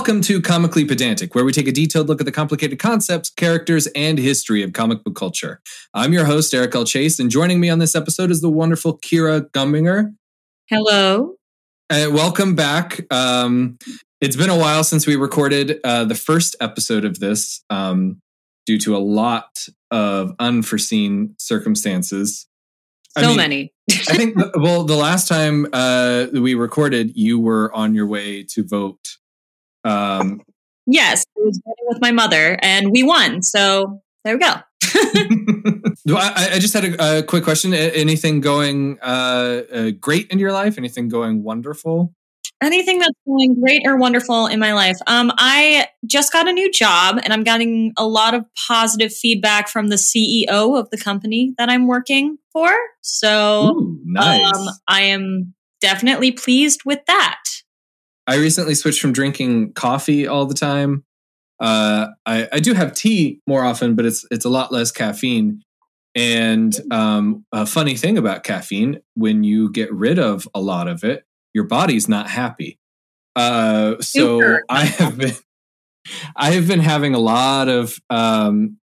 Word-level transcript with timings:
Welcome 0.00 0.22
to 0.22 0.40
Comically 0.40 0.86
Pedantic, 0.86 1.34
where 1.34 1.44
we 1.44 1.52
take 1.52 1.68
a 1.68 1.72
detailed 1.72 2.08
look 2.08 2.22
at 2.22 2.24
the 2.24 2.32
complicated 2.32 2.78
concepts, 2.78 3.28
characters, 3.28 3.86
and 3.88 4.16
history 4.18 4.62
of 4.62 4.72
comic 4.72 5.04
book 5.04 5.14
culture. 5.14 5.60
I'm 5.92 6.14
your 6.14 6.24
host, 6.24 6.54
Eric 6.54 6.74
L. 6.74 6.86
Chase, 6.86 7.18
and 7.18 7.30
joining 7.30 7.60
me 7.60 7.68
on 7.68 7.80
this 7.80 7.94
episode 7.94 8.30
is 8.30 8.40
the 8.40 8.48
wonderful 8.48 8.98
Kira 8.98 9.42
Gumbinger. 9.50 10.14
Hello. 10.70 11.34
Uh, 11.90 12.08
welcome 12.10 12.54
back. 12.54 13.02
Um, 13.12 13.76
it's 14.22 14.36
been 14.36 14.48
a 14.48 14.56
while 14.56 14.84
since 14.84 15.06
we 15.06 15.16
recorded 15.16 15.78
uh, 15.84 16.06
the 16.06 16.14
first 16.14 16.56
episode 16.62 17.04
of 17.04 17.20
this 17.20 17.62
um, 17.68 18.22
due 18.64 18.78
to 18.78 18.96
a 18.96 19.04
lot 19.04 19.66
of 19.90 20.32
unforeseen 20.38 21.34
circumstances. 21.38 22.48
So 23.18 23.24
I 23.24 23.26
mean, 23.26 23.36
many. 23.36 23.74
I 23.90 24.16
think, 24.16 24.36
well, 24.54 24.84
the 24.84 24.96
last 24.96 25.28
time 25.28 25.66
uh, 25.74 26.28
we 26.32 26.54
recorded, 26.54 27.12
you 27.14 27.38
were 27.38 27.70
on 27.74 27.94
your 27.94 28.06
way 28.06 28.44
to 28.44 28.64
vote 28.66 29.18
um, 29.84 30.42
yes, 30.86 31.24
I 31.36 31.40
was 31.40 31.60
with 31.88 32.00
my 32.00 32.12
mother, 32.12 32.58
and 32.62 32.90
we 32.90 33.02
won. 33.02 33.42
So 33.42 34.00
there 34.24 34.34
we 34.34 34.40
go. 34.40 34.54
I, 36.16 36.50
I, 36.54 36.58
just 36.58 36.74
had 36.74 36.84
a, 36.84 37.18
a, 37.18 37.22
quick 37.22 37.44
question. 37.44 37.72
Anything 37.74 38.40
going 38.40 38.98
uh, 39.00 39.62
uh, 39.72 39.90
great 39.92 40.30
in 40.30 40.38
your 40.38 40.52
life? 40.52 40.78
Anything 40.78 41.08
going 41.08 41.42
wonderful? 41.42 42.14
Anything 42.62 42.98
that's 42.98 43.16
going 43.26 43.58
great 43.60 43.82
or 43.86 43.96
wonderful 43.96 44.46
in 44.46 44.58
my 44.58 44.74
life? 44.74 44.98
Um, 45.06 45.32
I 45.38 45.88
just 46.06 46.32
got 46.32 46.48
a 46.48 46.52
new 46.52 46.70
job, 46.70 47.18
and 47.22 47.32
I'm 47.32 47.44
getting 47.44 47.92
a 47.96 48.06
lot 48.06 48.34
of 48.34 48.44
positive 48.68 49.14
feedback 49.14 49.68
from 49.68 49.88
the 49.88 49.96
CEO 49.96 50.78
of 50.78 50.90
the 50.90 50.98
company 50.98 51.54
that 51.56 51.70
I'm 51.70 51.86
working 51.86 52.36
for. 52.52 52.70
So, 53.00 53.76
Ooh, 53.76 54.00
nice. 54.04 54.54
um, 54.54 54.68
I 54.88 55.02
am 55.02 55.54
definitely 55.80 56.32
pleased 56.32 56.82
with 56.84 57.00
that. 57.06 57.40
I 58.30 58.36
recently 58.36 58.76
switched 58.76 59.00
from 59.00 59.12
drinking 59.12 59.72
coffee 59.72 60.28
all 60.28 60.46
the 60.46 60.54
time. 60.54 61.02
Uh, 61.58 62.06
I, 62.24 62.46
I 62.52 62.60
do 62.60 62.74
have 62.74 62.94
tea 62.94 63.40
more 63.44 63.64
often, 63.64 63.96
but 63.96 64.06
it's 64.06 64.24
it's 64.30 64.44
a 64.44 64.48
lot 64.48 64.70
less 64.70 64.92
caffeine. 64.92 65.62
And 66.14 66.72
um, 66.92 67.44
a 67.50 67.66
funny 67.66 67.96
thing 67.96 68.16
about 68.16 68.44
caffeine, 68.44 69.00
when 69.14 69.42
you 69.42 69.68
get 69.72 69.92
rid 69.92 70.20
of 70.20 70.46
a 70.54 70.60
lot 70.60 70.86
of 70.86 71.02
it, 71.02 71.24
your 71.54 71.64
body's 71.64 72.08
not 72.08 72.30
happy. 72.30 72.78
Uh, 73.34 73.96
so 74.00 74.38
Super. 74.38 74.64
I 74.68 74.84
have 74.84 75.18
been 75.18 75.34
I 76.36 76.52
have 76.52 76.68
been 76.68 76.80
having 76.80 77.14
a 77.16 77.18
lot 77.18 77.68
of 77.68 77.98
um, 78.10 78.78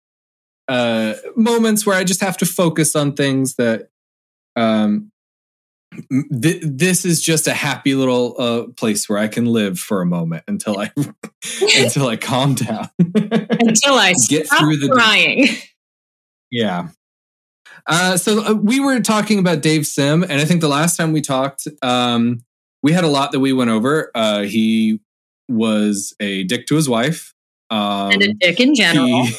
uh, 0.67 1.15
moments 1.37 1.87
where 1.87 1.97
I 1.97 2.03
just 2.03 2.21
have 2.21 2.37
to 2.39 2.47
focus 2.47 2.97
on 2.97 3.13
things 3.13 3.55
that 3.55 3.91
um, 4.57 5.13
th- 6.43 6.63
this 6.63 7.05
is 7.05 7.21
just 7.21 7.47
a 7.47 7.55
happy 7.55 7.95
little 7.95 8.35
uh, 8.39 8.65
place 8.77 9.09
where 9.09 9.19
I 9.19 9.29
can 9.29 9.47
live 9.47 9.79
for 9.79 10.01
a 10.01 10.07
moment 10.07 10.45
until 10.49 10.79
I 10.79 10.91
until 11.79 12.09
I 12.09 12.17
calm 12.17 12.55
down. 12.55 12.91
until 12.99 13.95
I 13.95 14.15
get 14.29 14.49
through 14.49 14.77
the 14.79 14.91
crying. 14.93 15.49
Yeah. 16.51 16.89
Uh, 17.87 18.17
so 18.17 18.45
uh, 18.45 18.53
we 18.55 18.81
were 18.81 19.01
talking 19.01 19.39
about 19.39 19.61
Dave 19.63 19.87
Sim, 19.87 20.23
and 20.23 20.33
I 20.33 20.45
think 20.45 20.61
the 20.61 20.69
last 20.69 20.97
time 20.97 21.13
we 21.13 21.21
talked, 21.21 21.69
um, 21.83 22.45
we 22.83 22.93
had 22.93 23.05
a 23.05 23.09
lot 23.09 23.33
that 23.33 23.41
we 23.41 23.53
went 23.53 23.71
over. 23.71 24.11
Uh, 24.15 24.43
he 24.43 25.01
was 25.49 26.15
a 26.19 26.43
dick 26.45 26.67
to 26.67 26.75
his 26.75 26.89
wife, 26.89 27.33
um, 27.71 28.11
and 28.11 28.23
a 28.23 28.33
dick 28.35 28.59
in 28.59 28.75
general. 28.75 29.25
He, 29.25 29.37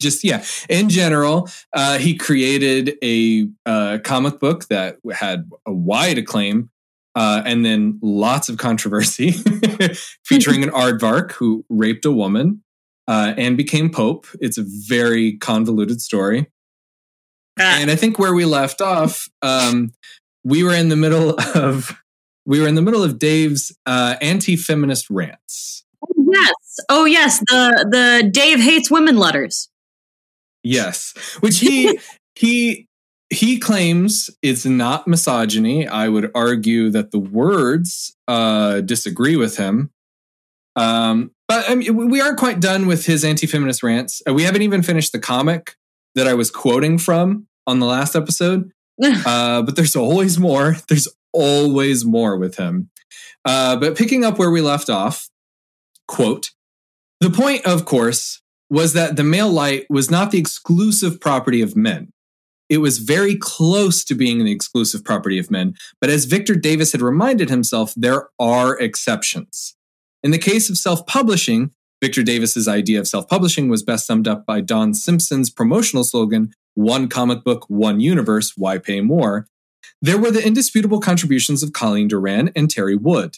just 0.00 0.24
yeah. 0.24 0.44
In 0.68 0.88
general 0.88 1.48
uh, 1.72 1.98
he 1.98 2.16
created 2.16 2.96
a 3.02 3.48
uh, 3.66 3.98
comic 4.04 4.40
book 4.40 4.66
that 4.68 4.98
had 5.12 5.50
a 5.66 5.72
wide 5.72 6.18
acclaim 6.18 6.70
uh, 7.14 7.42
and 7.44 7.64
then 7.64 7.98
lots 8.02 8.48
of 8.48 8.58
controversy 8.58 9.30
featuring 10.24 10.62
an 10.62 10.70
aardvark 10.70 11.32
who 11.32 11.64
raped 11.68 12.04
a 12.04 12.10
woman 12.10 12.62
uh, 13.06 13.34
and 13.36 13.56
became 13.56 13.90
pope. 13.90 14.26
It's 14.40 14.58
a 14.58 14.64
very 14.66 15.36
convoluted 15.38 16.00
story. 16.00 16.46
Ah. 17.56 17.78
and 17.80 17.88
i 17.88 17.94
think 17.94 18.18
where 18.18 18.34
we 18.34 18.44
left 18.44 18.80
off 18.80 19.28
um, 19.42 19.92
we 20.42 20.64
were 20.64 20.74
in 20.74 20.88
the 20.88 20.96
middle 20.96 21.38
of 21.54 21.96
we 22.46 22.60
were 22.60 22.66
in 22.66 22.74
the 22.74 22.82
middle 22.82 23.04
of 23.04 23.18
dave's 23.18 23.72
uh, 23.86 24.16
anti-feminist 24.20 25.08
rants. 25.08 25.84
Oh, 26.02 26.28
yes. 26.32 26.76
Oh 26.88 27.04
yes. 27.04 27.38
The 27.38 27.86
the 27.90 28.30
dave 28.30 28.60
hates 28.60 28.90
women 28.90 29.16
letters 29.16 29.68
Yes, 30.64 31.14
which 31.40 31.60
he 31.60 32.00
he 32.34 32.88
he 33.30 33.58
claims 33.58 34.30
it's 34.42 34.64
not 34.64 35.06
misogyny. 35.06 35.86
I 35.86 36.08
would 36.08 36.30
argue 36.34 36.90
that 36.90 37.10
the 37.10 37.18
words 37.18 38.16
uh, 38.26 38.80
disagree 38.80 39.36
with 39.36 39.56
him. 39.56 39.90
Um, 40.76 41.30
but 41.46 41.68
I 41.68 41.74
mean, 41.74 42.10
we 42.10 42.20
aren't 42.20 42.38
quite 42.38 42.60
done 42.60 42.86
with 42.86 43.06
his 43.06 43.24
anti-feminist 43.24 43.82
rants. 43.82 44.22
Uh, 44.28 44.34
we 44.34 44.42
haven't 44.42 44.62
even 44.62 44.82
finished 44.82 45.12
the 45.12 45.18
comic 45.18 45.76
that 46.14 46.26
I 46.26 46.34
was 46.34 46.50
quoting 46.50 46.98
from 46.98 47.46
on 47.66 47.80
the 47.80 47.86
last 47.86 48.16
episode. 48.16 48.70
uh, 49.02 49.62
but 49.62 49.76
there's 49.76 49.96
always 49.96 50.38
more. 50.38 50.76
There's 50.88 51.08
always 51.32 52.04
more 52.04 52.36
with 52.36 52.56
him. 52.56 52.90
Uh, 53.44 53.76
but 53.76 53.96
picking 53.96 54.24
up 54.24 54.38
where 54.38 54.50
we 54.50 54.60
left 54.60 54.88
off, 54.88 55.28
quote, 56.06 56.50
the 57.20 57.30
point, 57.30 57.66
of 57.66 57.84
course, 57.84 58.40
was 58.74 58.92
that 58.92 59.14
the 59.14 59.22
male 59.22 59.50
light 59.50 59.86
was 59.88 60.10
not 60.10 60.32
the 60.32 60.38
exclusive 60.38 61.20
property 61.20 61.62
of 61.62 61.76
men. 61.76 62.10
It 62.68 62.78
was 62.78 62.98
very 62.98 63.36
close 63.36 64.02
to 64.04 64.16
being 64.16 64.44
the 64.44 64.50
exclusive 64.50 65.04
property 65.04 65.38
of 65.38 65.48
men, 65.48 65.74
but 66.00 66.10
as 66.10 66.24
Victor 66.24 66.56
Davis 66.56 66.90
had 66.90 67.00
reminded 67.00 67.50
himself, 67.50 67.94
there 67.96 68.30
are 68.40 68.76
exceptions. 68.80 69.76
In 70.24 70.32
the 70.32 70.38
case 70.38 70.68
of 70.68 70.76
self 70.76 71.06
publishing, 71.06 71.70
Victor 72.02 72.24
Davis's 72.24 72.66
idea 72.66 72.98
of 72.98 73.06
self 73.06 73.28
publishing 73.28 73.68
was 73.68 73.84
best 73.84 74.08
summed 74.08 74.26
up 74.26 74.44
by 74.44 74.60
Don 74.60 74.92
Simpson's 74.92 75.50
promotional 75.50 76.02
slogan 76.02 76.52
one 76.74 77.06
comic 77.06 77.44
book, 77.44 77.66
one 77.68 78.00
universe, 78.00 78.54
why 78.56 78.78
pay 78.78 79.00
more? 79.00 79.46
There 80.02 80.18
were 80.18 80.32
the 80.32 80.44
indisputable 80.44 80.98
contributions 80.98 81.62
of 81.62 81.72
Colleen 81.72 82.08
Doran 82.08 82.50
and 82.56 82.66
Teri 82.68 83.00
Wood. 83.00 83.36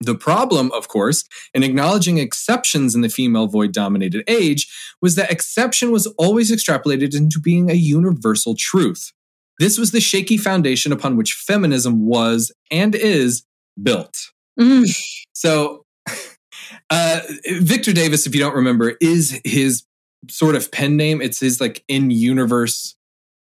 The 0.00 0.14
problem, 0.14 0.70
of 0.72 0.86
course, 0.88 1.24
in 1.52 1.64
acknowledging 1.64 2.18
exceptions 2.18 2.94
in 2.94 3.00
the 3.00 3.08
female 3.08 3.48
void 3.48 3.72
dominated 3.72 4.22
age 4.28 4.72
was 5.02 5.16
that 5.16 5.32
exception 5.32 5.90
was 5.90 6.06
always 6.18 6.52
extrapolated 6.52 7.16
into 7.16 7.40
being 7.40 7.68
a 7.68 7.74
universal 7.74 8.54
truth. 8.56 9.12
This 9.58 9.76
was 9.76 9.90
the 9.90 10.00
shaky 10.00 10.36
foundation 10.36 10.92
upon 10.92 11.16
which 11.16 11.32
feminism 11.32 12.06
was 12.06 12.52
and 12.70 12.94
is 12.94 13.44
built. 13.82 14.30
Mm. 14.58 14.88
So, 15.32 15.84
uh, 16.90 17.20
Victor 17.60 17.92
Davis, 17.92 18.26
if 18.26 18.34
you 18.34 18.40
don't 18.40 18.54
remember, 18.54 18.94
is 19.00 19.40
his 19.44 19.82
sort 20.30 20.54
of 20.54 20.70
pen 20.70 20.96
name. 20.96 21.20
It's 21.20 21.40
his 21.40 21.60
like 21.60 21.82
in 21.88 22.10
universe. 22.10 22.94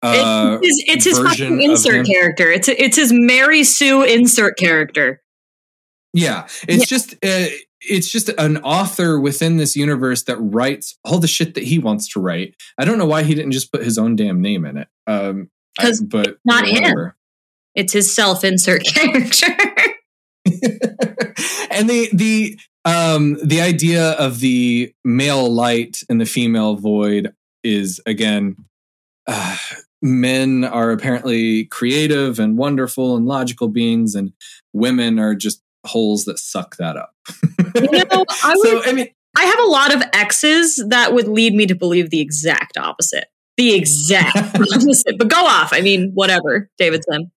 Uh, 0.02 0.58
it's 0.60 0.66
his, 0.66 0.84
it's 0.88 1.04
his 1.04 1.18
fucking 1.18 1.62
insert 1.62 2.06
character. 2.06 2.50
It's 2.50 2.66
it's 2.66 2.96
his 2.96 3.12
Mary 3.12 3.62
Sue 3.62 4.02
insert 4.02 4.58
character. 4.58 5.21
Yeah, 6.12 6.46
it's 6.68 6.80
yeah. 6.80 6.96
just 6.96 7.14
uh, 7.14 7.46
it's 7.80 8.10
just 8.10 8.28
an 8.30 8.58
author 8.58 9.18
within 9.18 9.56
this 9.56 9.74
universe 9.74 10.24
that 10.24 10.36
writes 10.36 10.98
all 11.04 11.18
the 11.18 11.28
shit 11.28 11.54
that 11.54 11.64
he 11.64 11.78
wants 11.78 12.08
to 12.08 12.20
write. 12.20 12.54
I 12.78 12.84
don't 12.84 12.98
know 12.98 13.06
why 13.06 13.22
he 13.22 13.34
didn't 13.34 13.52
just 13.52 13.72
put 13.72 13.82
his 13.82 13.98
own 13.98 14.16
damn 14.16 14.40
name 14.40 14.64
in 14.64 14.76
it. 14.76 14.88
Um, 15.06 15.50
because 15.76 16.02
but 16.02 16.36
not 16.44 16.64
whatever. 16.64 17.06
him. 17.06 17.12
It's 17.74 17.92
his 17.92 18.14
self-insert 18.14 18.84
character. 18.94 19.56
and 21.70 21.88
the 21.88 22.08
the 22.12 22.58
um 22.84 23.38
the 23.42 23.60
idea 23.60 24.12
of 24.12 24.40
the 24.40 24.92
male 25.04 25.48
light 25.50 26.02
and 26.08 26.20
the 26.20 26.26
female 26.26 26.76
void 26.76 27.32
is 27.62 28.00
again 28.06 28.56
uh, 29.26 29.56
men 30.02 30.64
are 30.64 30.90
apparently 30.90 31.64
creative 31.66 32.40
and 32.40 32.58
wonderful 32.58 33.16
and 33.16 33.24
logical 33.24 33.68
beings 33.68 34.16
and 34.16 34.32
women 34.72 35.18
are 35.20 35.34
just 35.34 35.62
holes 35.84 36.24
that 36.24 36.38
suck 36.38 36.76
that 36.76 36.96
up. 36.96 37.14
you 37.74 37.90
know, 37.90 38.24
I 38.44 38.54
would, 38.56 38.68
so, 38.68 38.82
I 38.84 38.92
mean, 38.92 39.08
I 39.36 39.44
have 39.44 39.58
a 39.60 39.64
lot 39.64 39.94
of 39.94 40.02
X's 40.12 40.84
that 40.88 41.14
would 41.14 41.28
lead 41.28 41.54
me 41.54 41.66
to 41.66 41.74
believe 41.74 42.10
the 42.10 42.20
exact 42.20 42.76
opposite. 42.76 43.26
The 43.56 43.74
exact 43.74 44.36
opposite. 44.54 45.18
But 45.18 45.28
go 45.28 45.44
off. 45.44 45.72
I 45.72 45.80
mean, 45.80 46.12
whatever, 46.14 46.68
Davidson. 46.78 47.30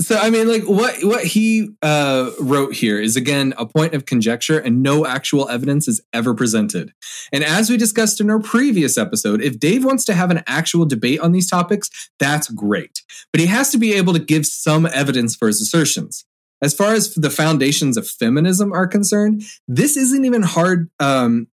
So 0.00 0.18
I 0.18 0.28
mean, 0.28 0.48
like 0.48 0.64
what 0.64 0.96
what 1.04 1.24
he 1.24 1.70
uh, 1.80 2.30
wrote 2.40 2.74
here 2.74 3.00
is 3.00 3.14
again 3.14 3.54
a 3.56 3.64
point 3.64 3.94
of 3.94 4.06
conjecture, 4.06 4.58
and 4.58 4.82
no 4.82 5.06
actual 5.06 5.48
evidence 5.48 5.86
is 5.86 6.00
ever 6.12 6.34
presented. 6.34 6.92
And 7.32 7.44
as 7.44 7.70
we 7.70 7.76
discussed 7.76 8.20
in 8.20 8.28
our 8.28 8.40
previous 8.40 8.98
episode, 8.98 9.40
if 9.40 9.60
Dave 9.60 9.84
wants 9.84 10.04
to 10.06 10.14
have 10.14 10.32
an 10.32 10.42
actual 10.48 10.84
debate 10.84 11.20
on 11.20 11.30
these 11.30 11.48
topics, 11.48 11.90
that's 12.18 12.50
great. 12.50 13.02
But 13.32 13.40
he 13.40 13.46
has 13.46 13.70
to 13.70 13.78
be 13.78 13.92
able 13.94 14.14
to 14.14 14.18
give 14.18 14.46
some 14.46 14.84
evidence 14.84 15.36
for 15.36 15.46
his 15.46 15.62
assertions 15.62 16.24
as 16.62 16.74
far 16.74 16.94
as 16.94 17.14
the 17.14 17.30
foundations 17.30 17.96
of 17.96 18.08
feminism 18.08 18.72
are 18.72 18.86
concerned, 18.86 19.42
this 19.68 19.96
isn't 19.96 20.24
even 20.24 20.42
hard. 20.42 20.90
Um, 21.00 21.48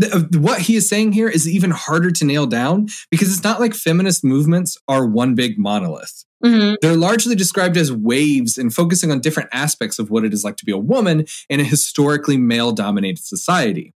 th- 0.00 0.12
uh, 0.12 0.22
what 0.38 0.60
he 0.62 0.76
is 0.76 0.88
saying 0.88 1.12
here 1.12 1.28
is 1.28 1.48
even 1.48 1.70
harder 1.70 2.10
to 2.10 2.24
nail 2.24 2.46
down 2.46 2.88
because 3.10 3.32
it's 3.32 3.44
not 3.44 3.60
like 3.60 3.74
feminist 3.74 4.24
movements 4.24 4.76
are 4.88 5.06
one 5.06 5.34
big 5.34 5.58
monolith. 5.58 6.24
Mm-hmm. 6.44 6.74
They're 6.82 6.96
largely 6.96 7.34
described 7.34 7.76
as 7.76 7.92
waves 7.92 8.58
and 8.58 8.72
focusing 8.72 9.10
on 9.10 9.20
different 9.20 9.48
aspects 9.52 9.98
of 9.98 10.10
what 10.10 10.24
it 10.24 10.32
is 10.32 10.44
like 10.44 10.56
to 10.58 10.64
be 10.64 10.72
a 10.72 10.78
woman 10.78 11.26
in 11.48 11.60
a 11.60 11.64
historically 11.64 12.36
male 12.36 12.72
dominated 12.72 13.24
society. 13.24 13.94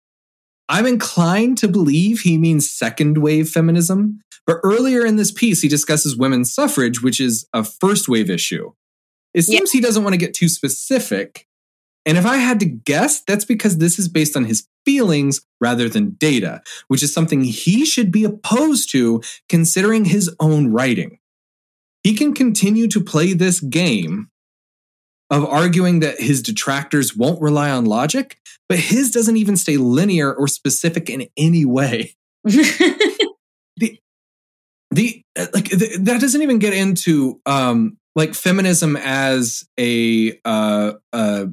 I'm 0.70 0.86
inclined 0.86 1.58
to 1.60 1.68
believe 1.68 2.22
he 2.22 2.38
means 2.38 2.70
second 2.70 3.18
wave 3.18 3.50
feminism, 3.50 4.22
but 4.46 4.60
earlier 4.64 5.06
in 5.06 5.16
this 5.16 5.32
piece, 5.32 5.62
he 5.62 5.68
discusses 5.68 6.16
women's 6.16 6.54
suffrage, 6.54 7.02
which 7.02 7.20
is 7.20 7.48
a 7.54 7.64
first 7.64 8.08
wave 8.08 8.30
issue. 8.30 8.72
It 9.34 9.44
seems 9.44 9.74
yeah. 9.74 9.80
he 9.80 9.82
doesn't 9.82 10.04
want 10.04 10.14
to 10.14 10.20
get 10.20 10.34
too 10.34 10.50
specific. 10.50 11.48
And 12.06 12.18
if 12.18 12.26
I 12.26 12.38
had 12.38 12.60
to 12.62 12.66
guess, 12.66 13.22
that's 13.22 13.46
because 13.46 13.78
this 13.78 14.00
is 14.00 14.08
based 14.08 14.38
on 14.38 14.46
his 14.46 14.68
feelings 14.86 15.42
rather 15.60 15.90
than 15.90 16.12
data, 16.12 16.62
which 16.88 17.04
is 17.04 17.14
something 17.14 17.44
he 17.44 17.86
should 17.86 18.12
be 18.12 18.24
opposed 18.24 18.90
to 18.92 19.22
considering 19.50 20.06
his 20.06 20.34
own 20.40 20.72
writing. 20.72 21.20
He 22.04 22.16
can 22.16 22.34
continue 22.34 22.88
to 22.88 23.04
play 23.04 23.34
this 23.34 23.60
game 23.60 24.30
of 25.30 25.44
arguing 25.44 26.00
that 26.00 26.20
his 26.20 26.42
detractors 26.42 27.16
won't 27.16 27.42
rely 27.42 27.70
on 27.70 27.84
logic, 27.86 28.40
but 28.70 28.80
his 28.80 29.12
doesn't 29.12 29.38
even 29.38 29.58
stay 29.58 29.76
linear 29.76 30.34
or 30.34 30.48
specific 30.48 31.10
in 31.10 31.28
any 31.36 31.66
way. 31.66 32.16
the 32.44 34.00
the 34.92 35.22
like 35.54 35.70
the, 35.70 35.98
that 36.02 36.22
doesn't 36.22 36.42
even 36.42 36.60
get 36.60 36.74
into 36.74 37.42
um 37.46 37.98
like 38.18 38.34
feminism 38.34 38.98
as 38.98 39.64
a 39.80 40.38
uh 40.44 40.94
uh 41.14 41.46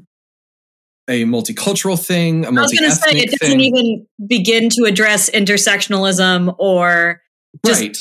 a 1.07 1.25
multicultural 1.25 2.03
thing. 2.03 2.45
A 2.45 2.49
I 2.49 2.51
was 2.51 2.73
going 2.73 2.91
to 2.91 2.97
say 2.97 3.19
it 3.19 3.39
doesn't 3.39 3.59
thing. 3.59 3.61
even 3.61 4.07
begin 4.27 4.71
to 4.71 4.85
address 4.85 5.29
intersectionalism 5.29 6.57
or 6.59 7.21
just 7.65 7.83
right 7.83 7.99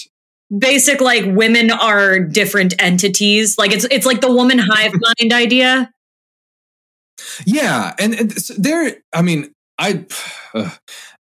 basic 0.57 1.01
like 1.01 1.24
women 1.25 1.71
are 1.71 2.19
different 2.19 2.74
entities. 2.80 3.57
Like 3.57 3.71
it's 3.71 3.86
it's 3.86 4.06
like 4.06 4.21
the 4.21 4.31
woman 4.31 4.60
hive 4.60 4.94
mind 5.19 5.33
idea. 5.33 5.92
Yeah, 7.45 7.94
and, 8.00 8.13
and 8.13 8.31
there. 8.57 8.98
I 9.13 9.21
mean, 9.21 9.54
I. 9.77 10.06
Uh, 10.56 10.69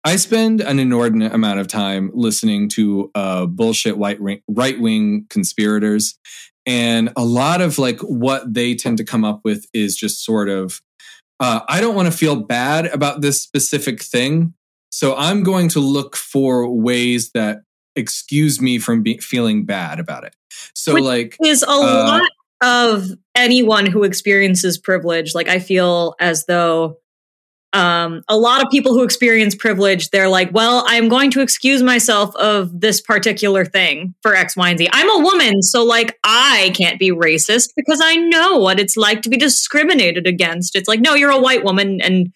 I 0.04 0.16
spend 0.16 0.62
an 0.62 0.80
inordinate 0.80 1.34
amount 1.34 1.60
of 1.60 1.68
time 1.68 2.10
listening 2.14 2.70
to 2.70 3.12
uh, 3.14 3.46
bullshit 3.46 3.98
white 3.98 4.18
right 4.48 4.80
wing 4.80 5.28
conspirators, 5.30 6.18
and 6.70 7.12
a 7.16 7.26
lot 7.26 7.62
of 7.62 7.80
like 7.80 8.00
what 8.02 8.54
they 8.54 8.76
tend 8.76 9.00
to 9.00 9.04
come 9.04 9.26
up 9.26 9.42
with 9.44 9.66
is 9.74 9.96
just 9.96 10.24
sort 10.24 10.50
of, 10.50 10.82
uh, 11.40 11.62
I 11.68 11.82
don't 11.82 11.96
want 11.96 12.12
to 12.12 12.16
feel 12.16 12.36
bad 12.36 12.86
about 12.86 13.22
this 13.22 13.42
specific 13.42 14.04
thing, 14.04 14.54
so 14.92 15.16
I'm 15.16 15.42
going 15.42 15.70
to 15.70 15.80
look 15.80 16.16
for 16.16 16.72
ways 16.72 17.32
that 17.32 17.62
excuse 17.96 18.62
me 18.62 18.78
from 18.78 19.02
be- 19.02 19.18
feeling 19.18 19.66
bad 19.66 20.00
about 20.00 20.26
it. 20.26 20.36
So 20.76 20.94
Which 20.94 21.04
like 21.04 21.38
is 21.44 21.64
a 21.64 21.70
uh, 21.70 21.74
lot 21.74 22.30
of 22.62 23.18
anyone 23.34 23.88
who 23.88 24.04
experiences 24.04 24.78
privilege. 24.78 25.34
Like 25.34 25.48
I 25.48 25.58
feel 25.58 26.14
as 26.20 26.46
though 26.46 26.98
um, 27.74 28.24
a 28.28 28.38
lot 28.38 28.64
of 28.64 28.70
people 28.72 28.94
who 28.94 29.04
experience 29.04 29.54
privilege, 29.54 30.10
they're 30.10 30.30
like, 30.30 30.52
well, 30.54 30.84
I'm 30.88 31.08
going 31.08 31.30
to 31.32 31.42
excuse 31.42 31.84
myself 31.84 32.36
of 32.36 32.80
this 32.80 33.00
particular 33.00 33.64
thing 33.64 34.16
for 34.22 34.36
X, 34.36 34.56
Y, 34.56 34.70
and 34.70 34.80
Z. 34.80 34.90
I'm 34.92 35.10
a 35.10 35.24
woman, 35.24 35.62
so 35.62 35.84
like 35.84 36.18
I 36.24 36.74
can't 36.76 37.00
be 37.00 37.12
racist 37.12 37.70
because 37.76 38.00
I 38.04 38.16
know 38.16 38.58
what 38.58 38.80
it's 38.80 38.98
like 38.98 39.22
to 39.24 39.30
be 39.30 39.38
discriminated 39.38 40.26
against. 40.26 40.76
It's 40.76 40.88
like, 40.88 41.00
no, 41.00 41.14
you're 41.14 41.30
a 41.30 41.40
white 41.40 41.64
woman 41.64 42.02
and 42.02 42.34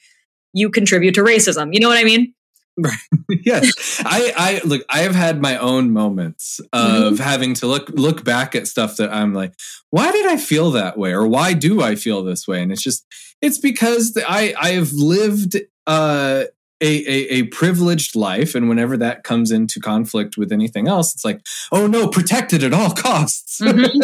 you 0.53 0.69
contribute 0.69 1.15
to 1.15 1.23
racism. 1.23 1.73
You 1.73 1.79
know 1.79 1.89
what 1.89 1.97
I 1.97 2.03
mean? 2.03 2.33
Right. 2.77 2.97
yes. 3.45 4.01
I, 4.03 4.33
I 4.35 4.61
look, 4.65 4.83
I 4.89 4.99
have 4.99 5.15
had 5.15 5.41
my 5.41 5.57
own 5.57 5.91
moments 5.91 6.59
of 6.71 7.13
mm-hmm. 7.13 7.23
having 7.23 7.53
to 7.55 7.67
look 7.67 7.89
look 7.89 8.23
back 8.23 8.55
at 8.55 8.67
stuff 8.67 8.97
that 8.97 9.13
I'm 9.13 9.33
like, 9.33 9.53
why 9.89 10.11
did 10.11 10.25
I 10.25 10.37
feel 10.37 10.71
that 10.71 10.97
way? 10.97 11.13
Or 11.13 11.27
why 11.27 11.53
do 11.53 11.81
I 11.81 11.95
feel 11.95 12.23
this 12.23 12.47
way? 12.47 12.61
And 12.61 12.71
it's 12.71 12.81
just 12.81 13.05
it's 13.41 13.57
because 13.57 14.17
I 14.27 14.53
I 14.59 14.71
have 14.71 14.91
lived 14.91 15.57
uh 15.85 16.45
a, 16.81 16.85
a, 16.85 17.33
a, 17.35 17.43
privileged 17.43 18.13
life. 18.13 18.55
And 18.55 18.67
whenever 18.67 18.97
that 18.97 19.23
comes 19.23 19.51
into 19.51 19.79
conflict 19.79 20.37
with 20.37 20.51
anything 20.51 20.89
else, 20.89 21.13
it's 21.13 21.23
like, 21.23 21.39
oh 21.71 21.87
no, 21.87 22.09
protected 22.09 22.61
at 22.61 22.73
all 22.73 22.91
costs. 22.91 23.61
Mm-hmm. 23.61 24.01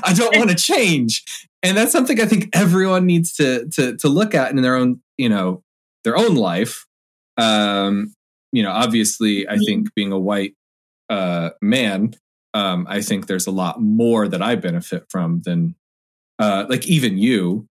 I 0.04 0.12
don't 0.12 0.36
want 0.36 0.50
to 0.50 0.56
change. 0.56 1.24
And 1.64 1.76
that's 1.76 1.90
something 1.90 2.20
I 2.20 2.26
think 2.26 2.48
everyone 2.52 3.04
needs 3.04 3.32
to, 3.34 3.68
to, 3.70 3.96
to 3.96 4.08
look 4.08 4.32
at 4.32 4.52
in 4.52 4.62
their 4.62 4.76
own, 4.76 5.00
you 5.18 5.28
know, 5.28 5.64
their 6.04 6.16
own 6.16 6.36
life 6.36 6.86
um, 7.40 8.12
you 8.52 8.62
know, 8.62 8.70
obviously, 8.70 9.48
I 9.48 9.56
think 9.56 9.94
being 9.94 10.12
a 10.12 10.18
white 10.18 10.54
uh, 11.08 11.50
man, 11.62 12.14
um, 12.54 12.86
I 12.88 13.00
think 13.00 13.26
there's 13.26 13.46
a 13.46 13.52
lot 13.52 13.80
more 13.80 14.28
that 14.28 14.42
I 14.42 14.56
benefit 14.56 15.04
from 15.08 15.42
than 15.44 15.74
uh, 16.38 16.66
like 16.68 16.86
even 16.86 17.16
you 17.16 17.68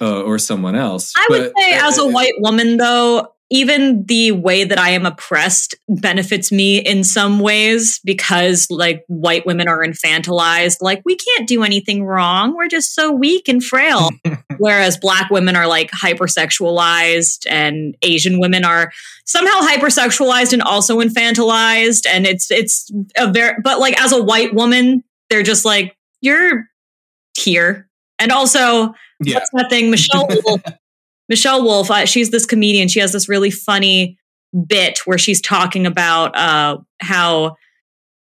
uh, 0.00 0.22
or 0.22 0.38
someone 0.38 0.76
else. 0.76 1.12
I 1.16 1.26
but, 1.28 1.40
would 1.40 1.52
say, 1.58 1.72
as 1.74 1.98
a 1.98 2.06
white 2.06 2.34
woman, 2.38 2.76
though, 2.76 3.34
even 3.52 4.04
the 4.06 4.30
way 4.30 4.62
that 4.62 4.78
I 4.78 4.90
am 4.90 5.04
oppressed 5.04 5.74
benefits 5.88 6.52
me 6.52 6.78
in 6.78 7.02
some 7.02 7.40
ways 7.40 8.00
because 8.04 8.68
like 8.70 9.04
white 9.08 9.44
women 9.44 9.66
are 9.66 9.84
infantilized. 9.84 10.76
Like 10.80 11.02
we 11.04 11.16
can't 11.16 11.48
do 11.48 11.64
anything 11.64 12.04
wrong. 12.04 12.54
We're 12.54 12.68
just 12.68 12.94
so 12.94 13.10
weak 13.10 13.48
and 13.48 13.62
frail. 13.62 14.10
Whereas 14.58 14.98
black 14.98 15.30
women 15.30 15.56
are 15.56 15.66
like 15.66 15.90
hypersexualized 15.90 17.46
and 17.50 17.96
Asian 18.02 18.38
women 18.38 18.64
are 18.64 18.92
somehow 19.26 19.60
hypersexualized 19.60 20.52
and 20.52 20.62
also 20.62 21.00
infantilized. 21.00 22.06
And 22.08 22.26
it's, 22.26 22.52
it's 22.52 22.88
a 23.16 23.32
very, 23.32 23.56
but 23.64 23.80
like 23.80 24.00
as 24.00 24.12
a 24.12 24.22
white 24.22 24.54
woman, 24.54 25.02
they're 25.28 25.42
just 25.42 25.64
like, 25.64 25.96
you're 26.20 26.66
here. 27.36 27.88
And 28.20 28.30
also, 28.30 28.94
yeah. 29.24 29.36
what's 29.36 29.50
that 29.54 29.70
thing? 29.70 29.90
Michelle 29.90 30.28
Michelle 31.30 31.62
Wolf, 31.62 31.90
uh, 31.90 32.04
she's 32.04 32.30
this 32.30 32.44
comedian. 32.44 32.88
She 32.88 33.00
has 33.00 33.12
this 33.12 33.28
really 33.28 33.52
funny 33.52 34.18
bit 34.66 34.98
where 35.06 35.16
she's 35.16 35.40
talking 35.40 35.86
about 35.86 36.36
uh, 36.36 36.78
how 37.00 37.56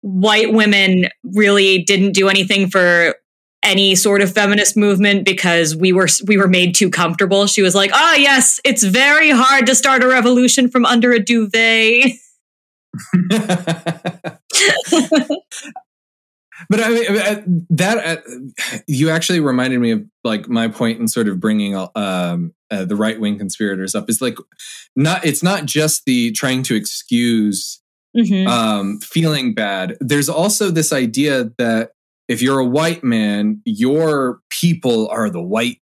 white 0.02 0.54
women 0.54 1.10
really 1.24 1.84
didn't 1.84 2.12
do 2.12 2.30
anything 2.30 2.70
for 2.70 3.16
any 3.64 3.96
sort 3.96 4.22
of 4.22 4.32
feminist 4.32 4.78
movement 4.78 5.26
because 5.26 5.76
we 5.76 5.92
were 5.92 6.08
we 6.26 6.38
were 6.38 6.48
made 6.48 6.76
too 6.76 6.92
comfortable. 6.92 7.48
She 7.48 7.64
was 7.64 7.76
like, 7.76 7.92
"Oh 7.94 8.14
yes, 8.14 8.62
it's 8.64 8.84
very 8.84 9.32
hard 9.32 9.66
to 9.66 9.76
start 9.76 10.04
a 10.04 10.08
revolution 10.08 10.70
from 10.70 10.86
under 10.86 11.12
a 11.12 11.20
duvet." 11.20 12.14
but 16.70 16.80
I 16.82 16.90
mean 16.90 17.66
that 17.70 17.98
uh, 17.98 18.80
you 18.88 19.10
actually 19.10 19.40
reminded 19.40 19.80
me 19.80 19.92
of 19.92 20.06
like 20.24 20.50
my 20.50 20.68
point 20.68 21.00
in 21.00 21.08
sort 21.08 21.28
of 21.28 21.40
bringing 21.40 21.76
um, 21.96 22.54
uh, 22.72 22.86
the 22.86 22.96
right 22.96 23.20
wing 23.20 23.38
conspirators 23.38 23.96
up 23.96 24.10
is 24.10 24.22
like 24.22 24.38
not 24.96 25.26
it's 25.26 25.44
not 25.44 25.66
just 25.66 26.06
the 26.06 26.32
trying 26.32 26.64
to 26.64 26.76
excuse 26.76 27.82
mm-hmm. 28.16 28.48
um, 28.48 29.00
feeling 29.00 29.54
bad. 29.54 29.98
There's 30.00 30.30
also 30.30 30.72
this 30.72 30.92
idea 30.92 31.52
that 31.58 31.92
if 32.28 32.42
you're 32.42 32.60
a 32.60 32.66
white 32.66 33.04
man, 33.04 33.62
your 33.66 34.42
people 34.50 35.08
are 35.10 35.30
the 35.30 35.42
white 35.42 35.80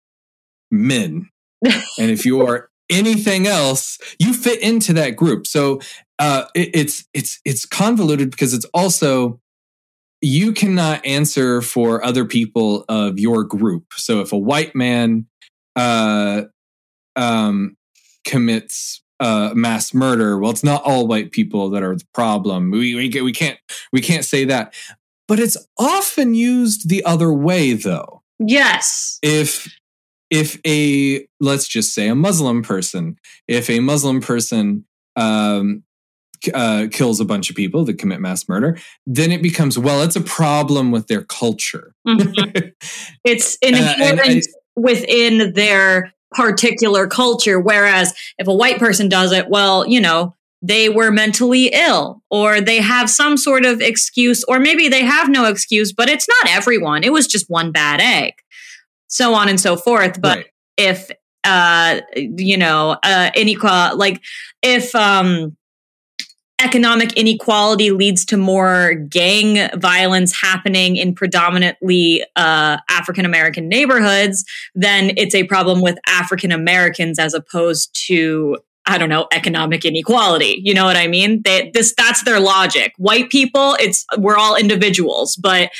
men, 0.71 1.31
and 1.65 2.11
if 2.11 2.27
you 2.27 2.47
are 2.47 2.71
anything 2.91 3.47
else, 3.47 3.99
you 4.19 4.35
fit 4.35 4.61
into 4.61 4.93
that 4.95 5.17
group. 5.17 5.47
So 5.47 5.81
uh, 6.19 6.45
it, 6.55 6.71
it's 6.75 7.05
it's 7.15 7.41
it's 7.45 7.65
convoluted 7.65 8.31
because 8.31 8.55
it's 8.55 8.67
also 8.75 9.41
you 10.25 10.55
cannot 10.55 11.05
answer 11.05 11.61
for 11.61 12.03
other 12.03 12.25
people 12.25 12.87
of 12.89 13.19
your 13.19 13.45
group. 13.45 13.93
So 13.93 14.23
if 14.23 14.33
a 14.33 14.39
white 14.39 14.75
man 14.75 15.27
uh, 15.77 16.45
um, 17.15 17.77
commits 18.27 19.03
uh, 19.21 19.51
mass 19.55 19.93
murder, 19.93 20.39
well, 20.39 20.51
it's 20.51 20.65
not 20.65 20.83
all 20.83 21.07
white 21.07 21.31
people 21.31 21.69
that 21.71 21.83
are 21.83 21.95
the 21.95 22.07
problem. 22.15 22.71
We, 22.71 22.95
we 22.95 23.21
we 23.21 23.33
can't 23.33 23.59
we 23.93 24.01
can't 24.01 24.25
say 24.25 24.47
that, 24.47 24.73
but 25.29 25.41
it's 25.41 25.59
often 25.79 26.33
used 26.33 26.89
the 26.89 27.05
other 27.05 27.31
way, 27.31 27.75
though. 27.75 28.23
Yes. 28.39 29.19
If 29.23 29.79
if 30.31 30.59
a 30.67 31.29
let's 31.39 31.69
just 31.69 31.95
say 31.95 32.09
a 32.09 32.15
Muslim 32.15 32.63
person, 32.63 33.19
if 33.47 33.69
a 33.69 33.81
Muslim 33.81 34.23
person 34.23 34.87
um, 35.17 35.85
uh, 36.53 36.89
kills 36.91 37.21
a 37.21 37.25
bunch 37.25 37.51
of 37.51 37.57
people 37.57 37.85
that 37.85 37.99
commit 37.99 38.21
mass 38.21 38.49
murder, 38.49 38.79
then 39.07 39.33
it 39.33 39.43
becomes 39.43 39.79
well, 39.79 40.03
it's 40.03 40.17
a 40.17 40.21
problem 40.21 40.91
with 40.91 41.07
their 41.07 41.23
culture. 41.23 41.95
Mm-hmm. 42.07 42.69
it's 43.25 43.57
inherent 43.63 44.21
uh, 44.21 44.41
within 44.77 45.53
their 45.53 46.13
particular 46.33 47.07
culture. 47.07 47.61
Whereas 47.61 48.15
if 48.39 48.49
a 48.49 48.55
white 48.55 48.79
person 48.79 49.09
does 49.09 49.33
it, 49.33 49.49
well, 49.49 49.87
you 49.87 50.01
know, 50.01 50.35
they 50.63 50.89
were 50.89 51.11
mentally 51.11 51.67
ill 51.67 52.23
or 52.31 52.61
they 52.61 52.81
have 52.81 53.11
some 53.11 53.37
sort 53.37 53.67
of 53.67 53.83
excuse, 53.83 54.43
or 54.45 54.59
maybe 54.59 54.89
they 54.89 55.05
have 55.05 55.29
no 55.29 55.45
excuse, 55.45 55.93
but 55.93 56.09
it's 56.09 56.27
not 56.29 56.55
everyone. 56.55 57.05
It 57.05 57.13
was 57.13 57.27
just 57.27 57.51
one 57.51 57.71
bad 57.71 58.01
egg, 58.01 58.33
so 59.07 59.35
on 59.35 59.49
and 59.49 59.61
so 59.61 59.77
forth. 59.77 60.21
But 60.21 60.39
right. 60.39 60.47
if 60.77 61.11
uh 61.45 62.01
you 62.17 62.57
know 62.57 62.97
uh 63.03 63.31
inequal 63.37 63.99
like 63.99 64.23
if 64.63 64.95
um 64.95 65.55
economic 66.61 67.13
inequality 67.15 67.91
leads 67.91 68.25
to 68.27 68.37
more 68.37 68.95
gang 68.95 69.69
violence 69.79 70.33
happening 70.33 70.97
in 70.97 71.15
predominantly 71.15 72.25
uh, 72.37 72.79
African 72.89 73.25
American 73.25 73.69
neighborhoods, 73.69 74.45
then 74.75 75.13
it's 75.17 75.35
a 75.35 75.45
problem 75.45 75.81
with 75.81 75.99
African 76.07 76.53
Americans 76.53 77.19
as 77.19 77.35
opposed 77.35 77.95
to 78.07 78.59
I 78.87 78.99
don't 78.99 79.09
know 79.09 79.27
economic 79.33 79.85
inequality. 79.85 80.61
You 80.63 80.75
know 80.75 80.85
what 80.85 80.97
I 80.97 81.07
mean? 81.07 81.43
They, 81.43 81.71
this 81.73 81.95
that's 81.97 82.23
their 82.23 82.39
logic. 82.39 82.93
White 82.99 83.31
people, 83.31 83.77
it's 83.81 84.05
we're 84.19 84.37
all 84.37 84.57
individuals, 84.57 85.37
but 85.37 85.71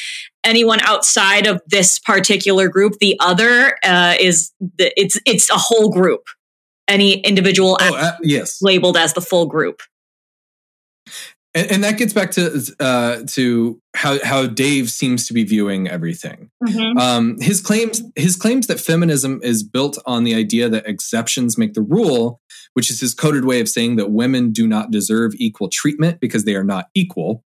anyone 0.43 0.81
outside 0.83 1.47
of 1.47 1.61
this 1.67 1.99
particular 1.99 2.69
group, 2.69 2.95
the 3.01 3.17
other 3.21 3.77
uh, 3.85 4.15
is 4.19 4.53
the, 4.61 4.93
it's 5.01 5.21
it's 5.27 5.51
a 5.51 5.59
whole 5.59 5.91
group. 5.91 6.25
Any 6.89 7.21
individual 7.21 7.79
oh, 7.81 7.95
uh, 7.95 8.17
yes 8.23 8.61
labeled 8.61 8.97
as 8.97 9.15
the 9.15 9.23
full 9.23 9.47
group 9.47 9.83
and, 11.55 11.71
and 11.71 11.85
that 11.85 11.99
gets 11.99 12.13
back 12.13 12.33
to 12.33 12.63
uh, 12.81 13.19
to 13.29 13.81
how 13.95 14.23
how 14.25 14.47
Dave 14.47 14.91
seems 14.91 15.27
to 15.29 15.35
be 15.35 15.45
viewing 15.45 15.89
everything. 15.89 16.51
Mm-hmm. 16.63 16.99
Um, 16.99 17.37
his 17.41 17.61
claims 17.61 18.03
his 18.17 18.37
claims 18.37 18.67
that 18.67 18.81
feminism 18.81 19.41
is 19.43 19.63
built 19.63 19.99
on 20.07 20.25
the 20.25 20.35
idea 20.35 20.69
that 20.69 20.87
exceptions 20.87 21.57
make 21.57 21.75
the 21.75 21.83
rule, 21.83 22.41
which 22.75 22.91
is 22.91 23.01
his 23.01 23.15
coded 23.15 23.45
way 23.45 23.61
of 23.61 23.69
saying 23.69 23.97
that 23.97 24.11
women 24.11 24.53
do 24.53 24.67
not 24.67 24.91
deserve 24.91 25.33
equal 25.37 25.69
treatment 25.69 26.21
because 26.21 26.45
they 26.45 26.55
are 26.55 26.65
not 26.65 26.87
equal. 26.95 27.45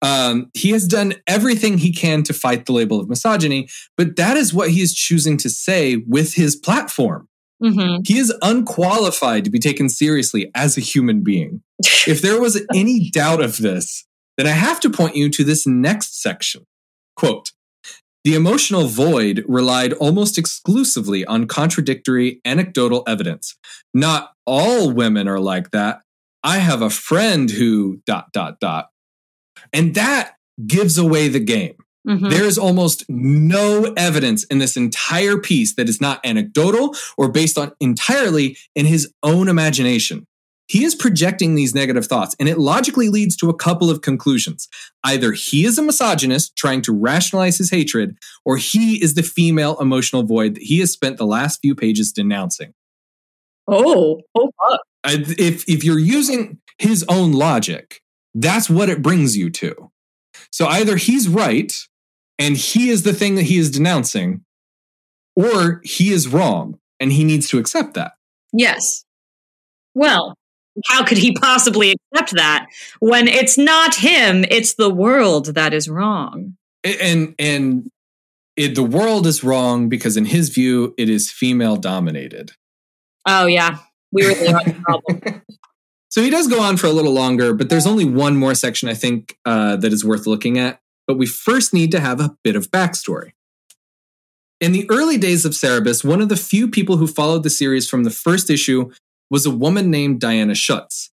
Um, 0.00 0.50
he 0.54 0.70
has 0.70 0.88
done 0.88 1.14
everything 1.28 1.78
he 1.78 1.92
can 1.92 2.24
to 2.24 2.32
fight 2.32 2.66
the 2.66 2.72
label 2.72 3.00
of 3.00 3.08
misogyny, 3.08 3.68
but 3.96 4.16
that 4.16 4.36
is 4.36 4.52
what 4.52 4.70
he 4.70 4.80
is 4.80 4.92
choosing 4.92 5.36
to 5.38 5.48
say 5.48 6.02
with 6.08 6.34
his 6.34 6.56
platform. 6.56 7.28
Mm-hmm. 7.62 8.02
He 8.04 8.18
is 8.18 8.34
unqualified 8.42 9.44
to 9.44 9.50
be 9.50 9.58
taken 9.58 9.88
seriously 9.88 10.50
as 10.54 10.76
a 10.76 10.80
human 10.80 11.22
being. 11.22 11.62
if 12.06 12.20
there 12.20 12.40
was 12.40 12.60
any 12.74 13.10
doubt 13.10 13.42
of 13.42 13.58
this, 13.58 14.04
then 14.36 14.46
I 14.46 14.50
have 14.50 14.80
to 14.80 14.90
point 14.90 15.16
you 15.16 15.28
to 15.30 15.44
this 15.44 15.66
next 15.66 16.20
section. 16.20 16.66
Quote, 17.16 17.52
the 18.24 18.34
emotional 18.34 18.86
void 18.86 19.44
relied 19.48 19.92
almost 19.94 20.38
exclusively 20.38 21.24
on 21.24 21.46
contradictory 21.46 22.40
anecdotal 22.44 23.02
evidence. 23.06 23.56
Not 23.92 24.32
all 24.46 24.92
women 24.92 25.28
are 25.28 25.40
like 25.40 25.70
that. 25.72 26.02
I 26.44 26.58
have 26.58 26.82
a 26.82 26.90
friend 26.90 27.50
who 27.50 28.00
dot 28.06 28.32
dot 28.32 28.60
dot. 28.60 28.90
And 29.72 29.94
that 29.94 30.36
gives 30.66 30.98
away 30.98 31.28
the 31.28 31.40
game. 31.40 31.76
Mm-hmm. 32.08 32.30
There 32.30 32.44
is 32.44 32.58
almost 32.58 33.04
no 33.08 33.92
evidence 33.96 34.44
in 34.44 34.58
this 34.58 34.76
entire 34.76 35.36
piece 35.36 35.74
that 35.76 35.88
is 35.88 36.00
not 36.00 36.20
anecdotal 36.24 36.96
or 37.16 37.30
based 37.30 37.56
on 37.56 37.72
entirely 37.80 38.56
in 38.74 38.86
his 38.86 39.12
own 39.22 39.48
imagination. 39.48 40.26
He 40.68 40.84
is 40.84 40.94
projecting 40.94 41.54
these 41.54 41.74
negative 41.74 42.06
thoughts, 42.06 42.34
and 42.40 42.48
it 42.48 42.58
logically 42.58 43.08
leads 43.08 43.36
to 43.36 43.50
a 43.50 43.54
couple 43.54 43.90
of 43.90 44.00
conclusions. 44.00 44.68
Either 45.04 45.32
he 45.32 45.64
is 45.64 45.76
a 45.76 45.82
misogynist 45.82 46.56
trying 46.56 46.82
to 46.82 46.92
rationalize 46.92 47.58
his 47.58 47.70
hatred, 47.70 48.16
or 48.44 48.56
he 48.56 49.02
is 49.02 49.14
the 49.14 49.22
female 49.22 49.78
emotional 49.80 50.22
void 50.22 50.54
that 50.54 50.62
he 50.62 50.80
has 50.80 50.90
spent 50.90 51.18
the 51.18 51.26
last 51.26 51.60
few 51.60 51.74
pages 51.74 52.10
denouncing. 52.10 52.72
Oh, 53.68 54.22
oh, 54.34 54.50
fuck. 54.68 54.80
If, 55.04 55.68
if 55.68 55.84
you're 55.84 55.98
using 55.98 56.58
his 56.78 57.04
own 57.08 57.32
logic, 57.32 58.00
that's 58.34 58.70
what 58.70 58.88
it 58.88 59.02
brings 59.02 59.36
you 59.36 59.50
to. 59.50 59.90
So 60.50 60.66
either 60.66 60.96
he's 60.96 61.28
right 61.28 61.72
and 62.42 62.56
he 62.56 62.90
is 62.90 63.04
the 63.04 63.12
thing 63.12 63.36
that 63.36 63.44
he 63.44 63.58
is 63.58 63.70
denouncing, 63.70 64.44
or 65.36 65.80
he 65.84 66.12
is 66.12 66.26
wrong 66.26 66.78
and 66.98 67.12
he 67.12 67.22
needs 67.22 67.48
to 67.50 67.58
accept 67.58 67.94
that. 67.94 68.12
Yes. 68.52 69.04
Well, 69.94 70.34
how 70.88 71.04
could 71.04 71.18
he 71.18 71.32
possibly 71.34 71.94
accept 72.12 72.34
that 72.34 72.66
when 72.98 73.28
it's 73.28 73.56
not 73.56 73.94
him, 73.94 74.44
it's 74.50 74.74
the 74.74 74.90
world 74.90 75.54
that 75.54 75.72
is 75.72 75.88
wrong? 75.88 76.56
And 76.82 77.36
and 77.38 77.88
it, 78.56 78.74
the 78.74 78.82
world 78.82 79.26
is 79.26 79.44
wrong 79.44 79.88
because 79.88 80.16
in 80.16 80.24
his 80.24 80.48
view 80.48 80.94
it 80.98 81.08
is 81.08 81.30
female 81.30 81.76
dominated. 81.76 82.52
Oh 83.26 83.46
yeah, 83.46 83.78
we 84.10 84.26
are 84.26 84.34
the 84.34 84.76
problem. 84.82 85.42
so 86.08 86.22
he 86.22 86.30
does 86.30 86.48
go 86.48 86.60
on 86.60 86.76
for 86.76 86.88
a 86.88 86.92
little 86.92 87.12
longer, 87.12 87.54
but 87.54 87.70
there's 87.70 87.86
only 87.86 88.04
one 88.04 88.36
more 88.36 88.54
section 88.54 88.88
I 88.88 88.94
think 88.94 89.38
uh, 89.44 89.76
that 89.76 89.92
is 89.92 90.04
worth 90.04 90.26
looking 90.26 90.58
at, 90.58 90.80
but 91.06 91.18
we 91.18 91.26
first 91.26 91.72
need 91.72 91.90
to 91.92 92.00
have 92.00 92.20
a 92.20 92.36
bit 92.42 92.56
of 92.56 92.70
backstory. 92.70 93.32
In 94.60 94.72
the 94.72 94.88
early 94.90 95.18
days 95.18 95.44
of 95.44 95.52
Cerebus, 95.52 96.04
one 96.04 96.20
of 96.20 96.28
the 96.28 96.36
few 96.36 96.68
people 96.68 96.96
who 96.96 97.06
followed 97.06 97.42
the 97.42 97.50
series 97.50 97.88
from 97.88 98.04
the 98.04 98.10
first 98.10 98.48
issue 98.48 98.90
was 99.30 99.44
a 99.44 99.50
woman 99.50 99.90
named 99.90 100.20
Diana 100.20 100.54
Schutz. 100.54 101.10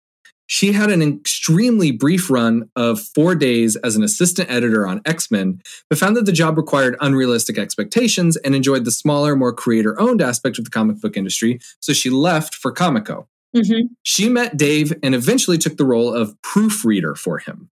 She 0.47 0.73
had 0.73 0.91
an 0.91 1.03
extremely 1.03 1.91
brief 1.91 2.31
run 2.31 2.71
of 2.77 3.01
four 3.01 3.35
days 3.35 3.77
as 3.77 3.97
an 3.97 4.03
assistant 4.03 4.51
editor 4.51 4.87
on 4.87 5.01
X 5.05 5.31
Men, 5.31 5.61
but 5.89 5.99
found 5.99 6.17
that 6.17 6.27
the 6.27 6.33
job 6.33 6.57
required 6.57 6.97
unrealistic 7.01 7.59
expectations 7.59 8.37
and 8.37 8.55
enjoyed 8.55 8.85
the 8.85 8.91
smaller, 8.91 9.37
more 9.37 9.53
creator 9.53 9.99
owned 10.01 10.21
aspect 10.21 10.59
of 10.59 10.65
the 10.65 10.71
comic 10.71 11.01
book 11.01 11.17
industry, 11.17 11.61
so 11.81 11.93
she 11.93 12.11
left 12.11 12.55
for 12.55 12.73
Comico. 12.73 13.27
Mm-hmm. 13.57 13.87
She 14.03 14.29
met 14.29 14.57
Dave 14.57 14.93
and 15.03 15.15
eventually 15.15 15.59
took 15.59 15.77
the 15.77 15.85
role 15.85 16.13
of 16.13 16.41
proofreader 16.43 17.15
for 17.15 17.39
him. 17.39 17.71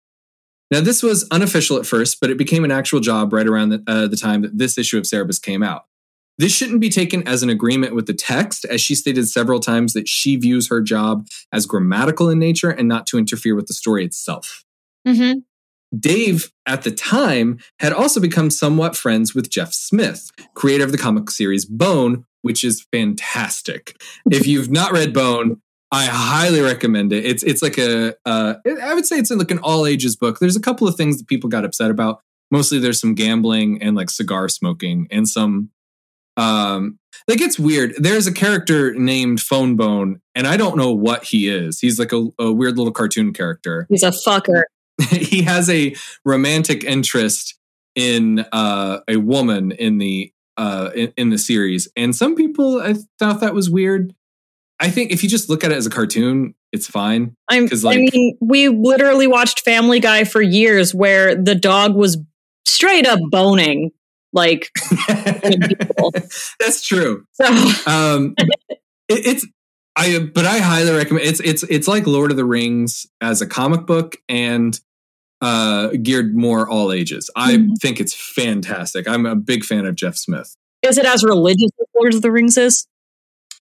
Now, 0.73 0.81
this 0.81 1.02
was 1.02 1.29
unofficial 1.31 1.76
at 1.76 1.85
first, 1.85 2.19
but 2.19 2.31
it 2.31 2.38
became 2.38 2.64
an 2.64 2.71
actual 2.71 3.00
job 3.00 3.35
right 3.35 3.47
around 3.47 3.69
the, 3.69 3.85
uh, 3.87 4.07
the 4.07 4.17
time 4.17 4.41
that 4.41 4.57
this 4.57 4.79
issue 4.79 4.97
of 4.97 5.05
Cerebus 5.05 5.41
came 5.41 5.62
out. 5.62 5.85
This 6.38 6.57
shouldn't 6.57 6.81
be 6.81 6.88
taken 6.88 7.29
as 7.29 7.43
an 7.43 7.50
agreement 7.50 7.95
with 7.95 8.07
the 8.07 8.14
text, 8.14 8.64
as 8.64 8.81
she 8.81 8.95
stated 8.95 9.29
several 9.29 9.61
times 9.61 9.93
that 9.93 10.09
she 10.09 10.37
views 10.37 10.71
her 10.71 10.81
job 10.81 11.26
as 11.52 11.67
grammatical 11.67 12.31
in 12.31 12.38
nature 12.38 12.71
and 12.71 12.88
not 12.88 13.07
to 13.09 13.19
interfere 13.19 13.55
with 13.55 13.67
the 13.67 13.75
story 13.75 14.02
itself. 14.02 14.64
Mm-hmm. 15.07 15.41
Dave, 15.99 16.50
at 16.64 16.85
the 16.85 16.91
time, 16.91 17.59
had 17.79 17.93
also 17.93 18.19
become 18.19 18.49
somewhat 18.49 18.97
friends 18.97 19.35
with 19.35 19.50
Jeff 19.50 19.75
Smith, 19.75 20.31
creator 20.55 20.85
of 20.85 20.93
the 20.93 20.97
comic 20.97 21.29
series 21.29 21.67
Bone, 21.67 22.25
which 22.41 22.64
is 22.64 22.87
fantastic. 22.91 24.00
if 24.31 24.47
you've 24.47 24.71
not 24.71 24.93
read 24.93 25.12
Bone, 25.12 25.61
I 25.93 26.07
highly 26.07 26.63
recommend 26.63 27.13
it. 27.13 27.27
It's 27.27 27.43
it's 27.43 27.61
like 27.61 27.77
a 27.77 28.15
uh, 28.25 28.55
I 28.83 28.95
would 28.95 29.05
say 29.05 29.19
it's 29.19 29.31
like 29.31 29.51
an 29.51 29.59
all 29.59 29.87
ages 29.87 30.17
book. 30.17 30.39
There's 30.39 30.57
a 30.57 30.61
couple 30.61 30.89
of 30.89 30.97
things 30.97 31.19
that 31.19 31.29
people 31.29 31.51
got 31.51 31.67
upset 31.67 31.91
about. 31.91 32.23
Mostly, 32.51 32.79
there's 32.79 32.99
some 32.99 33.15
gambling 33.15 33.83
and 33.83 33.95
like 33.95 34.09
cigar 34.09 34.49
smoking 34.49 35.07
and 35.11 35.29
some 35.29 35.71
um 36.39 36.99
like 37.29 37.43
it's 37.43 37.59
weird. 37.59 37.95
There's 37.99 38.27
a 38.27 38.33
character 38.33 38.95
named 38.95 39.43
Phone 39.43 39.77
Bone, 39.77 40.21
and 40.35 40.47
I 40.47 40.57
don't 40.57 40.79
know 40.79 40.93
what 40.93 41.25
he 41.25 41.47
is. 41.49 41.79
He's 41.79 41.99
like 41.99 42.13
a, 42.13 42.27
a 42.39 42.51
weird 42.51 42.79
little 42.79 42.93
cartoon 42.93 43.35
character. 43.35 43.87
He's 43.91 44.03
a 44.03 44.11
fucker. 44.11 44.63
he 45.11 45.43
has 45.43 45.69
a 45.69 45.95
romantic 46.25 46.85
interest 46.85 47.59
in 47.95 48.47
uh, 48.51 49.01
a 49.09 49.17
woman 49.17 49.73
in 49.73 49.99
the 49.99 50.33
uh, 50.57 50.91
in, 50.95 51.13
in 51.19 51.29
the 51.29 51.39
series, 51.39 51.87
and 51.97 52.17
some 52.17 52.35
people 52.35 52.81
I 52.81 52.95
thought 53.19 53.41
that 53.41 53.55
was 53.55 53.69
weird. 53.69 54.15
I 54.83 54.91
think 54.91 55.12
if 55.12 55.23
you 55.23 55.29
just 55.29 55.49
look 55.49 55.62
at 55.62 55.71
it 55.71 55.77
as 55.77 55.87
a 55.87 55.91
cartoon, 55.91 56.57
it's 56.73 56.89
fine. 56.89 57.37
I'm, 57.49 57.67
like, 57.67 57.99
I 57.99 58.01
mean, 58.01 58.37
we 58.41 58.69
literally 58.69 59.29
watched 59.29 59.61
Family 59.61 60.01
Guy 60.01 60.25
for 60.25 60.43
years 60.43 60.93
where 60.93 61.37
the 61.37 61.55
dog 61.55 61.95
was 61.95 62.19
straight 62.67 63.07
up 63.07 63.21
boning 63.31 63.93
like 64.33 64.71
That's 66.59 66.83
true. 66.85 67.25
So. 67.33 67.45
Um, 67.87 68.35
it, 68.39 69.27
it's 69.27 69.47
I 69.95 70.19
but 70.19 70.47
I 70.47 70.59
highly 70.59 70.91
recommend 70.93 71.27
it's 71.27 71.41
it's 71.41 71.62
it's 71.65 71.87
like 71.87 72.07
Lord 72.07 72.31
of 72.31 72.37
the 72.37 72.45
Rings 72.45 73.07
as 73.21 73.43
a 73.43 73.47
comic 73.47 73.87
book 73.87 74.17
and 74.29 74.79
uh 75.41 75.89
geared 76.03 76.35
more 76.35 76.69
all 76.69 76.93
ages. 76.93 77.31
I 77.37 77.57
mm-hmm. 77.57 77.75
think 77.75 78.01
it's 78.01 78.15
fantastic. 78.15 79.07
I'm 79.07 79.27
a 79.27 79.37
big 79.37 79.65
fan 79.65 79.85
of 79.85 79.95
Jeff 79.95 80.17
Smith. 80.17 80.57
Is 80.83 80.99
it 80.99 81.05
as 81.05 81.23
religious 81.23 81.71
as 81.81 81.87
Lord 81.95 82.15
of 82.15 82.23
the 82.23 82.33
Rings 82.33 82.57
is? 82.57 82.87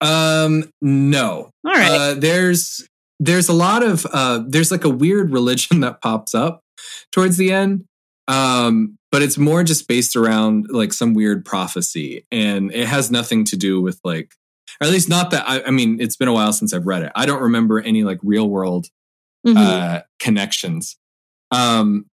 Um, 0.00 0.70
no. 0.80 1.50
All 1.64 1.72
right. 1.72 1.90
Uh, 1.90 2.14
there's 2.14 2.86
there's 3.18 3.48
a 3.48 3.52
lot 3.52 3.82
of 3.82 4.06
uh, 4.12 4.42
there's 4.46 4.70
like 4.70 4.84
a 4.84 4.90
weird 4.90 5.30
religion 5.32 5.80
that 5.80 6.00
pops 6.00 6.34
up 6.34 6.62
towards 7.12 7.36
the 7.36 7.52
end. 7.52 7.84
Um, 8.28 8.96
but 9.10 9.22
it's 9.22 9.36
more 9.36 9.64
just 9.64 9.88
based 9.88 10.14
around 10.14 10.66
like 10.70 10.92
some 10.92 11.14
weird 11.14 11.44
prophecy, 11.44 12.26
and 12.30 12.72
it 12.72 12.86
has 12.86 13.10
nothing 13.10 13.44
to 13.46 13.56
do 13.56 13.80
with 13.80 14.00
like, 14.04 14.34
or 14.80 14.86
at 14.86 14.92
least 14.92 15.08
not 15.08 15.32
that. 15.32 15.48
I, 15.48 15.62
I 15.64 15.70
mean, 15.70 16.00
it's 16.00 16.16
been 16.16 16.28
a 16.28 16.32
while 16.32 16.52
since 16.52 16.72
I've 16.72 16.86
read 16.86 17.02
it. 17.02 17.12
I 17.16 17.26
don't 17.26 17.42
remember 17.42 17.80
any 17.80 18.04
like 18.04 18.20
real 18.22 18.48
world 18.48 18.86
mm-hmm. 19.44 19.56
uh, 19.56 20.00
connections. 20.20 20.96
Um, 21.50 22.06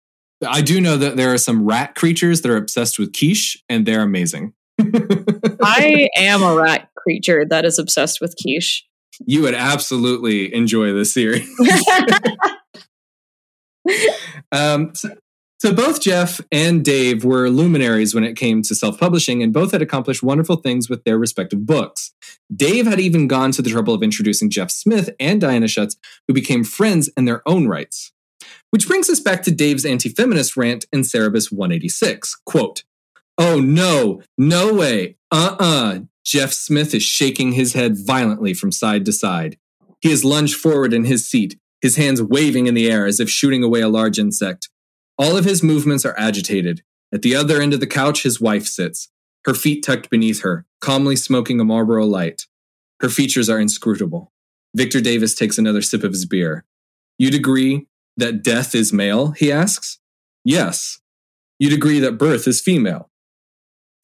I 0.46 0.62
do 0.62 0.80
know 0.80 0.96
that 0.96 1.16
there 1.16 1.32
are 1.32 1.38
some 1.38 1.66
rat 1.66 1.94
creatures 1.94 2.42
that 2.42 2.50
are 2.50 2.56
obsessed 2.56 2.98
with 2.98 3.12
quiche, 3.12 3.62
and 3.68 3.84
they're 3.84 4.02
amazing. 4.02 4.54
I 5.62 6.08
am 6.16 6.42
a 6.42 6.54
rat 6.54 6.88
creature 6.96 7.44
that 7.48 7.64
is 7.64 7.78
obsessed 7.78 8.20
with 8.20 8.34
quiche. 8.40 8.86
You 9.24 9.42
would 9.42 9.54
absolutely 9.54 10.54
enjoy 10.54 10.92
this 10.92 11.14
series. 11.14 11.48
um, 14.52 14.94
so, 14.94 15.10
So 15.58 15.72
both 15.72 16.02
Jeff 16.02 16.40
and 16.52 16.84
Dave 16.84 17.24
were 17.24 17.48
luminaries 17.48 18.14
when 18.14 18.24
it 18.24 18.36
came 18.36 18.60
to 18.62 18.74
self-publishing, 18.74 19.42
and 19.42 19.54
both 19.54 19.72
had 19.72 19.80
accomplished 19.80 20.22
wonderful 20.22 20.56
things 20.56 20.90
with 20.90 21.02
their 21.04 21.16
respective 21.16 21.64
books. 21.64 22.12
Dave 22.54 22.86
had 22.86 23.00
even 23.00 23.26
gone 23.26 23.52
to 23.52 23.62
the 23.62 23.70
trouble 23.70 23.94
of 23.94 24.02
introducing 24.02 24.50
Jeff 24.50 24.70
Smith 24.70 25.08
and 25.18 25.40
Diana 25.40 25.66
Schutz, 25.66 25.96
who 26.28 26.34
became 26.34 26.62
friends 26.62 27.08
in 27.16 27.24
their 27.24 27.42
own 27.48 27.68
rights. 27.68 28.12
Which 28.70 28.86
brings 28.86 29.08
us 29.08 29.18
back 29.18 29.42
to 29.44 29.50
Dave's 29.50 29.86
anti-feminist 29.86 30.56
rant 30.58 30.84
in 30.92 31.00
Cerebus 31.00 31.50
186. 31.50 32.34
Quote, 32.44 32.82
Oh 33.38 33.60
no, 33.60 34.22
no 34.38 34.72
way, 34.72 35.16
uh-uh. 35.30 36.00
Jeff 36.24 36.52
Smith 36.52 36.94
is 36.94 37.02
shaking 37.02 37.52
his 37.52 37.74
head 37.74 37.94
violently 37.96 38.54
from 38.54 38.72
side 38.72 39.04
to 39.04 39.12
side. 39.12 39.58
He 40.00 40.10
has 40.10 40.24
lunged 40.24 40.56
forward 40.56 40.92
in 40.92 41.04
his 41.04 41.28
seat, 41.28 41.58
his 41.80 41.96
hands 41.96 42.22
waving 42.22 42.66
in 42.66 42.74
the 42.74 42.90
air 42.90 43.06
as 43.06 43.20
if 43.20 43.30
shooting 43.30 43.62
away 43.62 43.80
a 43.80 43.88
large 43.88 44.18
insect. 44.18 44.68
All 45.18 45.36
of 45.36 45.44
his 45.44 45.62
movements 45.62 46.04
are 46.04 46.18
agitated. 46.18 46.82
At 47.12 47.22
the 47.22 47.36
other 47.36 47.60
end 47.60 47.72
of 47.72 47.80
the 47.80 47.86
couch, 47.86 48.22
his 48.22 48.40
wife 48.40 48.66
sits, 48.66 49.08
her 49.44 49.54
feet 49.54 49.84
tucked 49.84 50.10
beneath 50.10 50.42
her, 50.42 50.66
calmly 50.80 51.16
smoking 51.16 51.60
a 51.60 51.64
Marlboro 51.64 52.04
light. 52.04 52.46
Her 53.00 53.08
features 53.08 53.48
are 53.48 53.60
inscrutable. 53.60 54.32
Victor 54.74 55.00
Davis 55.00 55.34
takes 55.34 55.58
another 55.58 55.82
sip 55.82 56.02
of 56.02 56.12
his 56.12 56.26
beer. 56.26 56.64
You'd 57.18 57.34
agree 57.34 57.86
that 58.16 58.42
death 58.42 58.74
is 58.74 58.92
male? 58.92 59.30
He 59.30 59.52
asks. 59.52 59.98
Yes. 60.44 60.98
You'd 61.58 61.72
agree 61.72 62.00
that 62.00 62.18
birth 62.18 62.46
is 62.48 62.60
female? 62.60 63.10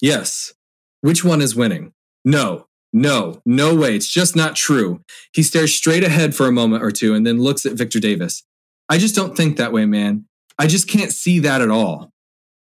Yes. 0.02 0.52
Which 1.00 1.24
one 1.24 1.40
is 1.40 1.54
winning? 1.54 1.94
No. 2.24 2.66
No, 2.92 3.40
no 3.46 3.74
way. 3.74 3.96
It's 3.96 4.12
just 4.12 4.36
not 4.36 4.56
true. 4.56 5.00
He 5.32 5.42
stares 5.42 5.72
straight 5.72 6.04
ahead 6.04 6.34
for 6.34 6.46
a 6.46 6.52
moment 6.52 6.82
or 6.82 6.90
two 6.90 7.14
and 7.14 7.26
then 7.26 7.40
looks 7.40 7.64
at 7.64 7.72
Victor 7.72 8.00
Davis. 8.00 8.42
I 8.90 8.98
just 8.98 9.14
don't 9.14 9.34
think 9.34 9.56
that 9.56 9.72
way, 9.72 9.86
man. 9.86 10.26
I 10.58 10.66
just 10.66 10.88
can't 10.88 11.12
see 11.12 11.38
that 11.38 11.62
at 11.62 11.70
all. 11.70 12.12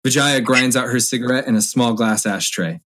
Vijaya 0.03 0.41
grinds 0.41 0.75
out 0.75 0.89
her 0.89 0.99
cigarette 0.99 1.47
in 1.47 1.55
a 1.55 1.61
small 1.61 1.93
glass 1.93 2.25
ashtray. 2.25 2.81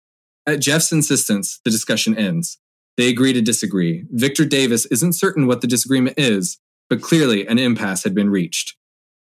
At 0.46 0.60
Jeff's 0.60 0.92
insistence, 0.92 1.60
the 1.64 1.70
discussion 1.70 2.18
ends. 2.18 2.58
They 2.96 3.08
agree 3.08 3.32
to 3.32 3.40
disagree. 3.40 4.04
Victor 4.10 4.44
Davis 4.44 4.86
isn't 4.86 5.14
certain 5.14 5.46
what 5.46 5.60
the 5.60 5.66
disagreement 5.66 6.18
is, 6.18 6.58
but 6.90 7.00
clearly 7.00 7.46
an 7.46 7.58
impasse 7.58 8.04
had 8.04 8.14
been 8.14 8.28
reached. 8.28 8.76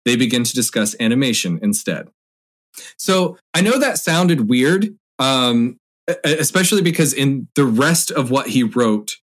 They 0.05 0.15
begin 0.15 0.43
to 0.45 0.55
discuss 0.55 0.95
animation 0.99 1.59
instead. 1.61 2.09
So 2.97 3.37
I 3.53 3.61
know 3.61 3.77
that 3.77 3.99
sounded 3.99 4.49
weird, 4.49 4.97
um, 5.19 5.77
especially 6.23 6.81
because 6.81 7.13
in 7.13 7.47
the 7.55 7.65
rest 7.65 8.11
of 8.11 8.31
what 8.31 8.47
he 8.47 8.63
wrote, 8.63 9.17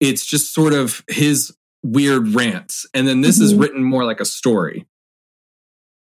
it's 0.00 0.26
just 0.26 0.52
sort 0.52 0.72
of 0.72 1.02
his 1.08 1.56
weird 1.82 2.28
rants. 2.28 2.86
And 2.92 3.06
then 3.06 3.20
this 3.20 3.36
mm-hmm. 3.36 3.44
is 3.44 3.54
written 3.54 3.82
more 3.82 4.04
like 4.04 4.20
a 4.20 4.24
story. 4.24 4.86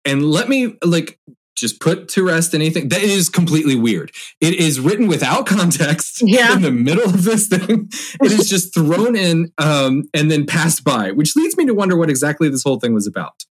And 0.06 0.26
let 0.26 0.50
me 0.50 0.78
like 0.84 1.20
just 1.56 1.80
put 1.80 2.10
to 2.10 2.26
rest 2.26 2.56
anything 2.56 2.90
that 2.90 3.04
is 3.04 3.30
completely 3.30 3.76
weird. 3.76 4.12
It 4.42 4.56
is 4.56 4.80
written 4.80 5.08
without 5.08 5.46
context 5.46 6.22
yeah. 6.26 6.56
in 6.56 6.62
the 6.62 6.72
middle 6.72 7.06
of 7.06 7.24
this 7.24 7.48
thing. 7.48 7.90
It 8.22 8.32
is 8.32 8.50
just 8.50 8.74
thrown 8.74 9.16
in 9.16 9.52
um, 9.58 10.04
and 10.14 10.32
then 10.32 10.46
passed 10.46 10.84
by, 10.84 11.12
which 11.12 11.36
leads 11.36 11.56
me 11.56 11.66
to 11.66 11.74
wonder 11.74 11.96
what 11.96 12.10
exactly 12.10 12.50
this 12.50 12.64
whole 12.64 12.80
thing 12.80 12.94
was 12.94 13.08
about. 13.08 13.46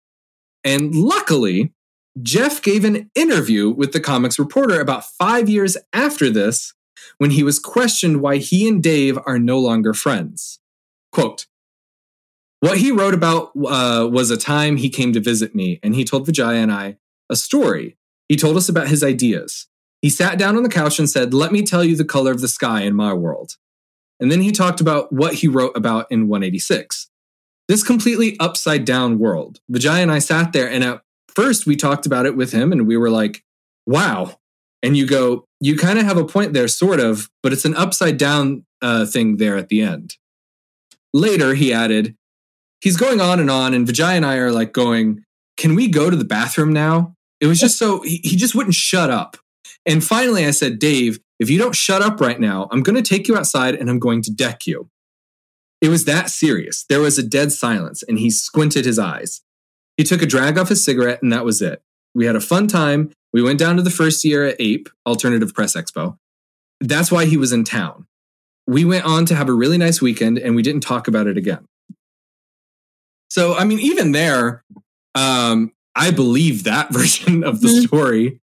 And 0.63 0.95
luckily, 0.95 1.73
Jeff 2.21 2.61
gave 2.61 2.85
an 2.85 3.09
interview 3.15 3.69
with 3.69 3.93
the 3.93 3.99
comics 3.99 4.39
reporter 4.39 4.79
about 4.79 5.05
five 5.05 5.49
years 5.49 5.77
after 5.93 6.29
this 6.29 6.73
when 7.17 7.31
he 7.31 7.43
was 7.43 7.59
questioned 7.59 8.21
why 8.21 8.37
he 8.37 8.67
and 8.67 8.81
Dave 8.81 9.17
are 9.25 9.39
no 9.39 9.59
longer 9.59 9.93
friends. 9.93 10.59
Quote, 11.11 11.45
what 12.61 12.79
he 12.79 12.91
wrote 12.91 13.13
about 13.13 13.51
uh, 13.55 14.07
was 14.11 14.31
a 14.31 14.37
time 14.37 14.77
he 14.77 14.89
came 14.89 15.13
to 15.13 15.21
visit 15.21 15.55
me, 15.55 15.79
and 15.81 15.95
he 15.95 16.03
told 16.03 16.25
Vijaya 16.25 16.57
and 16.57 16.71
I 16.71 16.97
a 17.29 17.35
story. 17.35 17.97
He 18.27 18.35
told 18.35 18.57
us 18.57 18.67
about 18.67 18.89
his 18.89 19.03
ideas. 19.03 19.67
He 20.01 20.09
sat 20.09 20.37
down 20.37 20.57
on 20.57 20.63
the 20.63 20.69
couch 20.69 20.99
and 20.99 21.09
said, 21.09 21.33
Let 21.33 21.51
me 21.51 21.63
tell 21.63 21.83
you 21.83 21.95
the 21.95 22.05
color 22.05 22.31
of 22.31 22.41
the 22.41 22.47
sky 22.47 22.81
in 22.81 22.95
my 22.95 23.13
world. 23.13 23.53
And 24.19 24.31
then 24.31 24.41
he 24.41 24.51
talked 24.51 24.81
about 24.81 25.13
what 25.13 25.35
he 25.35 25.47
wrote 25.47 25.75
about 25.75 26.07
in 26.11 26.27
186. 26.27 27.09
This 27.69 27.83
completely 27.83 28.35
upside 28.39 28.83
down 28.83 29.19
world. 29.19 29.61
Vijaya 29.69 30.01
and 30.01 30.11
I 30.11 30.19
sat 30.19 30.51
there, 30.51 30.69
and 30.69 30.83
at 30.83 31.01
first 31.39 31.65
we 31.65 31.75
talked 31.75 32.05
about 32.05 32.25
it 32.25 32.35
with 32.35 32.51
him, 32.51 32.71
and 32.71 32.87
we 32.87 32.97
were 32.97 33.09
like, 33.09 33.43
Wow. 33.85 34.39
And 34.83 34.95
you 34.95 35.07
go, 35.07 35.45
You 35.59 35.77
kind 35.77 35.97
of 35.97 36.05
have 36.05 36.17
a 36.17 36.25
point 36.25 36.53
there, 36.53 36.67
sort 36.67 36.99
of, 36.99 37.29
but 37.41 37.53
it's 37.53 37.65
an 37.65 37.75
upside 37.75 38.17
down 38.17 38.65
uh, 38.81 39.05
thing 39.05 39.37
there 39.37 39.57
at 39.57 39.69
the 39.69 39.81
end. 39.81 40.15
Later, 41.13 41.55
he 41.55 41.73
added, 41.73 42.15
he's 42.81 42.97
going 42.97 43.21
on 43.21 43.39
and 43.39 43.49
on, 43.49 43.73
and 43.73 43.87
Vijay 43.87 44.15
and 44.15 44.25
I 44.25 44.35
are 44.35 44.51
like 44.51 44.73
going, 44.73 45.23
Can 45.57 45.75
we 45.75 45.87
go 45.87 46.09
to 46.09 46.17
the 46.17 46.25
bathroom 46.25 46.73
now? 46.73 47.15
It 47.39 47.47
was 47.47 47.59
just 47.59 47.77
so, 47.77 48.01
he, 48.01 48.19
he 48.23 48.35
just 48.35 48.53
wouldn't 48.53 48.75
shut 48.75 49.09
up. 49.09 49.37
And 49.85 50.03
finally, 50.03 50.45
I 50.45 50.51
said, 50.51 50.77
Dave, 50.77 51.19
if 51.39 51.49
you 51.49 51.57
don't 51.57 51.75
shut 51.75 52.01
up 52.01 52.19
right 52.19 52.39
now, 52.39 52.67
I'm 52.69 52.83
going 52.83 53.01
to 53.01 53.09
take 53.09 53.29
you 53.29 53.37
outside 53.37 53.75
and 53.75 53.89
I'm 53.89 53.99
going 53.99 54.21
to 54.23 54.31
deck 54.31 54.67
you. 54.67 54.89
It 55.79 55.87
was 55.87 56.03
that 56.03 56.29
serious. 56.29 56.83
There 56.89 56.99
was 56.99 57.17
a 57.17 57.23
dead 57.23 57.53
silence, 57.53 58.03
and 58.03 58.19
he 58.19 58.29
squinted 58.29 58.83
his 58.83 58.99
eyes. 58.99 59.41
He 59.99 60.05
took 60.05 60.21
a 60.21 60.25
drag 60.25 60.57
off 60.57 60.69
his 60.69 60.81
cigarette, 60.81 61.21
and 61.21 61.33
that 61.33 61.43
was 61.43 61.61
it. 61.61 61.81
We 62.15 62.25
had 62.25 62.37
a 62.37 62.39
fun 62.39 62.67
time. 62.67 63.11
We 63.33 63.41
went 63.41 63.59
down 63.59 63.75
to 63.75 63.81
the 63.81 63.89
first 63.89 64.21
Sierra 64.21 64.53
APE, 64.57 64.87
Alternative 65.05 65.53
Press 65.53 65.75
Expo. 65.75 66.17
That's 66.79 67.11
why 67.11 67.25
he 67.25 67.35
was 67.35 67.51
in 67.51 67.65
town. 67.65 68.07
We 68.65 68.85
went 68.85 69.03
on 69.03 69.25
to 69.25 69.35
have 69.35 69.49
a 69.49 69.53
really 69.53 69.77
nice 69.77 70.01
weekend, 70.01 70.37
and 70.37 70.55
we 70.55 70.61
didn't 70.61 70.83
talk 70.83 71.09
about 71.09 71.27
it 71.27 71.35
again. 71.35 71.65
So, 73.29 73.55
I 73.55 73.65
mean, 73.65 73.79
even 73.79 74.13
there, 74.13 74.63
um, 75.15 75.73
I 75.93 76.11
believe 76.11 76.63
that 76.63 76.93
version 76.93 77.43
of 77.43 77.59
the 77.59 77.67
mm-hmm. 77.67 77.81
story 77.81 78.39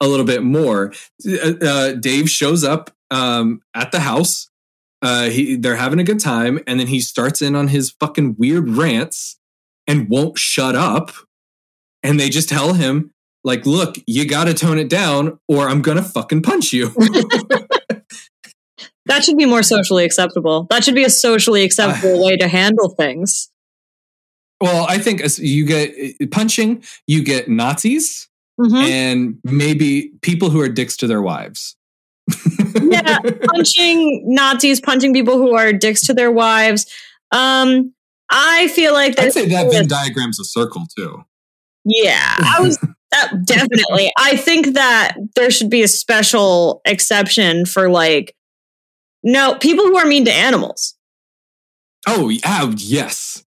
a 0.00 0.08
little 0.08 0.24
bit 0.24 0.42
more. 0.42 0.94
Uh, 1.28 1.52
uh, 1.60 1.92
Dave 1.92 2.30
shows 2.30 2.64
up 2.64 2.90
um, 3.10 3.60
at 3.74 3.92
the 3.92 4.00
house. 4.00 4.48
Uh, 5.02 5.24
he, 5.24 5.56
they're 5.56 5.76
having 5.76 5.98
a 5.98 6.04
good 6.04 6.20
time, 6.20 6.60
and 6.66 6.80
then 6.80 6.86
he 6.86 7.02
starts 7.02 7.42
in 7.42 7.54
on 7.54 7.68
his 7.68 7.90
fucking 7.90 8.36
weird 8.38 8.70
rants 8.70 9.38
and 9.86 10.08
won't 10.08 10.38
shut 10.38 10.74
up. 10.74 11.12
And 12.02 12.18
they 12.20 12.28
just 12.28 12.48
tell 12.48 12.74
him, 12.74 13.12
like, 13.44 13.66
look, 13.66 13.96
you 14.06 14.26
got 14.26 14.44
to 14.44 14.54
tone 14.54 14.78
it 14.78 14.88
down, 14.88 15.38
or 15.48 15.68
I'm 15.68 15.82
gonna 15.82 16.02
fucking 16.02 16.42
punch 16.42 16.72
you. 16.72 16.88
that 19.06 19.22
should 19.22 19.36
be 19.36 19.46
more 19.46 19.62
socially 19.62 20.04
acceptable. 20.04 20.66
That 20.70 20.84
should 20.84 20.94
be 20.94 21.04
a 21.04 21.10
socially 21.10 21.62
acceptable 21.62 22.24
way 22.24 22.36
to 22.36 22.48
handle 22.48 22.90
things. 22.90 23.50
Well, 24.60 24.86
I 24.88 24.98
think 24.98 25.20
as 25.20 25.38
you 25.38 25.66
get 25.66 25.90
uh, 25.90 26.26
punching, 26.30 26.84
you 27.06 27.22
get 27.22 27.48
Nazis, 27.48 28.28
mm-hmm. 28.58 28.76
and 28.76 29.38
maybe 29.44 30.12
people 30.22 30.48
who 30.48 30.60
are 30.60 30.68
dicks 30.68 30.96
to 30.98 31.06
their 31.06 31.20
wives. 31.20 31.76
yeah, 32.80 33.18
punching 33.18 34.22
Nazis, 34.26 34.80
punching 34.80 35.12
people 35.12 35.36
who 35.36 35.54
are 35.54 35.72
dicks 35.72 36.00
to 36.02 36.14
their 36.14 36.30
wives. 36.30 36.86
Um, 37.30 37.92
I 38.34 38.68
feel 38.68 38.92
like 38.92 39.18
I'd 39.18 39.32
say 39.32 39.48
that 39.48 39.70
Venn 39.70 39.86
diagram's 39.86 40.40
a 40.40 40.44
circle 40.44 40.86
too. 40.96 41.24
Yeah, 41.84 42.18
I 42.20 42.58
was 42.60 42.78
that 43.12 43.46
definitely. 43.46 44.12
I 44.18 44.36
think 44.36 44.74
that 44.74 45.16
there 45.36 45.50
should 45.50 45.70
be 45.70 45.82
a 45.82 45.88
special 45.88 46.82
exception 46.84 47.64
for 47.64 47.88
like 47.88 48.34
no 49.22 49.54
people 49.54 49.84
who 49.84 49.96
are 49.96 50.04
mean 50.04 50.24
to 50.24 50.32
animals. 50.32 50.96
Oh, 52.06 52.28
yeah, 52.28 52.70
yes. 52.76 53.44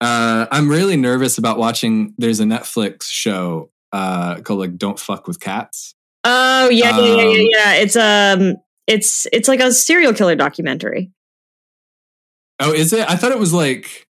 Uh, 0.00 0.46
I'm 0.52 0.68
really 0.68 0.96
nervous 0.96 1.38
about 1.38 1.58
watching. 1.58 2.14
There's 2.18 2.38
a 2.38 2.44
Netflix 2.44 3.04
show 3.04 3.70
uh, 3.92 4.40
called 4.42 4.60
like 4.60 4.76
"Don't 4.76 4.98
Fuck 4.98 5.26
with 5.26 5.40
Cats." 5.40 5.94
Oh 6.22 6.68
yeah, 6.68 6.90
um, 6.90 7.04
yeah, 7.04 7.14
yeah, 7.14 7.22
yeah, 7.22 7.48
yeah. 7.50 7.74
It's 7.74 7.96
um, 7.96 8.56
it's 8.86 9.26
it's 9.32 9.48
like 9.48 9.58
a 9.58 9.72
serial 9.72 10.12
killer 10.12 10.36
documentary. 10.36 11.10
Oh, 12.60 12.72
is 12.72 12.92
it? 12.92 13.08
I 13.10 13.16
thought 13.16 13.32
it 13.32 13.38
was 13.38 13.52
like, 13.52 14.06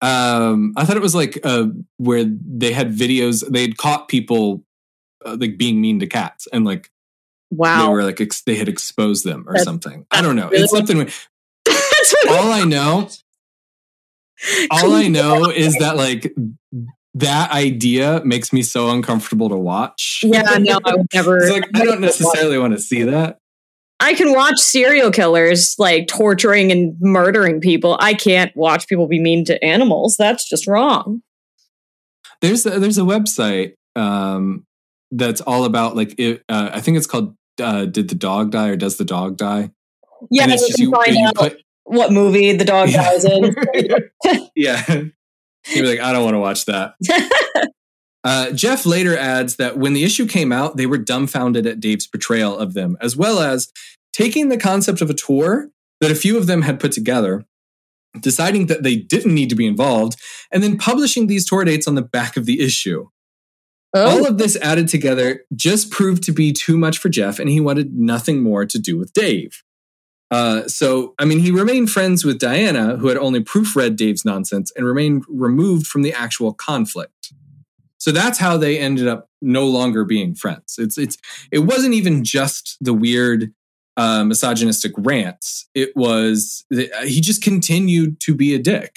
um, 0.00 0.74
I 0.76 0.84
thought 0.84 0.96
it 0.96 1.02
was 1.02 1.14
like 1.14 1.38
uh, 1.44 1.66
where 1.96 2.24
they 2.24 2.72
had 2.72 2.92
videos. 2.92 3.48
They 3.48 3.62
had 3.62 3.76
caught 3.76 4.08
people 4.08 4.64
uh, 5.24 5.36
like 5.38 5.56
being 5.56 5.80
mean 5.80 6.00
to 6.00 6.06
cats, 6.06 6.46
and 6.52 6.64
like, 6.64 6.90
wow, 7.50 7.86
they 7.86 7.92
were 7.92 8.04
like 8.04 8.20
ex- 8.20 8.42
they 8.42 8.56
had 8.56 8.68
exposed 8.68 9.24
them 9.24 9.44
or 9.46 9.54
that's, 9.54 9.64
something. 9.64 10.06
I 10.10 10.22
don't 10.22 10.36
know. 10.36 10.48
Really 10.48 10.64
it's 10.64 10.72
something. 10.72 11.10
all 12.28 12.52
I 12.52 12.64
know 12.64 13.08
all 14.70 14.92
I 14.92 15.08
know 15.08 15.50
is 15.50 15.76
that 15.78 15.96
like 15.96 16.34
that 17.14 17.50
idea 17.52 18.22
makes 18.24 18.52
me 18.52 18.62
so 18.62 18.90
uncomfortable 18.90 19.48
to 19.48 19.56
watch. 19.56 20.20
Yeah, 20.24 20.58
no, 20.58 20.80
I 20.84 20.96
would 20.96 21.06
never. 21.14 21.48
like 21.48 21.64
I 21.74 21.84
don't 21.84 22.00
necessarily 22.00 22.58
want 22.58 22.72
to 22.72 22.80
see 22.80 23.04
that. 23.04 23.38
I 24.00 24.14
can 24.14 24.32
watch 24.32 24.58
serial 24.58 25.10
killers 25.10 25.76
like 25.78 26.08
torturing 26.08 26.72
and 26.72 26.96
murdering 27.00 27.60
people. 27.60 27.96
I 28.00 28.14
can't 28.14 28.54
watch 28.56 28.88
people 28.88 29.06
be 29.06 29.20
mean 29.20 29.44
to 29.46 29.62
animals. 29.64 30.16
That's 30.16 30.48
just 30.48 30.66
wrong. 30.66 31.22
There's 32.40 32.66
a, 32.66 32.78
there's 32.78 32.98
a 32.98 33.02
website 33.02 33.74
um, 33.96 34.66
that's 35.10 35.40
all 35.40 35.64
about 35.64 35.96
like 35.96 36.18
it, 36.18 36.42
uh, 36.48 36.70
I 36.72 36.80
think 36.80 36.96
it's 36.96 37.06
called 37.06 37.36
uh, 37.60 37.86
"Did 37.86 38.08
the 38.08 38.14
Dog 38.14 38.50
Die" 38.50 38.68
or 38.68 38.76
"Does 38.76 38.96
the 38.98 39.04
Dog 39.04 39.36
Die?" 39.36 39.70
Yeah, 40.30 40.42
and 40.42 40.52
it's 40.52 40.66
just 40.66 40.78
you, 40.78 40.92
you 41.06 41.30
put 41.34 41.64
what 41.84 42.12
movie 42.12 42.52
the 42.52 42.64
dog 42.64 42.90
yeah. 42.90 43.02
dies 43.02 43.24
in. 43.24 43.54
yeah. 44.54 44.82
You'd 44.88 45.82
be 45.82 45.88
like, 45.88 46.00
I 46.00 46.12
don't 46.12 46.24
want 46.24 46.34
to 46.34 46.40
watch 46.40 46.66
that. 46.66 46.94
Uh, 48.24 48.50
Jeff 48.52 48.86
later 48.86 49.16
adds 49.16 49.56
that 49.56 49.76
when 49.76 49.92
the 49.92 50.02
issue 50.02 50.26
came 50.26 50.50
out, 50.50 50.76
they 50.76 50.86
were 50.86 50.98
dumbfounded 50.98 51.66
at 51.66 51.78
Dave's 51.78 52.06
portrayal 52.06 52.56
of 52.56 52.72
them, 52.72 52.96
as 53.00 53.16
well 53.16 53.40
as 53.40 53.70
taking 54.14 54.48
the 54.48 54.56
concept 54.56 55.02
of 55.02 55.10
a 55.10 55.14
tour 55.14 55.68
that 56.00 56.10
a 56.10 56.14
few 56.14 56.38
of 56.38 56.46
them 56.46 56.62
had 56.62 56.80
put 56.80 56.92
together, 56.92 57.44
deciding 58.18 58.66
that 58.66 58.82
they 58.82 58.96
didn't 58.96 59.34
need 59.34 59.50
to 59.50 59.56
be 59.56 59.66
involved, 59.66 60.16
and 60.50 60.62
then 60.62 60.78
publishing 60.78 61.26
these 61.26 61.46
tour 61.46 61.64
dates 61.64 61.86
on 61.86 61.96
the 61.96 62.02
back 62.02 62.36
of 62.36 62.46
the 62.46 62.60
issue. 62.60 63.08
Oh. 63.94 64.18
All 64.18 64.26
of 64.26 64.38
this 64.38 64.56
added 64.56 64.88
together 64.88 65.44
just 65.54 65.90
proved 65.90 66.22
to 66.24 66.32
be 66.32 66.52
too 66.52 66.78
much 66.78 66.98
for 66.98 67.10
Jeff, 67.10 67.38
and 67.38 67.48
he 67.48 67.60
wanted 67.60 67.94
nothing 67.94 68.42
more 68.42 68.64
to 68.64 68.78
do 68.78 68.98
with 68.98 69.12
Dave. 69.12 69.62
Uh, 70.30 70.66
so, 70.66 71.14
I 71.18 71.26
mean, 71.26 71.38
he 71.38 71.52
remained 71.52 71.90
friends 71.90 72.24
with 72.24 72.40
Diana, 72.40 72.96
who 72.96 73.08
had 73.08 73.18
only 73.18 73.44
proofread 73.44 73.94
Dave's 73.94 74.24
nonsense 74.24 74.72
and 74.74 74.84
remained 74.84 75.24
removed 75.28 75.86
from 75.86 76.02
the 76.02 76.12
actual 76.12 76.52
conflict. 76.52 77.13
So 78.04 78.12
that's 78.12 78.38
how 78.38 78.58
they 78.58 78.78
ended 78.78 79.08
up 79.08 79.30
no 79.40 79.66
longer 79.66 80.04
being 80.04 80.34
friends. 80.34 80.74
It's 80.76 80.98
it's 80.98 81.16
it 81.50 81.60
wasn't 81.60 81.94
even 81.94 82.22
just 82.22 82.76
the 82.78 82.92
weird 82.92 83.50
uh, 83.96 84.24
misogynistic 84.24 84.92
rants. 84.98 85.70
It 85.74 85.96
was 85.96 86.66
he 86.70 87.22
just 87.22 87.42
continued 87.42 88.20
to 88.20 88.34
be 88.34 88.54
a 88.54 88.58
dick. 88.58 88.94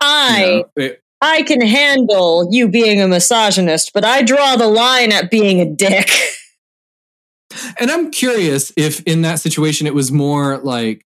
I 0.00 0.38
you 0.38 0.46
know, 0.46 0.64
it, 0.76 1.02
I 1.20 1.42
can 1.42 1.60
handle 1.60 2.48
you 2.50 2.70
being 2.70 3.02
a 3.02 3.08
misogynist, 3.08 3.92
but 3.92 4.06
I 4.06 4.22
draw 4.22 4.56
the 4.56 4.68
line 4.68 5.12
at 5.12 5.30
being 5.30 5.60
a 5.60 5.70
dick. 5.70 6.10
And 7.80 7.90
I'm 7.90 8.12
curious 8.12 8.72
if 8.76 9.00
in 9.08 9.22
that 9.22 9.40
situation 9.40 9.88
it 9.88 9.94
was 9.94 10.12
more 10.12 10.58
like, 10.58 11.04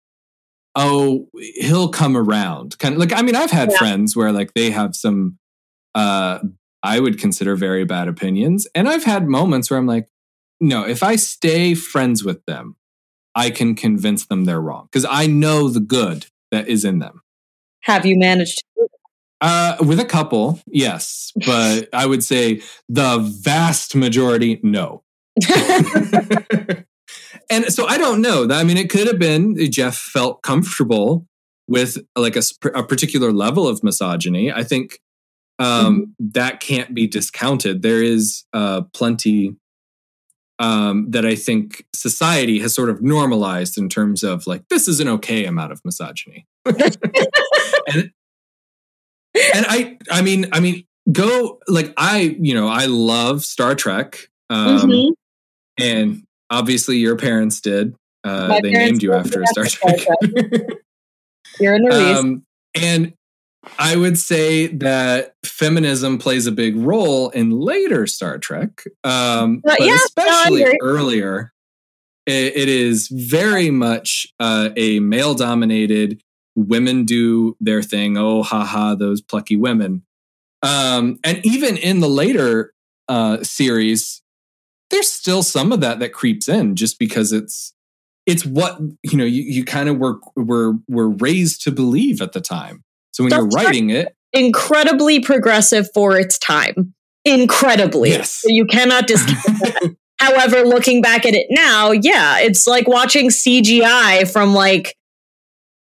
oh, 0.74 1.26
he'll 1.56 1.88
come 1.88 2.18
around. 2.18 2.78
Kind 2.78 2.94
of 2.94 3.00
like 3.00 3.14
I 3.14 3.22
mean, 3.22 3.34
I've 3.34 3.50
had 3.50 3.70
yeah. 3.72 3.78
friends 3.78 4.14
where 4.14 4.30
like 4.30 4.52
they 4.52 4.70
have 4.70 4.94
some 4.94 5.38
uh 5.94 6.40
I 6.84 7.00
would 7.00 7.18
consider 7.18 7.56
very 7.56 7.84
bad 7.84 8.08
opinions. 8.08 8.68
And 8.74 8.86
I've 8.88 9.04
had 9.04 9.26
moments 9.26 9.70
where 9.70 9.78
I'm 9.78 9.86
like, 9.86 10.06
no, 10.60 10.86
if 10.86 11.02
I 11.02 11.16
stay 11.16 11.74
friends 11.74 12.22
with 12.22 12.44
them, 12.44 12.76
I 13.34 13.48
can 13.48 13.74
convince 13.74 14.26
them 14.26 14.44
they're 14.44 14.60
wrong 14.60 14.88
because 14.92 15.06
I 15.10 15.26
know 15.26 15.68
the 15.68 15.80
good 15.80 16.26
that 16.52 16.68
is 16.68 16.84
in 16.84 16.98
them. 16.98 17.22
Have 17.84 18.04
you 18.04 18.18
managed 18.18 18.62
to? 18.76 18.88
Uh, 19.40 19.76
with 19.80 19.98
a 19.98 20.04
couple, 20.04 20.60
yes, 20.66 21.32
but 21.46 21.88
I 21.94 22.06
would 22.06 22.22
say 22.22 22.60
the 22.88 23.18
vast 23.18 23.96
majority, 23.96 24.60
no. 24.62 25.02
and 27.50 27.64
so 27.66 27.86
I 27.86 27.98
don't 27.98 28.20
know. 28.20 28.46
I 28.50 28.62
mean, 28.62 28.76
it 28.76 28.90
could 28.90 29.06
have 29.06 29.18
been 29.18 29.56
Jeff 29.70 29.96
felt 29.96 30.42
comfortable 30.42 31.26
with 31.66 31.98
like 32.14 32.36
a, 32.36 32.42
a 32.74 32.84
particular 32.84 33.32
level 33.32 33.66
of 33.66 33.82
misogyny. 33.82 34.52
I 34.52 34.62
think 34.62 35.00
um, 35.58 35.66
mm-hmm. 35.68 36.28
that 36.32 36.60
can't 36.60 36.94
be 36.94 37.06
discounted. 37.06 37.82
There 37.82 38.02
is 38.02 38.44
uh, 38.52 38.82
plenty 38.92 39.56
um, 40.58 41.10
that 41.10 41.24
I 41.26 41.34
think 41.34 41.84
society 41.94 42.60
has 42.60 42.74
sort 42.74 42.90
of 42.90 43.02
normalized 43.02 43.76
in 43.76 43.88
terms 43.88 44.22
of 44.22 44.46
like 44.46 44.68
this 44.68 44.88
is 44.88 45.00
an 45.00 45.08
okay 45.08 45.44
amount 45.44 45.72
of 45.72 45.80
misogyny. 45.84 46.46
and, 46.66 46.78
and 47.94 49.66
I, 49.68 49.98
I 50.10 50.22
mean, 50.22 50.46
I 50.52 50.60
mean, 50.60 50.84
go 51.10 51.60
like 51.68 51.92
I, 51.96 52.36
you 52.40 52.54
know, 52.54 52.68
I 52.68 52.86
love 52.86 53.44
Star 53.44 53.74
Trek, 53.74 54.28
um, 54.50 54.80
mm-hmm. 54.80 55.12
and 55.82 56.22
obviously 56.50 56.98
your 56.98 57.16
parents 57.16 57.60
did. 57.60 57.94
Uh, 58.22 58.60
they 58.62 58.70
named 58.70 59.02
you 59.02 59.12
after 59.12 59.44
Star 59.46 59.66
Trek. 59.66 60.06
You're 61.60 61.76
in 61.76 61.82
the 61.82 62.18
um, 62.18 62.44
and 62.74 63.12
I 63.79 63.96
would 63.96 64.18
say 64.18 64.66
that 64.68 65.35
feminism 65.44 66.18
plays 66.18 66.46
a 66.46 66.53
big 66.53 66.77
role 66.77 67.31
in 67.31 67.50
later 67.50 68.07
Star 68.07 68.38
Trek, 68.38 68.85
um, 69.03 69.61
but 69.64 69.81
yeah, 69.81 69.94
especially 69.94 70.66
earlier. 70.81 71.53
It, 72.27 72.57
it 72.57 72.68
is 72.68 73.09
very 73.09 73.70
much 73.70 74.27
uh, 74.40 74.70
a 74.77 74.98
male 75.00 75.35
dominated, 75.35 76.22
women 76.57 77.05
do 77.05 77.57
their 77.61 77.83
thing. 77.83 78.16
Oh, 78.16 78.42
haha, 78.42 78.94
those 78.94 79.20
plucky 79.20 79.57
women. 79.57 80.05
Um, 80.62 81.18
and 81.22 81.44
even 81.44 81.77
in 81.77 82.00
the 82.00 82.09
later 82.09 82.72
uh, 83.09 83.42
series, 83.42 84.22
there's 84.90 85.11
still 85.11 85.42
some 85.42 85.72
of 85.72 85.81
that 85.81 85.98
that 85.98 86.12
creeps 86.12 86.48
in 86.48 86.77
just 86.77 86.98
because 86.98 87.33
it's 87.33 87.74
it's 88.27 88.46
what 88.46 88.79
you 89.03 89.18
know 89.18 89.24
you, 89.24 89.42
you 89.42 89.64
kind 89.64 89.88
of 89.88 89.98
were 89.98 90.18
were 90.37 90.74
were 90.88 91.11
raised 91.11 91.62
to 91.62 91.70
believe 91.70 92.22
at 92.22 92.33
the 92.33 92.40
time 92.40 92.83
so 93.14 93.22
when 93.22 93.33
you're 93.33 93.46
writing 93.46 93.90
it, 93.90 94.14
incredibly 94.33 95.20
progressive 95.20 95.88
for 95.94 96.18
its 96.18 96.37
time. 96.37 96.92
Incredibly. 97.24 98.11
Yes. 98.11 98.42
So 98.42 98.48
you 98.48 98.66
cannot 98.66 99.07
discount 99.07 99.38
that. 99.61 99.96
However, 100.18 100.62
looking 100.64 101.00
back 101.00 101.24
at 101.24 101.35
it 101.35 101.46
now, 101.48 101.92
yeah, 101.92 102.40
it's 102.40 102.66
like 102.66 102.88
watching 102.88 103.29
CGI 103.29 104.29
from 104.31 104.53
like 104.53 104.96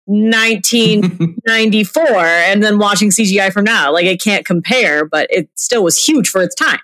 1994 0.06 2.02
and 2.18 2.62
then 2.62 2.78
watching 2.78 3.10
CGI 3.10 3.52
from 3.52 3.64
now. 3.64 3.92
Like 3.92 4.06
it 4.06 4.22
can't 4.22 4.46
compare, 4.46 5.04
but 5.04 5.28
it 5.32 5.50
still 5.56 5.84
was 5.84 5.98
huge 5.98 6.30
for 6.30 6.44
its 6.44 6.54
time. 6.54 6.82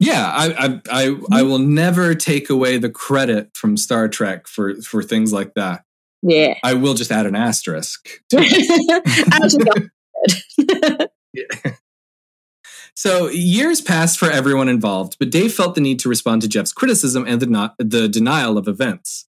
Yeah, 0.00 0.26
I 0.26 0.46
I 0.46 0.64
I, 0.64 0.70
I 1.02 1.06
mm-hmm. 1.06 1.48
will 1.48 1.60
never 1.60 2.16
take 2.16 2.50
away 2.50 2.78
the 2.78 2.90
credit 2.90 3.50
from 3.54 3.76
Star 3.76 4.08
Trek 4.08 4.48
for 4.48 4.74
for 4.82 5.04
things 5.04 5.32
like 5.32 5.54
that. 5.54 5.84
Yeah. 6.26 6.54
I 6.62 6.74
will 6.74 6.94
just 6.94 7.12
add 7.12 7.26
an 7.26 7.36
asterisk. 7.36 8.22
So 12.96 13.28
years 13.28 13.80
passed 13.80 14.20
for 14.20 14.30
everyone 14.30 14.68
involved, 14.68 15.16
but 15.18 15.30
Dave 15.30 15.52
felt 15.52 15.74
the 15.74 15.80
need 15.80 15.98
to 15.98 16.08
respond 16.08 16.42
to 16.42 16.48
Jeff's 16.48 16.72
criticism 16.72 17.24
and 17.26 17.42
the, 17.42 17.46
not, 17.46 17.74
the 17.78 18.08
denial 18.08 18.56
of 18.56 18.68
events. 18.68 19.26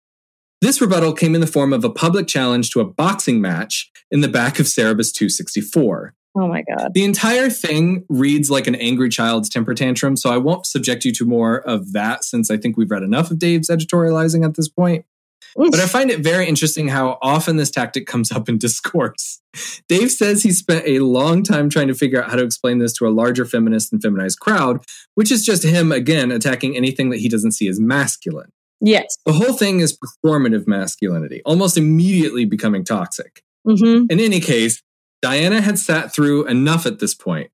This 0.61 0.81
rebuttal 0.81 1.13
came 1.13 1.33
in 1.33 1.41
the 1.41 1.47
form 1.47 1.71
of 1.71 1.83
a 1.83 1.89
public 1.89 2.27
challenge 2.27 2.71
to 2.71 2.81
a 2.81 2.85
boxing 2.85 3.39
match 3.39 3.89
in 4.11 4.19
the 4.19 4.27
back 4.27 4.59
of 4.59 4.65
Cerebus 4.65 5.13
264. 5.13 6.13
Oh 6.35 6.47
my 6.47 6.63
God. 6.63 6.93
The 6.93 7.05
entire 7.05 7.49
thing 7.49 8.05
reads 8.09 8.51
like 8.51 8.67
an 8.67 8.75
angry 8.75 9.09
child's 9.09 9.49
temper 9.49 9.73
tantrum, 9.73 10.17
so 10.17 10.29
I 10.29 10.37
won't 10.37 10.65
subject 10.65 11.05
you 11.05 11.13
to 11.13 11.25
more 11.25 11.61
of 11.61 11.93
that 11.93 12.23
since 12.23 12.51
I 12.51 12.57
think 12.57 12.75
we've 12.75 12.91
read 12.91 13.03
enough 13.03 13.31
of 13.31 13.39
Dave's 13.39 13.69
editorializing 13.69 14.45
at 14.45 14.55
this 14.55 14.67
point. 14.67 15.05
But 15.55 15.79
I 15.79 15.85
find 15.85 16.09
it 16.09 16.21
very 16.21 16.47
interesting 16.47 16.87
how 16.87 17.17
often 17.21 17.57
this 17.57 17.69
tactic 17.69 18.07
comes 18.07 18.31
up 18.31 18.49
in 18.49 18.57
discourse. 18.59 19.41
Dave 19.87 20.11
says 20.11 20.43
he 20.43 20.51
spent 20.51 20.87
a 20.87 20.99
long 20.99 21.43
time 21.43 21.69
trying 21.69 21.87
to 21.87 21.93
figure 21.93 22.23
out 22.23 22.29
how 22.29 22.35
to 22.35 22.43
explain 22.43 22.79
this 22.79 22.93
to 22.93 23.07
a 23.07 23.09
larger 23.09 23.45
feminist 23.45 23.93
and 23.93 24.01
feminized 24.01 24.39
crowd, 24.39 24.83
which 25.15 25.31
is 25.31 25.45
just 25.45 25.63
him, 25.63 25.91
again, 25.91 26.31
attacking 26.31 26.75
anything 26.75 27.09
that 27.11 27.19
he 27.19 27.29
doesn't 27.29 27.51
see 27.51 27.67
as 27.67 27.79
masculine. 27.79 28.51
Yes. 28.81 29.17
The 29.25 29.33
whole 29.33 29.53
thing 29.53 29.79
is 29.79 29.97
performative 29.97 30.67
masculinity, 30.67 31.41
almost 31.45 31.77
immediately 31.77 32.45
becoming 32.45 32.83
toxic. 32.83 33.43
Mm-hmm. 33.65 34.07
In 34.09 34.19
any 34.19 34.39
case, 34.39 34.81
Diana 35.21 35.61
had 35.61 35.79
sat 35.79 36.13
through 36.13 36.47
enough 36.47 36.85
at 36.85 36.99
this 36.99 37.13
point. 37.13 37.49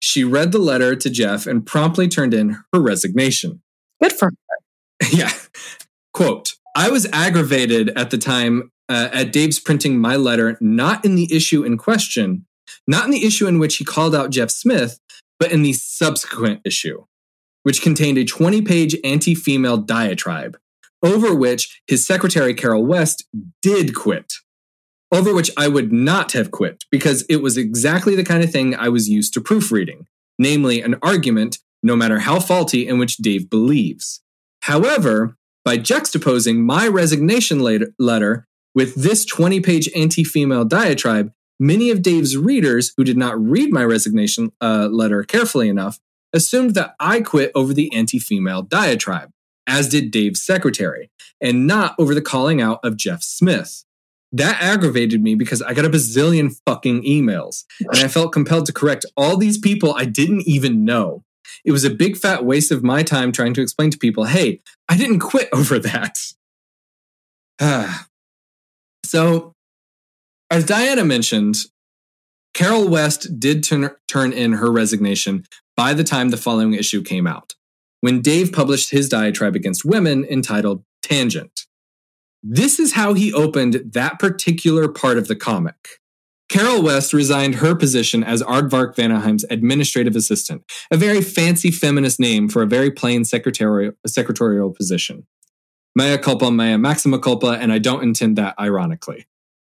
She 0.00 0.24
read 0.24 0.50
the 0.50 0.58
letter 0.58 0.96
to 0.96 1.10
Jeff 1.10 1.46
and 1.46 1.66
promptly 1.66 2.08
turned 2.08 2.34
in 2.34 2.58
her 2.72 2.80
resignation. 2.80 3.62
Good 4.02 4.12
for 4.12 4.30
her. 4.30 5.08
yeah. 5.12 5.32
Quote 6.14 6.54
I 6.74 6.90
was 6.90 7.06
aggravated 7.12 7.90
at 7.90 8.10
the 8.10 8.18
time 8.18 8.70
uh, 8.88 9.08
at 9.12 9.32
Dave's 9.32 9.58
printing 9.58 9.98
my 9.98 10.16
letter, 10.16 10.56
not 10.60 11.04
in 11.04 11.14
the 11.14 11.32
issue 11.34 11.64
in 11.64 11.76
question, 11.76 12.46
not 12.86 13.04
in 13.04 13.10
the 13.10 13.24
issue 13.24 13.46
in 13.46 13.58
which 13.58 13.76
he 13.76 13.84
called 13.84 14.14
out 14.14 14.30
Jeff 14.30 14.50
Smith, 14.50 14.98
but 15.38 15.52
in 15.52 15.62
the 15.62 15.72
subsequent 15.72 16.60
issue, 16.64 17.04
which 17.62 17.82
contained 17.82 18.18
a 18.18 18.24
20 18.24 18.62
page 18.62 18.96
anti 19.04 19.34
female 19.34 19.76
diatribe, 19.76 20.56
over 21.02 21.34
which 21.34 21.82
his 21.86 22.06
secretary, 22.06 22.54
Carol 22.54 22.84
West, 22.84 23.26
did 23.60 23.94
quit. 23.94 24.34
Over 25.10 25.34
which 25.34 25.50
I 25.58 25.68
would 25.68 25.92
not 25.92 26.32
have 26.32 26.50
quit 26.50 26.84
because 26.90 27.22
it 27.28 27.42
was 27.42 27.58
exactly 27.58 28.16
the 28.16 28.24
kind 28.24 28.42
of 28.42 28.50
thing 28.50 28.74
I 28.74 28.88
was 28.88 29.10
used 29.10 29.34
to 29.34 29.42
proofreading, 29.42 30.06
namely 30.38 30.80
an 30.80 30.96
argument, 31.02 31.58
no 31.82 31.96
matter 31.96 32.20
how 32.20 32.40
faulty, 32.40 32.88
in 32.88 32.98
which 32.98 33.18
Dave 33.18 33.50
believes. 33.50 34.22
However, 34.60 35.36
by 35.64 35.78
juxtaposing 35.78 36.58
my 36.58 36.88
resignation 36.88 37.60
letter 37.98 38.46
with 38.74 38.94
this 38.94 39.24
20 39.24 39.60
page 39.60 39.88
anti 39.94 40.24
female 40.24 40.64
diatribe, 40.64 41.32
many 41.60 41.90
of 41.90 42.02
Dave's 42.02 42.36
readers 42.36 42.92
who 42.96 43.04
did 43.04 43.16
not 43.16 43.40
read 43.40 43.72
my 43.72 43.84
resignation 43.84 44.52
uh, 44.60 44.88
letter 44.90 45.22
carefully 45.22 45.68
enough 45.68 46.00
assumed 46.32 46.74
that 46.74 46.94
I 46.98 47.20
quit 47.20 47.52
over 47.54 47.74
the 47.74 47.92
anti 47.94 48.18
female 48.18 48.62
diatribe, 48.62 49.30
as 49.66 49.88
did 49.88 50.10
Dave's 50.10 50.42
secretary, 50.42 51.10
and 51.40 51.66
not 51.66 51.94
over 51.98 52.14
the 52.14 52.22
calling 52.22 52.60
out 52.60 52.80
of 52.82 52.96
Jeff 52.96 53.22
Smith. 53.22 53.84
That 54.34 54.62
aggravated 54.62 55.22
me 55.22 55.34
because 55.34 55.60
I 55.60 55.74
got 55.74 55.84
a 55.84 55.90
bazillion 55.90 56.56
fucking 56.66 57.02
emails, 57.02 57.64
and 57.80 57.98
I 57.98 58.08
felt 58.08 58.32
compelled 58.32 58.66
to 58.66 58.72
correct 58.72 59.04
all 59.14 59.36
these 59.36 59.58
people 59.58 59.94
I 59.94 60.06
didn't 60.06 60.48
even 60.48 60.86
know. 60.86 61.22
It 61.64 61.72
was 61.72 61.84
a 61.84 61.90
big 61.90 62.16
fat 62.16 62.44
waste 62.44 62.70
of 62.70 62.82
my 62.82 63.02
time 63.02 63.32
trying 63.32 63.54
to 63.54 63.62
explain 63.62 63.90
to 63.90 63.98
people, 63.98 64.24
hey, 64.24 64.60
I 64.88 64.96
didn't 64.96 65.20
quit 65.20 65.48
over 65.52 65.78
that. 65.78 66.18
so, 69.04 69.54
as 70.50 70.64
Diana 70.64 71.04
mentioned, 71.04 71.56
Carol 72.54 72.88
West 72.88 73.40
did 73.40 73.64
turn, 73.64 73.90
turn 74.08 74.32
in 74.32 74.52
her 74.52 74.70
resignation 74.70 75.46
by 75.76 75.94
the 75.94 76.04
time 76.04 76.28
the 76.28 76.36
following 76.36 76.74
issue 76.74 77.02
came 77.02 77.26
out, 77.26 77.54
when 78.00 78.20
Dave 78.20 78.52
published 78.52 78.90
his 78.90 79.08
diatribe 79.08 79.56
against 79.56 79.84
women 79.84 80.24
entitled 80.24 80.84
Tangent. 81.02 81.66
This 82.42 82.78
is 82.78 82.92
how 82.92 83.14
he 83.14 83.32
opened 83.32 83.92
that 83.92 84.18
particular 84.18 84.88
part 84.88 85.16
of 85.16 85.28
the 85.28 85.36
comic. 85.36 86.01
Carol 86.52 86.82
West 86.82 87.14
resigned 87.14 87.54
her 87.56 87.74
position 87.74 88.22
as 88.22 88.42
Aardvark 88.42 88.94
Vanaheim's 88.94 89.46
administrative 89.48 90.14
assistant, 90.14 90.62
a 90.90 90.98
very 90.98 91.22
fancy 91.22 91.70
feminist 91.70 92.20
name 92.20 92.46
for 92.46 92.60
a 92.60 92.66
very 92.66 92.90
plain 92.90 93.24
secretarial, 93.24 93.92
secretarial 94.06 94.70
position. 94.70 95.26
Mea 95.96 96.18
culpa, 96.18 96.50
mea 96.50 96.76
maxima 96.76 97.18
culpa, 97.18 97.52
and 97.58 97.72
I 97.72 97.78
don't 97.78 98.02
intend 98.02 98.36
that 98.36 98.54
ironically. 98.60 99.26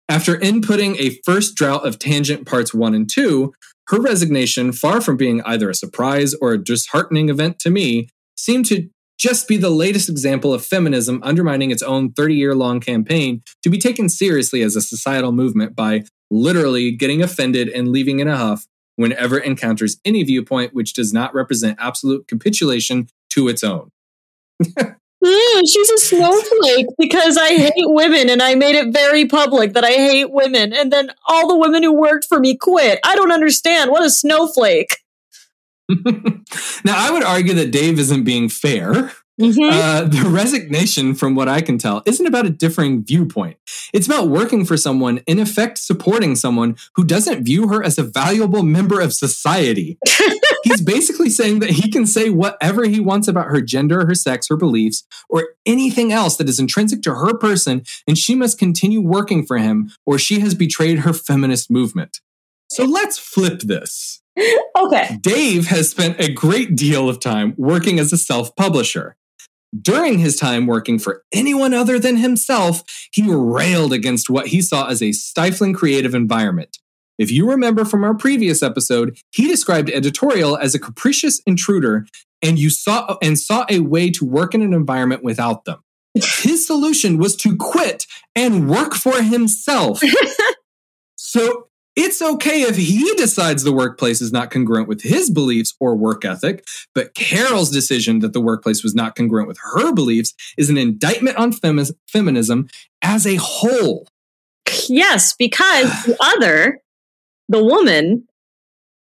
After 0.09 0.35
inputting 0.37 0.99
a 0.99 1.21
first 1.23 1.53
drought 1.53 1.85
of 1.85 1.99
tangent 1.99 2.47
parts 2.47 2.73
one 2.73 2.95
and 2.95 3.07
two, 3.07 3.53
her 3.89 4.01
resignation, 4.01 4.71
far 4.71 5.01
from 5.01 5.17
being 5.17 5.43
either 5.43 5.69
a 5.69 5.75
surprise 5.75 6.33
or 6.33 6.53
a 6.53 6.63
disheartening 6.63 7.29
event 7.29 7.59
to 7.59 7.69
me, 7.69 8.09
seemed 8.35 8.65
to 8.65 8.89
just 9.19 9.47
be 9.47 9.55
the 9.55 9.69
latest 9.69 10.09
example 10.09 10.51
of 10.51 10.65
feminism 10.65 11.21
undermining 11.21 11.69
its 11.69 11.83
own 11.83 12.11
30 12.11 12.33
year 12.33 12.55
long 12.55 12.79
campaign 12.79 13.43
to 13.61 13.69
be 13.69 13.77
taken 13.77 14.09
seriously 14.09 14.63
as 14.63 14.75
a 14.75 14.81
societal 14.81 15.31
movement 15.31 15.75
by 15.75 16.05
literally 16.31 16.91
getting 16.91 17.21
offended 17.21 17.69
and 17.69 17.89
leaving 17.89 18.19
in 18.19 18.27
a 18.27 18.35
huff 18.35 18.65
whenever 18.95 19.37
it 19.37 19.45
encounters 19.45 19.97
any 20.03 20.23
viewpoint 20.23 20.73
which 20.73 20.93
does 20.93 21.13
not 21.13 21.33
represent 21.33 21.77
absolute 21.79 22.27
capitulation 22.27 23.07
to 23.29 23.47
its 23.47 23.63
own. 23.63 23.91
Mm, 25.23 25.61
she's 25.71 25.89
a 25.91 25.97
snowflake 25.99 26.87
because 26.97 27.37
I 27.37 27.49
hate 27.49 27.73
women 27.77 28.29
and 28.29 28.41
I 28.41 28.55
made 28.55 28.75
it 28.75 28.91
very 28.91 29.27
public 29.27 29.73
that 29.73 29.83
I 29.83 29.91
hate 29.91 30.31
women. 30.31 30.73
And 30.73 30.91
then 30.91 31.11
all 31.27 31.47
the 31.47 31.57
women 31.57 31.83
who 31.83 31.93
worked 31.93 32.25
for 32.25 32.39
me 32.39 32.57
quit. 32.57 32.99
I 33.03 33.15
don't 33.15 33.31
understand. 33.31 33.91
What 33.91 34.03
a 34.03 34.09
snowflake. 34.09 34.97
now, 35.89 36.95
I 36.95 37.11
would 37.11 37.23
argue 37.23 37.53
that 37.55 37.71
Dave 37.71 37.99
isn't 37.99 38.23
being 38.23 38.49
fair. 38.49 39.11
Mm-hmm. 39.39 39.61
Uh, 39.61 40.01
the 40.09 40.29
resignation, 40.29 41.15
from 41.15 41.35
what 41.35 41.47
I 41.47 41.61
can 41.61 41.77
tell, 41.77 42.03
isn't 42.05 42.25
about 42.25 42.45
a 42.45 42.49
differing 42.49 43.03
viewpoint. 43.03 43.57
It's 43.93 44.07
about 44.07 44.27
working 44.27 44.65
for 44.65 44.77
someone, 44.77 45.19
in 45.27 45.39
effect, 45.39 45.77
supporting 45.77 46.35
someone 46.35 46.75
who 46.95 47.03
doesn't 47.03 47.43
view 47.43 47.67
her 47.69 47.83
as 47.83 47.97
a 47.97 48.03
valuable 48.03 48.63
member 48.63 48.99
of 48.99 49.13
society. 49.13 49.97
He's 50.63 50.81
basically 50.81 51.29
saying 51.29 51.59
that 51.59 51.71
he 51.71 51.89
can 51.89 52.05
say 52.05 52.29
whatever 52.29 52.85
he 52.85 52.99
wants 52.99 53.27
about 53.27 53.47
her 53.47 53.61
gender, 53.61 54.05
her 54.05 54.13
sex, 54.13 54.47
her 54.49 54.57
beliefs, 54.57 55.03
or 55.27 55.49
anything 55.65 56.11
else 56.11 56.37
that 56.37 56.47
is 56.47 56.59
intrinsic 56.59 57.01
to 57.03 57.15
her 57.15 57.35
person, 57.35 57.83
and 58.07 58.17
she 58.17 58.35
must 58.35 58.59
continue 58.59 59.01
working 59.01 59.45
for 59.45 59.57
him, 59.57 59.91
or 60.05 60.19
she 60.19 60.39
has 60.41 60.53
betrayed 60.53 60.99
her 60.99 61.13
feminist 61.13 61.71
movement. 61.71 62.19
So 62.69 62.85
let's 62.85 63.17
flip 63.17 63.61
this. 63.61 64.21
Okay. 64.77 65.17
Dave 65.21 65.67
has 65.67 65.91
spent 65.91 66.19
a 66.19 66.31
great 66.31 66.75
deal 66.75 67.07
of 67.07 67.19
time 67.19 67.53
working 67.57 67.99
as 67.99 68.11
a 68.11 68.17
self 68.17 68.55
publisher. 68.55 69.15
During 69.79 70.19
his 70.19 70.35
time 70.35 70.67
working 70.67 70.99
for 70.99 71.23
anyone 71.33 71.73
other 71.73 71.97
than 71.97 72.17
himself, 72.17 72.83
he 73.11 73.31
railed 73.31 73.93
against 73.93 74.29
what 74.29 74.47
he 74.47 74.61
saw 74.61 74.87
as 74.87 75.01
a 75.01 75.13
stifling 75.13 75.73
creative 75.73 76.13
environment. 76.13 76.77
If 77.17 77.31
you 77.31 77.49
remember 77.49 77.85
from 77.85 78.03
our 78.03 78.15
previous 78.15 78.63
episode, 78.63 79.17
he 79.31 79.47
described 79.47 79.89
editorial 79.89 80.57
as 80.57 80.75
a 80.75 80.79
capricious 80.79 81.39
intruder 81.45 82.05
and 82.41 82.57
you 82.57 82.69
saw 82.69 83.15
and 83.21 83.37
saw 83.37 83.65
a 83.69 83.79
way 83.79 84.09
to 84.11 84.25
work 84.25 84.53
in 84.53 84.61
an 84.61 84.73
environment 84.73 85.23
without 85.23 85.65
them. 85.65 85.83
His 86.15 86.65
solution 86.65 87.17
was 87.17 87.35
to 87.37 87.55
quit 87.55 88.07
and 88.35 88.69
work 88.69 88.93
for 88.93 89.21
himself. 89.21 90.01
so 91.15 91.67
it's 91.95 92.21
okay 92.21 92.61
if 92.61 92.77
he 92.77 93.13
decides 93.15 93.63
the 93.63 93.73
workplace 93.73 94.21
is 94.21 94.31
not 94.31 94.49
congruent 94.49 94.87
with 94.87 95.01
his 95.01 95.29
beliefs 95.29 95.75
or 95.79 95.95
work 95.95 96.23
ethic, 96.23 96.65
but 96.95 97.13
Carol's 97.13 97.69
decision 97.69 98.19
that 98.19 98.33
the 98.33 98.41
workplace 98.41 98.83
was 98.83 98.95
not 98.95 99.15
congruent 99.15 99.47
with 99.47 99.59
her 99.73 99.93
beliefs 99.93 100.33
is 100.57 100.69
an 100.69 100.77
indictment 100.77 101.37
on 101.37 101.51
femi- 101.51 101.91
feminism 102.07 102.67
as 103.01 103.27
a 103.27 103.35
whole. 103.35 104.07
Yes, 104.87 105.35
because 105.37 105.89
the 106.05 106.17
other, 106.21 106.79
the 107.49 107.63
woman, 107.63 108.27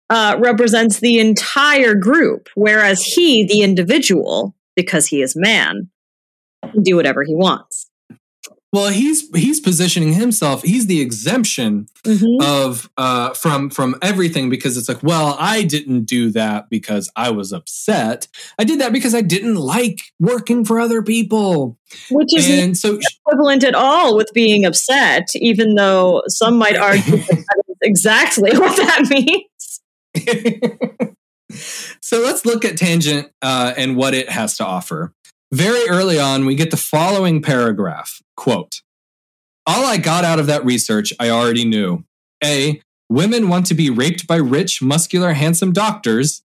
uh, 0.09 0.37
represents 0.39 0.99
the 0.99 1.19
entire 1.19 1.93
group, 1.93 2.49
whereas 2.55 3.03
he, 3.03 3.45
the 3.45 3.61
individual, 3.61 4.55
because 4.75 5.05
he 5.05 5.21
is 5.21 5.35
man, 5.35 5.89
can 6.71 6.81
do 6.81 6.95
whatever 6.95 7.23
he 7.23 7.35
wants. 7.35 7.78
Well, 8.71 8.89
he's 8.89 9.27
he's 9.35 9.59
positioning 9.59 10.13
himself. 10.13 10.61
He's 10.61 10.85
the 10.85 11.01
exemption 11.01 11.87
mm-hmm. 12.03 12.39
of 12.39 12.87
uh, 12.97 13.33
from 13.33 13.71
from 13.71 13.95
everything 14.03 14.47
because 14.49 14.77
it's 14.77 14.87
like, 14.87 15.01
well, 15.01 15.35
I 15.39 15.63
didn't 15.63 16.03
do 16.03 16.29
that 16.31 16.69
because 16.69 17.09
I 17.15 17.31
was 17.31 17.51
upset. 17.51 18.27
I 18.59 18.65
did 18.65 18.79
that 18.79 18.93
because 18.93 19.15
I 19.15 19.21
didn't 19.21 19.55
like 19.55 20.01
working 20.19 20.65
for 20.65 20.79
other 20.79 21.01
people, 21.01 21.79
which 22.11 22.35
is 22.35 22.47
and 22.47 22.77
so 22.77 22.99
equivalent 23.25 23.63
at 23.63 23.73
all 23.73 24.15
with 24.15 24.29
being 24.35 24.65
upset. 24.65 25.29
Even 25.35 25.73
though 25.73 26.21
some 26.27 26.59
might 26.59 26.77
argue 26.77 27.17
that, 27.17 27.27
that 27.27 27.63
is 27.67 27.77
exactly 27.81 28.51
what 28.57 28.77
that 28.77 29.07
means. 29.09 29.81
so 32.01 32.21
let's 32.21 32.45
look 32.45 32.65
at 32.65 32.77
tangent 32.77 33.31
uh, 33.41 33.73
and 33.75 33.95
what 33.95 34.13
it 34.13 34.29
has 34.29 34.57
to 34.57 34.65
offer. 34.65 35.13
Very 35.51 35.89
early 35.89 36.19
on, 36.19 36.45
we 36.45 36.53
get 36.53 36.69
the 36.69 36.77
following 36.77 37.41
paragraph 37.41 38.21
quote, 38.37 38.81
All 39.65 39.83
I 39.83 39.97
got 39.97 40.23
out 40.23 40.39
of 40.39 40.45
that 40.47 40.63
research, 40.63 41.11
I 41.19 41.29
already 41.29 41.65
knew. 41.65 42.03
A, 42.43 42.81
women 43.09 43.49
want 43.49 43.65
to 43.67 43.73
be 43.73 43.89
raped 43.89 44.27
by 44.27 44.35
rich, 44.35 44.81
muscular, 44.81 45.33
handsome 45.33 45.73
doctors. 45.73 46.43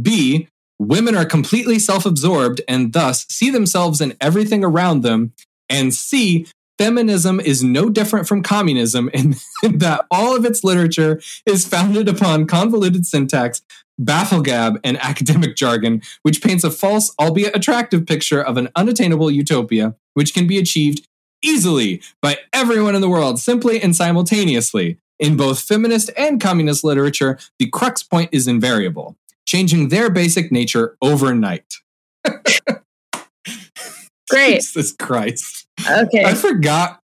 B, 0.00 0.48
women 0.78 1.16
are 1.16 1.24
completely 1.24 1.80
self 1.80 2.06
absorbed 2.06 2.60
and 2.68 2.92
thus 2.92 3.26
see 3.28 3.50
themselves 3.50 4.00
in 4.00 4.16
everything 4.20 4.62
around 4.64 5.02
them. 5.02 5.32
And 5.68 5.92
C, 5.92 6.46
feminism 6.78 7.40
is 7.40 7.64
no 7.64 7.88
different 7.88 8.28
from 8.28 8.42
communism 8.42 9.10
in 9.12 9.34
that 9.62 10.06
all 10.12 10.36
of 10.36 10.44
its 10.44 10.62
literature 10.62 11.20
is 11.44 11.66
founded 11.66 12.08
upon 12.08 12.46
convoluted 12.46 13.04
syntax, 13.06 13.62
bafflegab, 14.00 14.78
and 14.82 14.96
academic 14.98 15.56
jargon, 15.56 16.02
which 16.22 16.42
paints 16.42 16.64
a 16.64 16.70
false, 16.70 17.14
albeit 17.18 17.56
attractive 17.56 18.06
picture 18.06 18.42
of 18.42 18.56
an 18.56 18.68
unattainable 18.76 19.30
utopia, 19.30 19.94
which 20.14 20.34
can 20.34 20.46
be 20.46 20.58
achieved 20.58 21.06
easily 21.42 22.02
by 22.20 22.38
everyone 22.52 22.94
in 22.94 23.00
the 23.00 23.08
world, 23.08 23.38
simply 23.38 23.80
and 23.80 23.94
simultaneously. 23.94 24.98
In 25.20 25.36
both 25.36 25.60
feminist 25.60 26.10
and 26.16 26.40
communist 26.40 26.82
literature, 26.82 27.38
the 27.58 27.68
crux 27.68 28.02
point 28.02 28.30
is 28.32 28.48
invariable, 28.48 29.16
changing 29.46 29.88
their 29.88 30.10
basic 30.10 30.50
nature 30.50 30.96
overnight. 31.00 31.76
Great. 34.28 34.54
Jesus 34.56 34.92
Christ. 34.92 35.66
Okay. 35.88 36.24
I 36.24 36.34
forgot. 36.34 37.00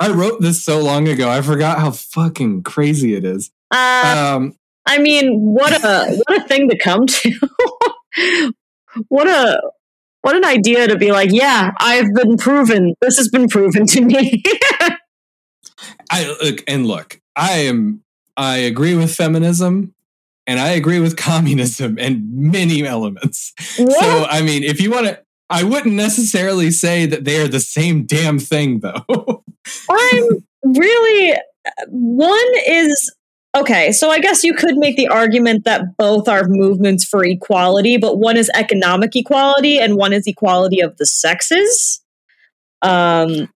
I 0.00 0.10
wrote 0.10 0.40
this 0.40 0.64
so 0.64 0.80
long 0.80 1.06
ago. 1.08 1.28
I 1.28 1.42
forgot 1.42 1.78
how 1.78 1.90
fucking 1.90 2.62
crazy 2.62 3.14
it 3.14 3.24
is. 3.24 3.50
Uh, 3.70 4.36
um, 4.36 4.56
I 4.86 4.98
mean, 4.98 5.40
what 5.40 5.72
a 5.72 6.22
what 6.26 6.42
a 6.42 6.48
thing 6.48 6.68
to 6.68 6.78
come 6.78 7.06
to. 7.06 7.32
what 9.08 9.26
a 9.26 9.60
what 10.22 10.36
an 10.36 10.44
idea 10.44 10.88
to 10.88 10.96
be 10.96 11.12
like, 11.12 11.30
yeah, 11.32 11.72
I've 11.78 12.12
been 12.14 12.36
proven. 12.36 12.94
This 13.00 13.16
has 13.18 13.28
been 13.28 13.48
proven 13.48 13.86
to 13.86 14.00
me. 14.00 14.42
I 16.10 16.36
look 16.42 16.64
and 16.66 16.86
look. 16.86 17.20
I 17.36 17.52
am. 17.60 18.02
I 18.36 18.56
agree 18.58 18.96
with 18.96 19.14
feminism, 19.14 19.94
and 20.46 20.58
I 20.58 20.70
agree 20.70 21.00
with 21.00 21.16
communism 21.16 21.98
and 21.98 22.32
many 22.32 22.84
elements. 22.84 23.52
What? 23.78 24.00
So, 24.00 24.24
I 24.24 24.42
mean, 24.42 24.64
if 24.64 24.80
you 24.80 24.90
want 24.90 25.06
to, 25.06 25.20
I 25.50 25.62
wouldn't 25.62 25.94
necessarily 25.94 26.70
say 26.70 27.06
that 27.06 27.24
they 27.24 27.40
are 27.40 27.48
the 27.48 27.60
same 27.60 28.06
damn 28.06 28.38
thing, 28.38 28.80
though. 28.80 29.04
I'm 29.90 30.44
really 30.62 31.36
one 31.88 32.52
is 32.66 33.14
Okay, 33.56 33.92
so 33.92 34.10
I 34.10 34.18
guess 34.18 34.42
you 34.42 34.52
could 34.52 34.76
make 34.76 34.96
the 34.96 35.06
argument 35.06 35.64
that 35.64 35.96
both 35.96 36.28
are 36.28 36.48
movements 36.48 37.04
for 37.04 37.24
equality, 37.24 37.96
but 37.96 38.18
one 38.18 38.36
is 38.36 38.50
economic 38.54 39.14
equality 39.14 39.78
and 39.78 39.96
one 39.96 40.12
is 40.12 40.26
equality 40.26 40.80
of 40.80 40.96
the 40.96 41.06
sexes. 41.06 42.02
Um, 42.82 43.48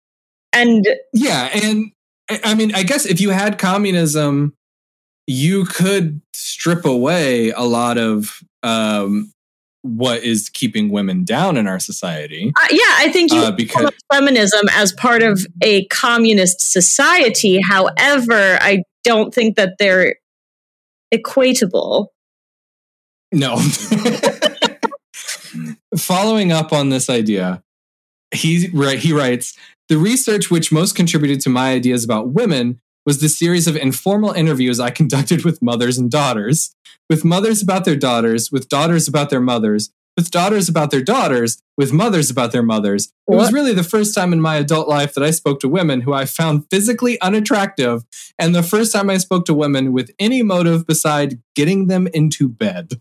and 0.52 0.87
yeah, 1.12 1.50
and 1.52 1.90
I 2.44 2.54
mean, 2.54 2.74
I 2.74 2.84
guess 2.84 3.06
if 3.06 3.20
you 3.20 3.30
had 3.30 3.58
communism, 3.58 4.54
you 5.26 5.64
could 5.64 6.22
strip 6.32 6.84
away 6.84 7.50
a 7.50 7.62
lot 7.62 7.98
of 7.98 8.40
um, 8.62 9.32
what 9.82 10.22
is 10.22 10.48
keeping 10.48 10.90
women 10.90 11.24
down 11.24 11.56
in 11.56 11.66
our 11.66 11.78
society. 11.78 12.52
Uh, 12.56 12.66
yeah, 12.70 12.94
I 12.96 13.11
think 13.12 13.32
you 13.32 13.40
uh, 13.40 13.50
because 13.50 13.90
feminism 14.12 14.66
as 14.72 14.92
part 14.92 15.22
of 15.22 15.46
a 15.62 15.87
communist 15.87 16.72
society. 16.72 17.61
However, 17.61 18.58
I 18.61 18.82
don't 19.04 19.34
think 19.34 19.56
that 19.56 19.74
they're 19.78 20.16
equatable. 21.14 22.08
No. 23.32 23.56
Following 25.96 26.52
up 26.52 26.72
on 26.72 26.90
this 26.90 27.11
idea, 27.11 27.62
he, 28.32 28.66
he 28.66 29.12
writes 29.12 29.56
The 29.88 29.98
research 29.98 30.50
which 30.50 30.72
most 30.72 30.94
contributed 30.94 31.40
to 31.42 31.50
my 31.50 31.72
ideas 31.72 32.04
about 32.04 32.30
women 32.30 32.80
was 33.06 33.20
the 33.20 33.28
series 33.28 33.66
of 33.66 33.76
informal 33.76 34.32
interviews 34.32 34.78
I 34.78 34.90
conducted 34.90 35.44
with 35.44 35.62
mothers 35.62 35.96
and 35.96 36.11
daughters, 36.11 36.74
with 37.08 37.24
mothers 37.24 37.62
about 37.62 37.87
their 37.87 37.96
daughters, 37.96 38.52
with 38.52 38.68
daughters 38.68 39.08
about 39.08 39.30
their 39.30 39.40
mothers, 39.40 39.90
with 40.18 40.33
daughters 40.33 40.68
about 40.68 40.90
their 40.90 41.00
daughters, 41.00 41.62
with 41.76 41.92
mothers 41.92 42.28
about 42.28 42.50
their 42.50 42.62
mothers. 42.62 43.12
It 43.28 43.37
was 43.37 43.52
really 43.52 43.72
the 43.72 43.85
first 43.85 44.16
time 44.16 44.33
in 44.33 44.40
my 44.40 44.57
adult 44.57 44.88
life 44.88 45.14
that 45.14 45.22
I 45.22 45.31
spoke 45.31 45.61
to 45.61 45.68
women 45.68 46.00
who 46.00 46.12
I 46.12 46.24
found 46.24 46.64
physically 46.72 47.20
unattractive, 47.20 48.02
and 48.37 48.52
the 48.52 48.64
first 48.64 48.92
time 48.92 49.11
I 49.11 49.18
spoke 49.18 49.44
to 49.44 49.54
women 49.54 49.92
with 49.92 50.11
any 50.18 50.42
motive 50.42 50.88
beside 50.88 51.40
getting 51.54 51.87
them 51.87 52.09
into 52.09 52.48
bed. 52.48 53.00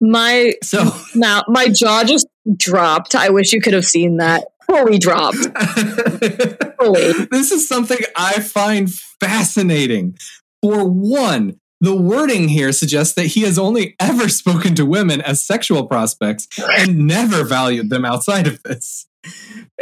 My 0.00 0.52
So 0.62 0.92
now 1.16 1.42
my 1.48 1.66
jaw 1.66 2.04
just 2.04 2.28
dropped. 2.56 3.16
I 3.16 3.30
wish 3.30 3.52
you 3.52 3.60
could 3.60 3.74
have 3.74 3.84
seen 3.84 4.18
that. 4.18 4.44
Fully 4.68 4.98
dropped. 5.00 5.36
Fully. 6.78 7.12
this 7.32 7.50
is 7.50 7.66
something 7.66 7.98
I 8.16 8.34
find 8.34 8.88
fascinating. 8.94 10.16
For 10.62 10.88
one, 10.88 11.59
the 11.80 11.96
wording 11.96 12.48
here 12.48 12.72
suggests 12.72 13.14
that 13.14 13.26
he 13.26 13.42
has 13.42 13.58
only 13.58 13.96
ever 13.98 14.28
spoken 14.40 14.74
to 14.74 14.86
women 14.86 15.20
as 15.20 15.44
sexual 15.44 15.86
prospects 15.86 16.48
and 16.78 17.06
never 17.06 17.44
valued 17.44 17.90
them 17.90 18.04
outside 18.04 18.46
of 18.46 18.62
this. 18.62 19.06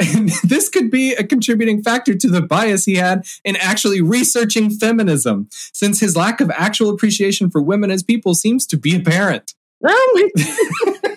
And 0.00 0.28
this 0.44 0.68
could 0.68 0.90
be 0.90 1.12
a 1.12 1.24
contributing 1.24 1.82
factor 1.82 2.14
to 2.14 2.28
the 2.28 2.42
bias 2.42 2.84
he 2.84 2.96
had 2.96 3.24
in 3.44 3.56
actually 3.56 4.00
researching 4.00 4.70
feminism, 4.70 5.48
since 5.50 6.00
his 6.00 6.16
lack 6.16 6.40
of 6.40 6.50
actual 6.50 6.90
appreciation 6.90 7.50
for 7.50 7.62
women 7.62 7.90
as 7.90 8.02
people 8.02 8.34
seems 8.34 8.66
to 8.66 8.76
be 8.76 8.96
apparent. 8.96 9.54
Oh 9.84 10.30
my 10.34 11.16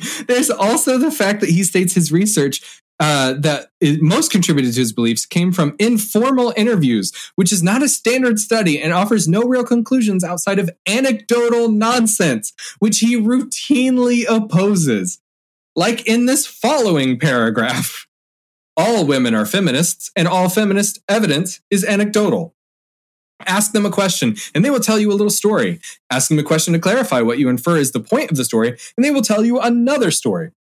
There's 0.26 0.50
also 0.50 0.96
the 0.98 1.10
fact 1.10 1.40
that 1.40 1.50
he 1.50 1.64
states 1.64 1.94
his 1.94 2.12
research 2.12 2.82
uh, 3.00 3.34
that 3.34 3.70
most 4.00 4.30
contributed 4.30 4.74
to 4.74 4.80
his 4.80 4.92
beliefs 4.92 5.24
came 5.24 5.52
from 5.52 5.76
informal 5.78 6.52
interviews, 6.56 7.12
which 7.36 7.52
is 7.52 7.62
not 7.62 7.82
a 7.82 7.88
standard 7.88 8.38
study 8.38 8.80
and 8.80 8.92
offers 8.92 9.28
no 9.28 9.42
real 9.42 9.64
conclusions 9.64 10.24
outside 10.24 10.58
of 10.58 10.70
anecdotal 10.86 11.70
nonsense, 11.70 12.52
which 12.80 12.98
he 12.98 13.16
routinely 13.16 14.24
opposes. 14.28 15.20
Like 15.76 16.06
in 16.06 16.26
this 16.26 16.46
following 16.46 17.18
paragraph 17.18 18.08
all 18.78 19.04
women 19.04 19.34
are 19.34 19.44
feminists, 19.44 20.12
and 20.14 20.28
all 20.28 20.48
feminist 20.48 21.00
evidence 21.08 21.60
is 21.68 21.84
anecdotal. 21.84 22.54
Ask 23.44 23.72
them 23.72 23.84
a 23.84 23.90
question, 23.90 24.36
and 24.54 24.64
they 24.64 24.70
will 24.70 24.78
tell 24.78 25.00
you 25.00 25.10
a 25.10 25.14
little 25.14 25.30
story. 25.30 25.80
Ask 26.10 26.28
them 26.28 26.38
a 26.38 26.44
question 26.44 26.72
to 26.74 26.78
clarify 26.78 27.20
what 27.20 27.40
you 27.40 27.48
infer 27.48 27.76
is 27.76 27.90
the 27.90 28.00
point 28.00 28.30
of 28.30 28.36
the 28.36 28.44
story, 28.44 28.68
and 28.96 29.04
they 29.04 29.10
will 29.10 29.22
tell 29.22 29.44
you 29.44 29.58
another 29.58 30.12
story. 30.12 30.52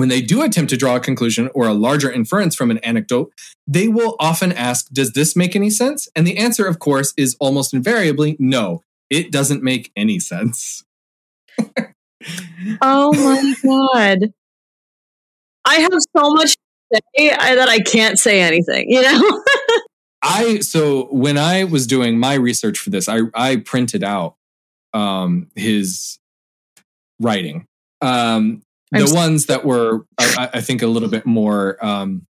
When 0.00 0.08
they 0.08 0.22
do 0.22 0.40
attempt 0.40 0.70
to 0.70 0.78
draw 0.78 0.96
a 0.96 1.00
conclusion 1.00 1.50
or 1.54 1.68
a 1.68 1.74
larger 1.74 2.10
inference 2.10 2.56
from 2.56 2.70
an 2.70 2.78
anecdote, 2.78 3.34
they 3.66 3.86
will 3.86 4.16
often 4.18 4.50
ask, 4.50 4.88
Does 4.90 5.12
this 5.12 5.36
make 5.36 5.54
any 5.54 5.68
sense? 5.68 6.08
And 6.16 6.26
the 6.26 6.38
answer, 6.38 6.66
of 6.66 6.78
course, 6.78 7.12
is 7.18 7.36
almost 7.38 7.74
invariably 7.74 8.34
no, 8.38 8.82
it 9.10 9.30
doesn't 9.30 9.62
make 9.62 9.92
any 9.94 10.18
sense. 10.18 10.84
Oh 12.82 13.14
my 13.14 13.54
god. 13.64 14.34
I 15.64 15.76
have 15.76 15.92
so 16.14 16.30
much 16.34 16.54
to 16.92 17.00
say 17.16 17.30
that 17.30 17.68
I 17.68 17.78
can't 17.80 18.18
say 18.18 18.42
anything, 18.42 18.90
you 18.90 19.00
know? 19.00 19.42
I 20.22 20.58
so 20.58 21.04
when 21.14 21.38
I 21.38 21.64
was 21.64 21.86
doing 21.86 22.18
my 22.18 22.34
research 22.34 22.78
for 22.78 22.90
this, 22.90 23.08
I 23.08 23.20
I 23.32 23.56
printed 23.56 24.04
out 24.04 24.36
um 24.92 25.48
his 25.56 26.18
writing. 27.18 27.66
Um 28.02 28.60
the 28.92 29.04
I'm 29.04 29.14
ones 29.14 29.46
that 29.46 29.64
were 29.64 30.04
I, 30.18 30.50
I 30.54 30.60
think 30.60 30.82
a 30.82 30.86
little 30.86 31.08
bit 31.08 31.26
more 31.26 31.82
um 31.84 32.26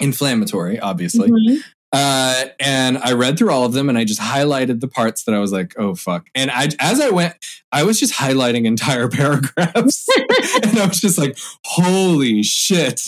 inflammatory, 0.00 0.78
obviously. 0.80 1.30
Mhm. 1.30 1.62
Uh, 1.92 2.44
and 2.60 2.98
I 2.98 3.14
read 3.14 3.36
through 3.36 3.50
all 3.50 3.64
of 3.64 3.72
them 3.72 3.88
and 3.88 3.98
I 3.98 4.04
just 4.04 4.20
highlighted 4.20 4.78
the 4.78 4.86
parts 4.86 5.24
that 5.24 5.34
I 5.34 5.40
was 5.40 5.50
like, 5.50 5.74
oh 5.76 5.96
fuck. 5.96 6.28
And 6.36 6.48
I 6.50 6.68
as 6.78 7.00
I 7.00 7.10
went, 7.10 7.34
I 7.72 7.82
was 7.82 7.98
just 7.98 8.14
highlighting 8.14 8.64
entire 8.64 9.08
paragraphs. 9.20 10.06
and 10.62 10.78
I 10.78 10.86
was 10.86 11.00
just 11.00 11.18
like, 11.18 11.36
holy 11.64 12.42
shit. 12.44 13.02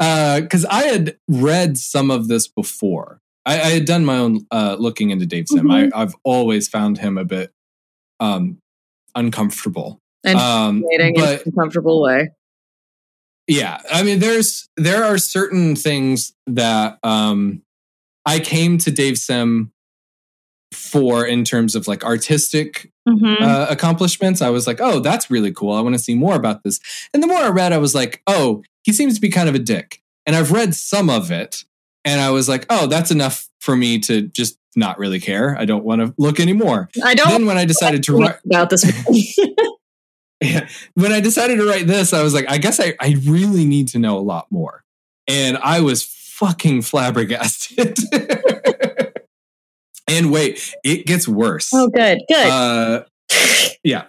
Uh, 0.00 0.40
because 0.40 0.64
I 0.64 0.84
had 0.84 1.16
read 1.28 1.78
some 1.78 2.10
of 2.10 2.28
this 2.28 2.48
before. 2.48 3.20
I, 3.46 3.54
I 3.60 3.70
had 3.70 3.84
done 3.84 4.04
my 4.04 4.18
own 4.18 4.46
uh 4.50 4.76
looking 4.78 5.10
into 5.10 5.24
Dave 5.26 5.46
Sim. 5.48 5.68
Mhm. 5.68 5.92
I, 5.94 6.02
I've 6.02 6.14
always 6.24 6.66
found 6.68 6.98
him 6.98 7.16
a 7.18 7.24
bit 7.24 7.52
um 8.18 8.58
uncomfortable. 9.14 10.00
And 10.24 10.38
Um 10.38 10.84
dating 10.90 11.14
in 11.16 11.20
but 11.22 11.46
a 11.46 11.52
comfortable 11.52 12.02
way. 12.02 12.30
yeah 13.46 13.80
i 13.92 14.02
mean 14.02 14.18
there's 14.18 14.68
there 14.76 15.04
are 15.04 15.16
certain 15.18 15.74
things 15.76 16.32
that 16.46 16.98
um 17.02 17.62
i 18.26 18.38
came 18.38 18.76
to 18.78 18.90
dave 18.90 19.16
sim 19.16 19.72
for 20.74 21.24
in 21.24 21.44
terms 21.44 21.74
of 21.74 21.88
like 21.88 22.04
artistic 22.04 22.90
Mhm. 23.08 23.40
uh, 23.40 23.66
accomplishments 23.70 24.42
i 24.42 24.50
was 24.50 24.66
like 24.66 24.80
oh 24.82 25.00
that's 25.00 25.30
really 25.30 25.50
cool 25.50 25.72
i 25.72 25.80
want 25.80 25.94
to 25.94 25.98
see 25.98 26.14
more 26.14 26.34
about 26.36 26.62
this 26.62 26.78
and 27.14 27.22
the 27.22 27.26
more 27.26 27.38
i 27.38 27.48
read 27.48 27.72
i 27.72 27.78
was 27.78 27.94
like 27.94 28.20
oh 28.26 28.62
he 28.82 28.92
seems 28.92 29.14
to 29.14 29.20
be 29.20 29.30
kind 29.30 29.48
of 29.48 29.54
a 29.54 29.58
dick 29.58 30.02
and 30.26 30.36
i've 30.36 30.52
read 30.52 30.74
some 30.74 31.08
of 31.08 31.30
it 31.30 31.64
and 32.04 32.20
i 32.20 32.28
was 32.30 32.50
like 32.50 32.66
oh 32.68 32.86
that's 32.86 33.10
enough 33.10 33.48
for 33.60 33.74
me 33.76 33.98
to 34.00 34.22
just 34.28 34.58
not 34.76 34.98
really 34.98 35.18
care 35.20 35.56
i 35.58 35.64
don't 35.64 35.84
want 35.84 36.02
to 36.02 36.12
look 36.18 36.38
anymore 36.38 36.90
I 37.02 37.14
don't 37.14 37.28
then 37.30 37.46
when 37.46 37.56
i 37.56 37.64
decided 37.74 38.02
to 38.02 38.12
write 38.18 38.36
about 38.44 38.68
this. 38.68 38.84
when 40.94 41.12
I 41.12 41.20
decided 41.20 41.56
to 41.56 41.66
write 41.66 41.86
this, 41.86 42.12
I 42.12 42.22
was 42.22 42.34
like, 42.34 42.46
I 42.48 42.58
guess 42.58 42.78
I, 42.80 42.94
I 43.00 43.16
really 43.24 43.64
need 43.64 43.88
to 43.88 43.98
know 43.98 44.18
a 44.18 44.20
lot 44.20 44.46
more. 44.50 44.84
And 45.26 45.58
I 45.58 45.80
was 45.80 46.04
fucking 46.04 46.82
flabbergasted. 46.82 47.98
and 50.08 50.30
wait, 50.30 50.74
it 50.84 51.06
gets 51.06 51.26
worse. 51.26 51.70
oh, 51.74 51.88
good, 51.88 52.18
good. 52.28 52.46
Uh, 52.46 53.04
yeah. 53.82 54.04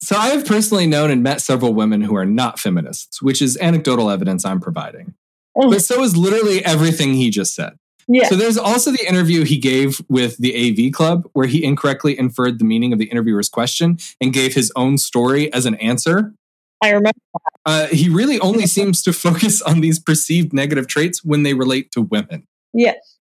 So 0.00 0.16
I 0.16 0.28
have 0.28 0.44
personally 0.44 0.86
known 0.86 1.10
and 1.10 1.22
met 1.22 1.40
several 1.40 1.72
women 1.72 2.02
who 2.02 2.14
are 2.14 2.26
not 2.26 2.58
feminists, 2.58 3.22
which 3.22 3.40
is 3.40 3.56
anecdotal 3.58 4.10
evidence 4.10 4.44
I'm 4.44 4.60
providing. 4.60 5.14
Oh, 5.56 5.70
But 5.70 5.82
so 5.82 6.02
is 6.02 6.16
literally 6.16 6.64
everything 6.64 7.14
he 7.14 7.30
just 7.30 7.54
said. 7.54 7.78
Yeah. 8.08 8.28
So 8.28 8.36
there's 8.36 8.58
also 8.58 8.90
the 8.90 9.06
interview 9.08 9.44
he 9.44 9.58
gave 9.58 10.02
with 10.08 10.36
the 10.38 10.54
AV 10.54 10.92
Club, 10.92 11.28
where 11.32 11.46
he 11.46 11.64
incorrectly 11.64 12.18
inferred 12.18 12.58
the 12.58 12.64
meaning 12.64 12.92
of 12.92 12.98
the 12.98 13.06
interviewer's 13.06 13.48
question 13.48 13.98
and 14.20 14.32
gave 14.32 14.54
his 14.54 14.72
own 14.76 14.98
story 14.98 15.52
as 15.52 15.66
an 15.66 15.74
answer. 15.76 16.34
I 16.82 16.90
remember. 16.90 17.18
Uh, 17.64 17.86
he 17.86 18.08
really 18.08 18.38
only 18.40 18.66
seems 18.66 19.02
to 19.04 19.12
focus 19.12 19.62
on 19.62 19.80
these 19.80 19.98
perceived 19.98 20.52
negative 20.52 20.86
traits 20.86 21.24
when 21.24 21.42
they 21.42 21.54
relate 21.54 21.90
to 21.92 22.02
women. 22.02 22.46
Yes. 22.72 23.18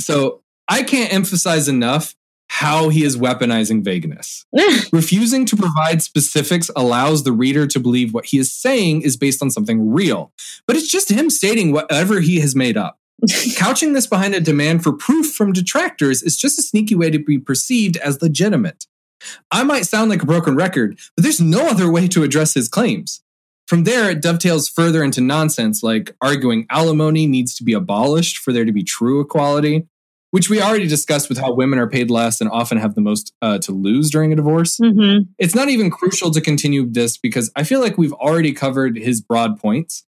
So 0.00 0.42
I 0.68 0.82
can't 0.82 1.12
emphasize 1.12 1.68
enough 1.68 2.14
how 2.48 2.88
he 2.88 3.04
is 3.04 3.16
weaponizing 3.16 3.84
vagueness. 3.84 4.44
Refusing 4.92 5.46
to 5.46 5.56
provide 5.56 6.02
specifics 6.02 6.68
allows 6.74 7.22
the 7.22 7.32
reader 7.32 7.66
to 7.68 7.78
believe 7.78 8.12
what 8.12 8.26
he 8.26 8.38
is 8.38 8.52
saying 8.52 9.02
is 9.02 9.16
based 9.16 9.40
on 9.40 9.50
something 9.50 9.92
real, 9.92 10.32
but 10.66 10.74
it's 10.74 10.90
just 10.90 11.10
him 11.10 11.30
stating 11.30 11.70
whatever 11.70 12.20
he 12.20 12.40
has 12.40 12.56
made 12.56 12.76
up. 12.76 12.98
Couching 13.56 13.92
this 13.92 14.06
behind 14.06 14.34
a 14.34 14.40
demand 14.40 14.82
for 14.82 14.92
proof 14.92 15.32
from 15.32 15.52
detractors 15.52 16.22
is 16.22 16.36
just 16.36 16.58
a 16.58 16.62
sneaky 16.62 16.94
way 16.94 17.10
to 17.10 17.18
be 17.18 17.38
perceived 17.38 17.96
as 17.98 18.20
legitimate. 18.22 18.86
I 19.50 19.64
might 19.64 19.86
sound 19.86 20.10
like 20.10 20.22
a 20.22 20.26
broken 20.26 20.56
record, 20.56 20.98
but 21.16 21.22
there's 21.22 21.40
no 21.40 21.68
other 21.68 21.90
way 21.90 22.08
to 22.08 22.22
address 22.22 22.54
his 22.54 22.68
claims. 22.68 23.22
From 23.68 23.84
there, 23.84 24.10
it 24.10 24.22
dovetails 24.22 24.68
further 24.68 25.04
into 25.04 25.20
nonsense 25.20 25.82
like 25.82 26.16
arguing 26.20 26.66
alimony 26.70 27.26
needs 27.26 27.54
to 27.56 27.64
be 27.64 27.72
abolished 27.72 28.38
for 28.38 28.52
there 28.52 28.64
to 28.64 28.72
be 28.72 28.82
true 28.82 29.20
equality, 29.20 29.86
which 30.32 30.48
we 30.50 30.60
already 30.60 30.88
discussed 30.88 31.28
with 31.28 31.38
how 31.38 31.52
women 31.52 31.78
are 31.78 31.88
paid 31.88 32.10
less 32.10 32.40
and 32.40 32.50
often 32.50 32.78
have 32.78 32.94
the 32.94 33.00
most 33.00 33.32
uh, 33.42 33.58
to 33.58 33.72
lose 33.72 34.10
during 34.10 34.32
a 34.32 34.36
divorce. 34.36 34.78
Mhm. 34.78 35.28
It's 35.38 35.54
not 35.54 35.68
even 35.68 35.90
crucial 35.90 36.30
to 36.32 36.40
continue 36.40 36.84
this 36.90 37.16
because 37.16 37.52
I 37.54 37.62
feel 37.62 37.80
like 37.80 37.96
we've 37.98 38.12
already 38.14 38.52
covered 38.52 38.96
his 38.96 39.20
broad 39.20 39.60
points. 39.60 40.04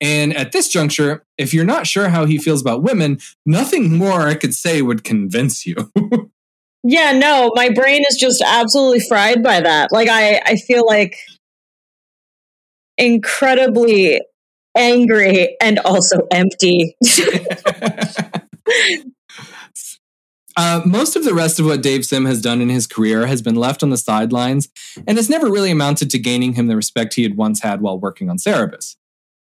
And 0.00 0.36
at 0.36 0.52
this 0.52 0.68
juncture, 0.68 1.24
if 1.38 1.54
you're 1.54 1.64
not 1.64 1.86
sure 1.86 2.10
how 2.10 2.26
he 2.26 2.38
feels 2.38 2.60
about 2.60 2.82
women, 2.82 3.18
nothing 3.44 3.96
more 3.96 4.22
I 4.22 4.34
could 4.34 4.54
say 4.54 4.82
would 4.82 5.04
convince 5.04 5.66
you. 5.66 5.90
Yeah, 6.88 7.10
no, 7.10 7.50
my 7.56 7.70
brain 7.70 8.04
is 8.08 8.16
just 8.16 8.40
absolutely 8.40 9.00
fried 9.00 9.42
by 9.42 9.60
that. 9.60 9.90
Like 9.90 10.08
I, 10.08 10.40
I 10.46 10.54
feel 10.54 10.86
like 10.86 11.16
incredibly 12.96 14.20
angry 14.76 15.56
and 15.60 15.80
also 15.80 16.20
empty. 16.30 16.96
Uh, 20.58 20.80
most 20.86 21.16
of 21.16 21.24
the 21.24 21.34
rest 21.34 21.60
of 21.60 21.66
what 21.66 21.82
Dave 21.82 22.02
Sim 22.02 22.24
has 22.24 22.40
done 22.40 22.62
in 22.62 22.70
his 22.70 22.86
career 22.86 23.26
has 23.26 23.42
been 23.42 23.56
left 23.56 23.82
on 23.82 23.90
the 23.90 23.98
sidelines 23.98 24.70
and 25.06 25.18
has 25.18 25.28
never 25.28 25.50
really 25.50 25.70
amounted 25.70 26.08
to 26.10 26.18
gaining 26.18 26.54
him 26.54 26.66
the 26.66 26.76
respect 26.76 27.12
he 27.12 27.24
had 27.24 27.36
once 27.36 27.60
had 27.60 27.82
while 27.82 28.00
working 28.00 28.30
on 28.30 28.38
Cerebus. 28.38 28.96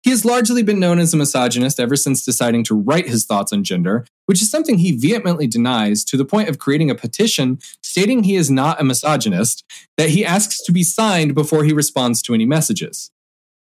He 0.04 0.10
has 0.10 0.26
largely 0.26 0.64
been 0.64 0.82
known 0.82 1.00
as 1.00 1.14
a 1.14 1.18
misogynist 1.18 1.80
ever 1.80 1.96
since 1.96 2.26
deciding 2.26 2.66
to 2.66 2.76
write 2.76 3.08
his 3.08 3.26
thoughts 3.26 3.54
on 3.54 3.64
gender, 3.64 4.06
which 4.26 4.42
is 4.42 4.52
something 4.52 4.78
he 4.80 4.98
vehemently 4.98 5.48
denies 5.48 6.04
to 6.06 6.18
the 6.18 6.26
point 6.26 6.50
of 6.50 6.60
creating 6.60 6.92
a 6.92 6.96
petition 6.96 7.58
stating 7.82 8.24
he 8.24 8.36
is 8.36 8.52
not 8.52 8.82
a 8.82 8.84
misogynist 8.84 9.64
that 9.98 10.10
he 10.10 10.26
asks 10.26 10.62
to 10.64 10.74
be 10.74 10.84
signed 10.84 11.34
before 11.34 11.64
he 11.64 11.72
responds 11.72 12.22
to 12.24 12.34
any 12.34 12.46
messages. 12.46 13.12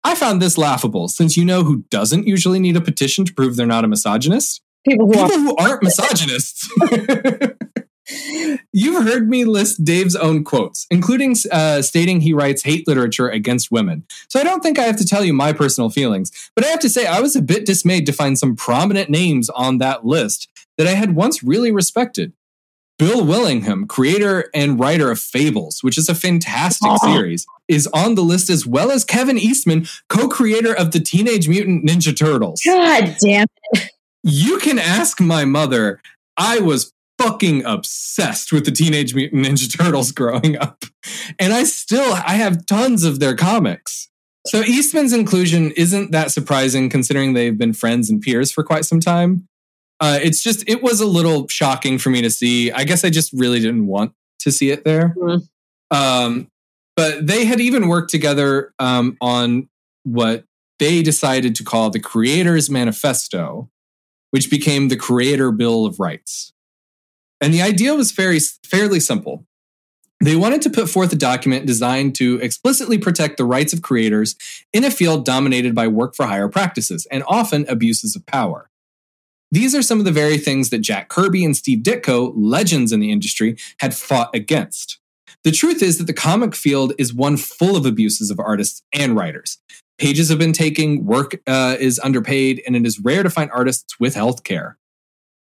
I 0.02 0.16
found 0.16 0.42
this 0.42 0.58
laughable 0.58 1.06
since 1.06 1.36
you 1.36 1.44
know 1.44 1.62
who 1.62 1.84
doesn't 1.90 2.26
usually 2.26 2.58
need 2.58 2.76
a 2.76 2.80
petition 2.80 3.24
to 3.24 3.32
prove 3.32 3.54
they're 3.54 3.64
not 3.66 3.84
a 3.84 3.88
misogynist? 3.88 4.62
People 4.86 5.06
who, 5.06 5.12
people 5.12 5.30
are- 5.30 5.38
who 5.38 5.56
aren't 5.56 5.82
misogynists. 5.82 6.68
You've 8.72 9.04
heard 9.04 9.28
me 9.28 9.44
list 9.44 9.84
Dave's 9.84 10.16
own 10.16 10.44
quotes, 10.44 10.86
including 10.90 11.34
uh, 11.50 11.82
stating 11.82 12.20
he 12.20 12.32
writes 12.32 12.62
hate 12.62 12.86
literature 12.86 13.28
against 13.28 13.70
women. 13.70 14.04
So 14.28 14.38
I 14.40 14.44
don't 14.44 14.62
think 14.62 14.78
I 14.78 14.82
have 14.84 14.96
to 14.98 15.04
tell 15.06 15.24
you 15.24 15.32
my 15.32 15.52
personal 15.52 15.90
feelings, 15.90 16.30
but 16.54 16.64
I 16.64 16.68
have 16.68 16.80
to 16.80 16.88
say 16.88 17.06
I 17.06 17.20
was 17.20 17.34
a 17.36 17.42
bit 17.42 17.66
dismayed 17.66 18.06
to 18.06 18.12
find 18.12 18.38
some 18.38 18.56
prominent 18.56 19.10
names 19.10 19.48
on 19.50 19.78
that 19.78 20.04
list 20.06 20.48
that 20.78 20.86
I 20.86 20.92
had 20.92 21.14
once 21.16 21.42
really 21.42 21.72
respected. 21.72 22.32
Bill 22.98 23.24
Willingham, 23.26 23.86
creator 23.86 24.48
and 24.54 24.80
writer 24.80 25.10
of 25.10 25.20
Fables, 25.20 25.82
which 25.82 25.98
is 25.98 26.08
a 26.08 26.14
fantastic 26.14 26.90
Oh. 26.90 26.96
series, 27.12 27.46
is 27.68 27.86
on 27.88 28.14
the 28.14 28.22
list 28.22 28.48
as 28.48 28.66
well 28.66 28.90
as 28.90 29.04
Kevin 29.04 29.36
Eastman, 29.36 29.86
co 30.08 30.28
creator 30.28 30.72
of 30.74 30.92
the 30.92 31.00
Teenage 31.00 31.46
Mutant 31.48 31.84
Ninja 31.84 32.16
Turtles. 32.16 32.62
God 32.64 33.14
damn 33.20 33.46
it. 33.72 33.90
You 34.22 34.58
can 34.58 34.78
ask 34.78 35.20
my 35.20 35.44
mother. 35.44 36.00
I 36.38 36.60
was 36.60 36.92
fucking 37.18 37.64
obsessed 37.64 38.52
with 38.52 38.64
the 38.64 38.70
Teenage 38.70 39.14
Mutant 39.14 39.46
Ninja 39.46 39.74
Turtles 39.74 40.12
growing 40.12 40.58
up. 40.58 40.84
And 41.38 41.52
I 41.52 41.64
still 41.64 42.12
I 42.12 42.34
have 42.34 42.66
tons 42.66 43.04
of 43.04 43.20
their 43.20 43.34
comics. 43.34 44.08
So 44.46 44.60
Eastman's 44.60 45.12
inclusion 45.12 45.72
isn't 45.72 46.12
that 46.12 46.30
surprising 46.30 46.88
considering 46.88 47.32
they've 47.32 47.56
been 47.56 47.72
friends 47.72 48.10
and 48.10 48.20
peers 48.20 48.52
for 48.52 48.62
quite 48.62 48.84
some 48.84 49.00
time. 49.00 49.48
Uh, 49.98 50.18
it's 50.22 50.42
just 50.42 50.68
it 50.68 50.82
was 50.82 51.00
a 51.00 51.06
little 51.06 51.48
shocking 51.48 51.98
for 51.98 52.10
me 52.10 52.22
to 52.22 52.30
see. 52.30 52.70
I 52.70 52.84
guess 52.84 53.04
I 53.04 53.10
just 53.10 53.32
really 53.32 53.60
didn't 53.60 53.86
want 53.86 54.12
to 54.40 54.52
see 54.52 54.70
it 54.70 54.84
there. 54.84 55.14
Mhm. 55.18 55.48
Um, 55.90 56.48
but 56.96 57.26
they 57.26 57.44
had 57.44 57.60
even 57.60 57.88
worked 57.88 58.10
together 58.10 58.72
um, 58.78 59.16
on 59.20 59.68
what 60.04 60.44
they 60.78 61.02
decided 61.02 61.54
to 61.56 61.64
call 61.64 61.90
the 61.90 62.00
Creators 62.00 62.70
Manifesto, 62.70 63.70
which 64.30 64.50
became 64.50 64.88
the 64.88 64.96
Creator 64.96 65.52
Bill 65.52 65.86
of 65.86 65.98
Rights. 65.98 66.52
And 67.40 67.52
the 67.52 67.62
idea 67.62 67.94
was 67.94 68.12
very, 68.12 68.38
fairly 68.64 69.00
simple. 69.00 69.46
They 70.22 70.36
wanted 70.36 70.62
to 70.62 70.70
put 70.70 70.88
forth 70.88 71.12
a 71.12 71.16
document 71.16 71.66
designed 71.66 72.14
to 72.16 72.38
explicitly 72.40 72.96
protect 72.96 73.36
the 73.36 73.44
rights 73.44 73.74
of 73.74 73.82
creators 73.82 74.34
in 74.72 74.84
a 74.84 74.90
field 74.90 75.26
dominated 75.26 75.74
by 75.74 75.88
work 75.88 76.14
for 76.14 76.26
hire 76.26 76.48
practices 76.48 77.06
and 77.10 77.22
often 77.26 77.66
abuses 77.68 78.16
of 78.16 78.24
power. 78.24 78.70
These 79.50 79.74
are 79.74 79.82
some 79.82 79.98
of 79.98 80.06
the 80.06 80.12
very 80.12 80.38
things 80.38 80.70
that 80.70 80.78
Jack 80.78 81.08
Kirby 81.08 81.44
and 81.44 81.56
Steve 81.56 81.82
Ditko, 81.82 82.32
legends 82.34 82.92
in 82.92 83.00
the 83.00 83.12
industry, 83.12 83.56
had 83.80 83.94
fought 83.94 84.34
against. 84.34 84.98
The 85.44 85.52
truth 85.52 85.82
is 85.82 85.98
that 85.98 86.06
the 86.06 86.12
comic 86.12 86.54
field 86.54 86.92
is 86.98 87.14
one 87.14 87.36
full 87.36 87.76
of 87.76 87.86
abuses 87.86 88.30
of 88.30 88.40
artists 88.40 88.82
and 88.92 89.14
writers. 89.14 89.58
Pages 89.98 90.28
have 90.28 90.38
been 90.38 90.52
taken, 90.52 91.04
work 91.04 91.40
uh, 91.46 91.76
is 91.78 92.00
underpaid, 92.00 92.62
and 92.66 92.74
it 92.74 92.84
is 92.84 92.98
rare 92.98 93.22
to 93.22 93.30
find 93.30 93.50
artists 93.52 94.00
with 94.00 94.14
health 94.14 94.44
care. 94.44 94.78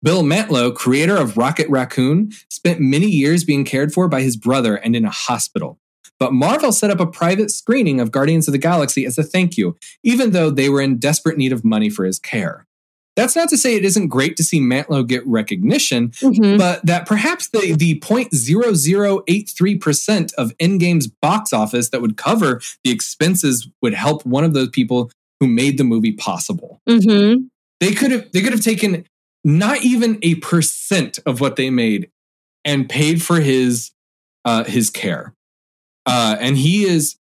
Bill 0.03 0.23
Mantlo, 0.23 0.75
creator 0.75 1.17
of 1.17 1.37
Rocket 1.37 1.69
Raccoon, 1.69 2.31
spent 2.49 2.81
many 2.81 3.07
years 3.07 3.45
being 3.45 3.65
cared 3.65 3.93
for 3.93 4.09
by 4.09 4.23
his 4.23 4.37
brother 4.37 4.77
and 4.77 4.95
in 4.95 5.05
a 5.05 5.11
hospital. 5.11 5.79
But 6.21 6.33
Marvel 6.33 6.73
set 6.73 6.91
up 6.91 7.01
a 7.01 7.07
private 7.07 7.51
screening 7.51 8.01
of 8.01 8.11
Guardians 8.11 8.49
of 8.49 8.53
the 8.53 8.59
Galaxy 8.59 9.07
as 9.07 9.19
a 9.19 9.23
thank 9.23 9.57
you, 9.57 9.77
even 10.03 10.33
though 10.33 10.51
they 10.51 10.69
were 10.69 10.81
in 10.81 10.99
desperate 10.99 11.39
need 11.39 11.53
of 11.53 11.65
money 11.65 11.91
for 11.91 12.05
his 12.05 12.19
care. 12.19 12.65
That's 13.17 13.35
not 13.35 13.49
to 13.49 13.59
say 13.59 13.75
it 13.75 13.85
isn't 13.85 14.09
great 14.09 14.37
to 14.37 14.45
see 14.45 14.61
Mantlo 14.61 15.05
get 15.05 15.27
recognition, 15.27 16.11
Mhm. 16.21 16.57
but 16.59 16.87
that 16.87 17.05
perhaps 17.07 17.49
the, 17.49 17.75
the 17.77 17.99
0.0083% 17.99 20.33
of 20.35 20.57
Endgame's 20.59 21.09
box 21.09 21.53
office 21.53 21.89
that 21.91 22.01
would 22.01 22.17
cover 22.17 22.61
the 22.85 22.93
expenses 22.93 23.69
would 23.83 23.95
help 23.95 24.25
one 24.25 24.45
of 24.45 24.55
those 24.55 24.69
people 24.69 25.11
who 25.41 25.49
made 25.49 25.79
the 25.79 25.85
movie 25.85 26.13
possible. 26.13 26.81
Mm-hmm. 26.89 27.43
They 27.81 27.93
could 27.93 28.11
have 28.13 28.31
they 28.33 28.41
could 28.41 28.53
have 28.53 28.63
taken 28.63 29.05
not 29.45 29.83
even 29.83 30.19
a 30.23 30.37
percent 30.37 31.19
of 31.27 31.41
what 31.41 31.57
they 31.57 31.71
made 31.71 32.11
and 32.65 32.89
paid 32.89 33.23
for 33.23 33.41
his 33.41 33.93
uh 34.45 34.65
his 34.65 34.91
care. 34.91 35.35
Uh 36.07 36.37
and 36.41 36.57
he 36.57 36.85
is 36.85 37.17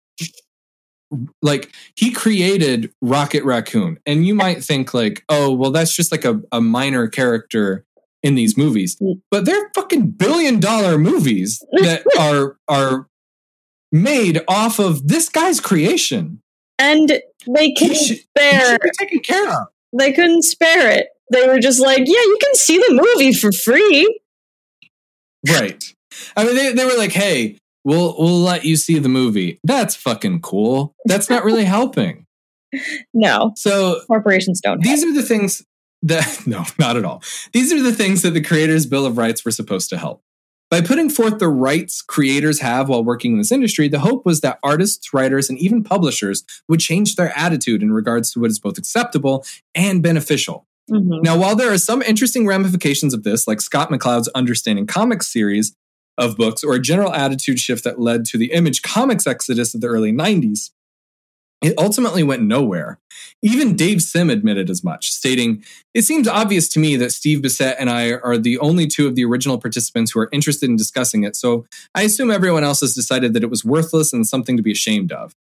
like 1.42 1.72
he 1.94 2.10
created 2.10 2.92
Rocket 3.00 3.44
Raccoon. 3.44 3.98
And 4.06 4.26
you 4.26 4.34
might 4.34 4.62
think 4.64 4.92
like, 4.92 5.24
oh, 5.28 5.52
well, 5.52 5.70
that's 5.70 5.94
just 5.94 6.10
like 6.10 6.24
a, 6.24 6.40
a 6.52 6.60
minor 6.60 7.06
character 7.08 7.84
in 8.22 8.34
these 8.34 8.56
movies. 8.56 9.00
But 9.30 9.44
they're 9.44 9.70
fucking 9.74 10.12
billion 10.12 10.58
dollar 10.60 10.98
movies 10.98 11.62
that 11.82 12.02
are 12.18 12.56
are 12.68 13.08
made 13.92 14.42
off 14.48 14.78
of 14.78 15.06
this 15.08 15.28
guy's 15.28 15.60
creation. 15.60 16.42
And 16.78 17.08
they 17.46 17.68
He 17.68 17.74
couldn't 17.76 17.94
should, 17.96 18.18
spare. 18.18 18.78
taken 18.98 19.20
care 19.20 19.48
of. 19.48 19.68
They 19.96 20.12
couldn't 20.12 20.42
spare 20.42 20.90
it. 20.90 21.06
They 21.32 21.46
were 21.46 21.58
just 21.58 21.80
like, 21.80 21.98
yeah, 22.00 22.04
you 22.06 22.38
can 22.42 22.54
see 22.54 22.78
the 22.78 23.02
movie 23.16 23.32
for 23.32 23.50
free. 23.52 24.20
Right. 25.48 25.82
I 26.36 26.44
mean, 26.44 26.54
they, 26.54 26.72
they 26.72 26.84
were 26.84 26.96
like, 26.96 27.12
hey, 27.12 27.58
we'll 27.84 28.14
we'll 28.18 28.40
let 28.40 28.64
you 28.64 28.76
see 28.76 28.98
the 28.98 29.08
movie. 29.08 29.60
That's 29.64 29.94
fucking 29.94 30.40
cool. 30.40 30.94
That's 31.04 31.30
not 31.30 31.44
really 31.44 31.64
helping. 31.64 32.26
No, 33.14 33.52
So 33.56 34.00
corporations 34.06 34.60
don't. 34.60 34.82
these 34.82 35.02
are 35.04 35.12
the 35.14 35.22
things 35.22 35.62
that 36.02 36.42
no, 36.46 36.64
not 36.78 36.96
at 36.96 37.04
all. 37.04 37.22
These 37.52 37.72
are 37.72 37.82
the 37.82 37.92
things 37.92 38.22
that 38.22 38.30
the 38.32 38.42
Creators 38.42 38.86
Bill 38.86 39.06
of 39.06 39.16
Rights 39.16 39.44
were 39.44 39.50
supposed 39.50 39.88
to 39.90 39.98
help. 39.98 40.22
By 40.68 40.80
putting 40.80 41.08
forth 41.08 41.38
the 41.38 41.48
rights 41.48 42.02
creators 42.02 42.58
have 42.58 42.88
while 42.88 43.04
working 43.04 43.32
in 43.32 43.38
this 43.38 43.52
industry, 43.52 43.86
the 43.86 44.00
hope 44.00 44.26
was 44.26 44.40
that 44.40 44.58
artists, 44.64 45.14
writers, 45.14 45.48
and 45.48 45.56
even 45.60 45.84
publishers 45.84 46.42
would 46.68 46.80
change 46.80 47.14
their 47.14 47.32
attitude 47.38 47.82
in 47.82 47.92
regards 47.92 48.32
to 48.32 48.40
what 48.40 48.50
is 48.50 48.58
both 48.58 48.76
acceptable 48.76 49.44
and 49.76 50.02
beneficial. 50.02 50.66
Mhm. 50.90 51.22
Now, 51.22 51.36
while 51.38 51.56
there 51.56 51.72
are 51.72 51.78
some 51.78 52.02
interesting 52.02 52.46
ramifications 52.46 53.12
of 53.12 53.24
this, 53.24 53.46
like 53.48 53.60
Scott 53.60 53.90
McCloud's 53.90 54.28
Understanding 54.34 54.86
Comics 54.86 55.32
series 55.32 55.74
of 56.18 56.36
books, 56.36 56.62
or 56.64 56.74
a 56.74 56.80
general 56.80 57.12
attitude 57.12 57.58
shift 57.58 57.84
that 57.84 58.00
led 58.00 58.24
to 58.26 58.38
the 58.38 58.52
Image 58.52 58.82
Comics 58.82 59.26
exodus 59.26 59.74
of 59.74 59.80
the 59.80 59.88
early 59.88 60.12
90s, 60.12 60.70
it 61.62 61.74
ultimately 61.78 62.22
went 62.22 62.42
nowhere. 62.42 62.98
Even 63.42 63.74
Dave 63.76 64.02
Sim 64.02 64.30
admitted 64.30 64.70
as 64.70 64.84
much, 64.84 65.10
stating, 65.10 65.64
It 65.94 66.02
seems 66.02 66.28
obvious 66.28 66.68
to 66.70 66.78
me 66.78 66.96
that 66.96 67.12
Steve 67.12 67.40
Bissette 67.40 67.76
and 67.78 67.90
I 67.90 68.12
are 68.12 68.38
the 68.38 68.58
only 68.58 68.86
two 68.86 69.06
of 69.06 69.14
the 69.14 69.24
original 69.24 69.58
participants 69.58 70.12
who 70.12 70.20
are 70.20 70.28
interested 70.32 70.68
in 70.70 70.76
discussing 70.76 71.24
it, 71.24 71.34
so 71.34 71.66
I 71.94 72.02
assume 72.02 72.30
everyone 72.30 72.62
else 72.64 72.80
has 72.80 72.94
decided 72.94 73.32
that 73.34 73.42
it 73.42 73.50
was 73.50 73.64
worthless 73.64 74.12
and 74.12 74.26
something 74.26 74.56
to 74.56 74.62
be 74.62 74.72
ashamed 74.72 75.12
of. 75.12 75.34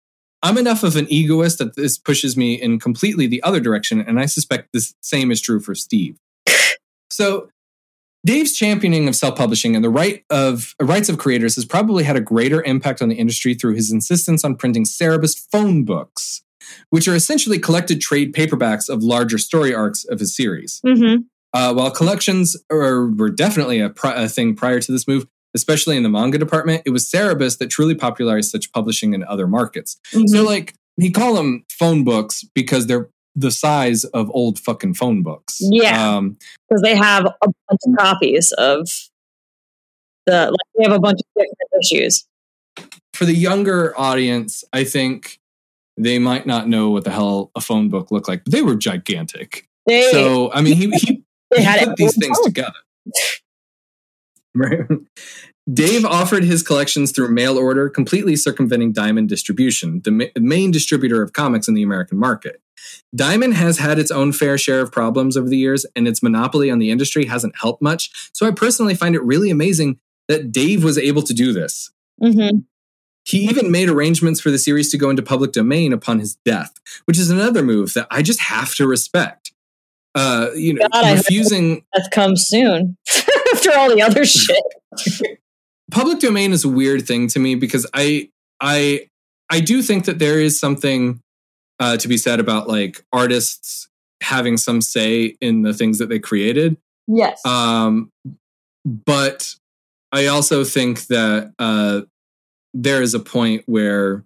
I'm 0.43 0.59
enough 0.59 0.83
of 0.83 0.97
an 0.97 1.07
egoist 1.11 1.59
that 1.59 1.77
this 1.77 1.97
pushes 1.99 2.37
me 2.37 2.55
in 2.55 2.81
completely 2.81 3.27
the 3.27 3.43
other 3.43 3.61
direction, 3.61 4.01
and 4.01 4.19
I 4.19 4.27
suspect 4.27 4.71
the 4.73 4.85
same 5.01 5.31
is 5.31 5.41
true 5.41 5.61
for 5.61 5.75
Steve. 5.75 6.17
So, 7.11 7.49
Dave's 8.25 8.53
championing 8.53 9.09
of 9.09 9.17
self-publishing 9.17 9.75
and 9.75 9.85
the 9.85 9.91
right 9.91 10.25
of 10.31 10.75
rights 10.81 11.09
of 11.09 11.19
creators 11.19 11.57
has 11.57 11.65
probably 11.65 12.05
had 12.05 12.17
a 12.17 12.21
greater 12.21 12.63
impact 12.63 13.03
on 13.03 13.09
the 13.09 13.17
industry 13.17 13.55
through 13.55 13.75
his 13.75 13.91
insistence 13.91 14.45
on 14.45 14.55
printing 14.57 14.85
Cerebus 14.85 15.37
phone 15.51 15.85
books, 15.85 16.43
which 16.91 17.09
are 17.09 17.17
essentially 17.17 17.59
collected 17.59 18.01
trade 18.01 18.33
paperbacks 18.33 18.89
of 18.89 19.03
larger 19.03 19.39
story 19.39 19.75
arcs 19.75 20.05
of 20.05 20.21
his 20.21 20.35
series. 20.37 20.81
Mhm. 20.87 21.25
Uh, 21.55 21.75
while 21.75 21.91
collections 21.91 22.57
are, 22.71 23.09
were 23.11 23.29
definitely 23.29 23.81
a, 23.81 23.91
pri- 23.91 24.15
a 24.23 24.29
thing 24.29 24.55
prior 24.55 24.81
to 24.81 24.91
this 24.91 25.07
move, 25.07 25.27
especially 25.55 25.97
in 25.97 26.03
the 26.03 26.09
manga 26.09 26.39
department, 26.39 26.83
it 26.87 26.91
was 26.91 27.09
Cerebus 27.11 27.59
that 27.59 27.69
truly 27.71 27.95
popularized 27.95 28.51
such 28.51 28.73
publishing 28.73 29.15
in 29.15 29.23
other 29.25 29.47
markets. 29.47 29.99
Mhm. 30.13 30.29
So, 30.29 30.43
like, 30.45 30.75
he 30.97 31.11
call 31.11 31.35
them 31.35 31.65
phone 31.71 32.05
books 32.05 32.45
because 32.55 32.87
they're 32.87 33.09
the 33.35 33.51
size 33.51 34.05
of 34.05 34.31
old 34.35 34.59
fucking 34.59 34.93
phone 34.95 35.23
books. 35.23 35.59
Yeah. 35.61 36.17
Um, 36.17 36.37
because 36.69 36.83
they 36.83 36.95
have 36.97 37.25
a 37.25 37.35
bunch 37.69 37.81
of 37.87 37.97
copies 37.99 38.53
of 38.59 38.87
the 40.27 40.51
like 40.51 40.59
they 40.77 40.85
have 40.85 40.93
a 40.93 41.01
bunch 41.01 41.19
of 41.21 41.27
different 41.35 41.57
issues. 41.83 42.25
for 43.15 43.25
the 43.25 43.35
younger 43.35 43.99
audience, 43.99 44.65
I 44.73 44.85
think 44.85 45.39
they 45.97 46.19
might 46.19 46.47
not 46.47 46.69
know 46.69 46.91
what 46.91 47.05
the 47.05 47.11
hell 47.11 47.51
a 47.55 47.61
phone 47.61 47.89
book 47.89 48.11
looked 48.11 48.29
like, 48.29 48.45
but 48.45 48.53
they 48.53 48.63
were 48.63 48.75
gigantic. 48.77 49.67
They 49.87 50.11
So, 50.13 50.51
I 50.53 50.61
mean, 50.63 50.77
he, 50.77 50.91
he 50.91 51.23
he 51.57 51.63
had 51.63 51.87
put 51.89 51.97
these 51.97 52.17
things 52.17 52.37
phone. 52.39 52.47
together. 52.47 52.79
Right. 54.55 54.81
Dave 55.73 56.05
offered 56.05 56.43
his 56.43 56.63
collections 56.63 57.13
through 57.13 57.29
mail 57.29 57.57
order, 57.57 57.89
completely 57.89 58.35
circumventing 58.35 58.93
Diamond 58.93 59.29
Distribution, 59.29 60.01
the 60.03 60.11
ma- 60.11 60.25
main 60.37 60.73
distributor 60.73 61.23
of 61.23 61.33
comics 61.33 61.69
in 61.69 61.75
the 61.75 61.85
American 61.85 62.19
market. 62.19 62.61
Diamond 63.15 63.55
has 63.55 63.79
had 63.79 63.99
its 64.01 64.11
own 64.11 64.33
fair 64.33 64.59
share 64.59 64.81
of 64.81 64.91
problems 64.91 65.37
over 65.37 65.49
the 65.49 65.57
years, 65.57 65.87
and 65.95 66.09
its 66.09 66.21
monopoly 66.21 66.69
on 66.69 66.81
the 66.81 66.91
industry 66.91 67.27
hasn't 67.27 67.55
helped 67.61 67.81
much. 67.81 68.11
So 68.33 68.45
I 68.45 68.51
personally 68.51 68.97
find 68.97 69.15
it 69.15 69.23
really 69.23 69.51
amazing 69.51 70.01
that 70.27 70.51
Dave 70.51 70.83
was 70.83 70.99
able 70.99 71.23
to 71.23 71.33
do 71.33 71.53
this. 71.53 71.93
Mhm. 72.21 72.65
He 73.25 73.45
even 73.45 73.71
made 73.71 73.89
arrangements 73.89 74.41
for 74.41 74.51
the 74.51 74.59
series 74.59 74.91
to 74.91 74.99
go 74.99 75.11
into 75.11 75.23
public 75.23 75.53
domain 75.53 75.93
upon 75.93 76.19
his 76.19 76.37
death, 76.45 76.73
which 77.05 77.19
is 77.21 77.31
another 77.31 77.63
move 77.63 77.95
that 77.95 78.09
I 78.11 78.23
just 78.23 78.41
have 78.41 78.75
to 78.75 78.87
respect. 78.87 79.53
Uh, 80.17 80.49
you 80.57 80.75
know, 80.75 80.89
God, 80.93 81.17
refusing 81.19 81.85
That 81.95 82.11
comes 82.11 82.47
soon 82.47 82.97
after 83.53 83.77
all 83.77 83.95
the 83.95 84.03
other 84.03 84.25
shit. 84.27 84.63
public 85.91 86.19
domain 86.19 86.53
is 86.53 86.65
a 86.65 86.69
weird 86.69 87.07
thing 87.07 87.29
to 87.29 87.39
me 87.39 87.55
because 87.55 87.87
I 87.95 88.31
I 88.61 89.09
I 89.51 89.61
do 89.61 89.83
think 89.83 90.07
that 90.07 90.19
there 90.19 90.41
is 90.41 90.59
something 90.59 91.21
uh, 91.79 91.97
to 91.97 92.09
be 92.09 92.17
said 92.17 92.41
about 92.41 92.69
like 92.69 93.05
artists 93.13 93.89
having 94.23 94.57
some 94.57 94.81
say 94.81 95.37
in 95.41 95.63
the 95.63 95.75
things 95.75 95.99
that 95.99 96.09
they 96.09 96.19
created. 96.19 96.77
Yes. 97.09 97.45
Um, 97.45 98.11
but 98.85 99.55
I 100.13 100.27
also 100.27 100.65
think 100.65 101.07
that 101.07 101.53
uh, 101.59 102.03
there 102.73 103.03
is 103.03 103.15
a 103.15 103.21
point 103.21 103.65
where 103.67 104.25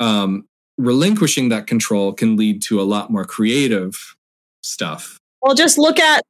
um, 0.00 0.46
relinquishing 0.78 1.50
that 1.50 1.66
control 1.66 2.12
can 2.12 2.36
lead 2.36 2.62
to 2.62 2.80
a 2.80 2.82
lot 2.82 3.10
more 3.10 3.24
creative 3.24 4.16
stuff. 4.62 5.18
Well, 5.42 5.54
just 5.54 5.78
look 5.78 5.98
at 5.98 6.22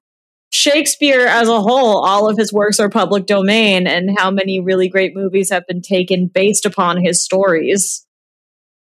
Shakespeare 0.50 1.26
as 1.26 1.48
a 1.48 1.60
whole. 1.60 2.04
All 2.04 2.28
of 2.28 2.36
his 2.38 2.52
works 2.52 2.80
are 2.80 2.88
public 2.88 3.26
domain, 3.26 3.86
and 3.86 4.18
how 4.18 4.30
many 4.30 4.60
really 4.60 4.88
great 4.88 5.14
movies 5.14 5.50
have 5.50 5.66
been 5.66 5.82
taken 5.82 6.26
based 6.26 6.64
upon 6.66 7.02
his 7.02 7.22
stories. 7.22 8.04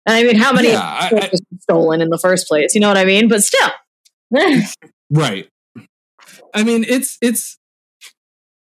And 0.07 0.17
I 0.17 0.23
mean, 0.23 0.37
how 0.37 0.53
many 0.53 0.69
Yeah, 0.69 0.81
I- 0.81 1.11
I- 1.15 1.31
stolen 1.61 2.01
in 2.01 2.09
the 2.09 2.19
first 2.19 2.49
place? 2.49 2.75
You 2.75 2.81
know 2.81 2.89
what 2.89 2.97
I 2.97 3.05
mean? 3.05 3.29
But 3.29 3.43
still. 3.43 3.71
Right. 5.13 5.49
I 6.55 6.63
mean, 6.63 6.85
it's 6.89 7.19
it's 7.21 7.59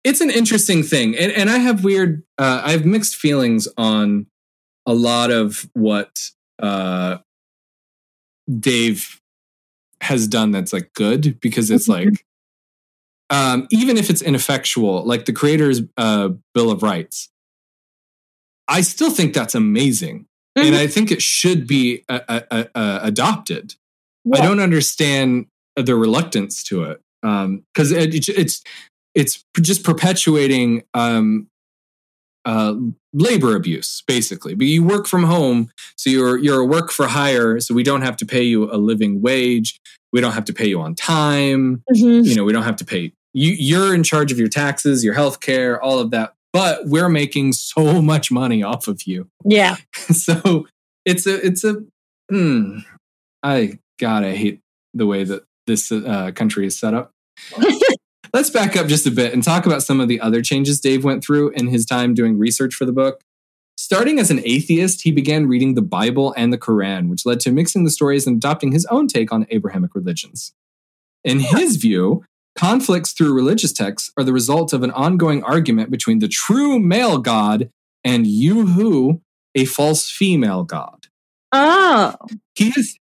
it's 0.03 0.19
an 0.19 0.31
interesting 0.31 0.81
thing, 0.81 1.15
and 1.15 1.31
and 1.31 1.47
I 1.49 1.59
have 1.59 1.83
weird, 1.83 2.23
uh, 2.39 2.61
I 2.65 2.71
have 2.71 2.85
mixed 2.85 3.15
feelings 3.17 3.67
on 3.77 4.25
a 4.87 4.93
lot 4.95 5.29
of 5.29 5.69
what 5.73 6.09
uh, 6.61 7.17
Dave 8.59 9.21
has 10.01 10.27
done. 10.27 10.51
That's 10.51 10.73
like 10.73 10.91
good 10.95 11.39
because 11.39 11.69
it's 11.69 11.87
Mhm. 11.87 12.05
like, 12.05 12.25
um, 13.30 13.67
even 13.71 13.97
if 13.97 14.09
it's 14.09 14.21
ineffectual, 14.21 15.05
like 15.05 15.25
the 15.25 15.34
creator's 15.34 15.82
uh, 15.97 16.30
Bill 16.53 16.71
of 16.71 16.82
Rights, 16.84 17.30
I 18.67 18.82
still 18.82 19.11
think 19.11 19.34
that's 19.34 19.55
amazing, 19.55 20.25
and 20.55 20.75
I 20.75 20.88
think 20.88 21.11
it 21.11 21.21
should 21.21 21.67
be 21.67 22.03
uh, 22.09 22.19
uh, 22.27 22.41
uh, 22.51 22.63
uh, 22.75 22.99
adopted. 23.03 23.75
I 24.34 24.41
don't 24.41 24.59
understand 24.59 25.47
the 25.75 25.95
reluctance 25.95 26.63
to 26.65 26.84
it 26.84 27.01
because 27.21 27.91
it, 27.91 28.27
it's 28.30 28.61
it's 29.15 29.43
just 29.61 29.84
perpetuating 29.84 30.84
um, 30.93 31.47
uh, 32.45 32.75
labor 33.13 33.55
abuse, 33.55 34.03
basically. 34.07 34.53
But 34.55 34.67
you 34.67 34.84
work 34.84 35.07
from 35.07 35.23
home, 35.23 35.71
so 35.95 36.09
you're 36.09 36.38
you're 36.38 36.59
a 36.59 36.65
work 36.65 36.91
for 36.91 37.07
hire, 37.07 37.59
so 37.59 37.73
we 37.73 37.84
don't 37.84 38.01
have 38.01 38.17
to 38.17 38.25
pay 38.25 38.43
you 38.43 38.71
a 38.71 38.77
living 38.77 39.21
wage. 39.21 39.80
We 40.13 40.21
don't 40.21 40.34
have 40.34 40.45
to 40.45 40.53
pay 40.53 40.67
you 40.67 40.80
on 40.82 40.95
time. 40.95 41.84
Mhm. 41.95 42.25
You 42.25 42.36
know, 42.36 42.43
we 42.43 42.53
don't 42.53 42.63
have 42.63 42.77
to 42.77 42.86
pay 42.86 43.13
you. 43.34 43.51
You're 43.51 43.93
in 43.93 44.03
charge 44.03 44.32
of 44.32 44.39
your 44.39 44.49
taxes, 44.49 45.03
your 45.03 45.13
health 45.13 45.39
care, 45.39 45.82
all 45.82 45.99
of 45.99 46.11
that. 46.11 46.34
But 46.51 46.86
we're 46.86 47.09
making 47.09 47.53
so 47.53 48.01
much 48.01 48.32
money 48.32 48.63
off 48.63 48.88
of 48.88 49.03
you 49.03 49.30
Yeah. 49.45 49.75
so 49.93 50.67
it's 51.05 51.25
a 51.25 51.45
it's 51.45 51.63
a 51.63 51.84
hmm, 52.30 52.80
i 53.43 53.80
god 53.99 54.23
i 54.23 54.36
hate 54.36 54.59
the 54.93 55.05
way 55.05 55.23
that 55.23 55.43
this 55.65 55.91
uh, 55.91 56.32
country 56.36 56.65
is 56.65 56.77
set 56.77 56.93
up 56.93 57.11
let's 58.34 58.49
back 58.49 58.75
up 58.75 58.88
just 58.88 59.07
a 59.07 59.11
bit 59.11 59.34
and 59.34 59.43
talk 59.43 59.65
about 59.65 59.82
some 59.82 59.99
of 59.99 60.07
the 60.07 60.19
other 60.19 60.41
changes 60.41 60.80
dave 60.80 61.03
went 61.03 61.23
through 61.23 61.49
in 61.51 61.67
his 61.67 61.86
time 61.86 62.13
doing 62.13 62.38
research 62.38 62.73
for 62.73 62.86
the 62.86 62.91
book 62.91 63.21
starting 63.77 64.19
as 64.19 64.30
an 64.30 64.41
atheist 64.43 65.01
he 65.03 65.11
began 65.11 65.47
reading 65.47 65.73
the 65.73 65.82
bible 65.82 66.34
and 66.38 66.51
the 66.51 66.57
quran 66.57 67.09
which 67.09 67.25
led 67.25 67.39
to 67.39 67.51
mixing 67.51 67.84
the 67.84 67.91
stories 67.91 68.27
and 68.27 68.38
adopting 68.38 68.71
his 68.71 68.86
own 68.88 69.07
take 69.07 69.32
on 69.32 69.47
abrahamic 69.49 69.95
religions 69.95 70.53
in 71.23 71.39
his 71.39 71.77
view 71.77 72.23
conflicts 72.58 73.14
through 73.14 73.34
religious 73.34 73.74
texts 73.74 74.12
are 74.18 74.24
the 74.24 74.34
result 74.34 74.74
of 74.74 74.84
an 74.84 74.91
ongoing 74.91 75.43
argument 75.43 75.91
between 75.91 76.20
the 76.20 76.28
true 76.28 76.80
male 76.80 77.18
god 77.20 77.72
and 78.04 78.26
Yuhu, 78.26 79.22
a 79.56 79.66
false 79.66 80.10
female 80.10 80.64
god. 80.64 81.08
Oh. 81.52 82.16
He 82.56 82.70
is 82.70 83.00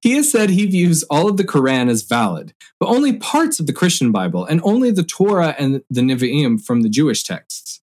he 0.00 0.12
has 0.12 0.30
said 0.30 0.50
he 0.50 0.66
views 0.66 1.02
all 1.04 1.28
of 1.28 1.36
the 1.36 1.44
Quran 1.44 1.90
as 1.90 2.02
valid, 2.02 2.54
but 2.78 2.88
only 2.88 3.16
parts 3.16 3.58
of 3.58 3.66
the 3.66 3.72
Christian 3.72 4.12
Bible 4.12 4.44
and 4.44 4.60
only 4.62 4.90
the 4.90 5.02
Torah 5.02 5.54
and 5.58 5.82
the 5.90 6.00
Nevi'im 6.00 6.64
from 6.64 6.82
the 6.82 6.88
Jewish 6.88 7.24
texts. 7.24 7.80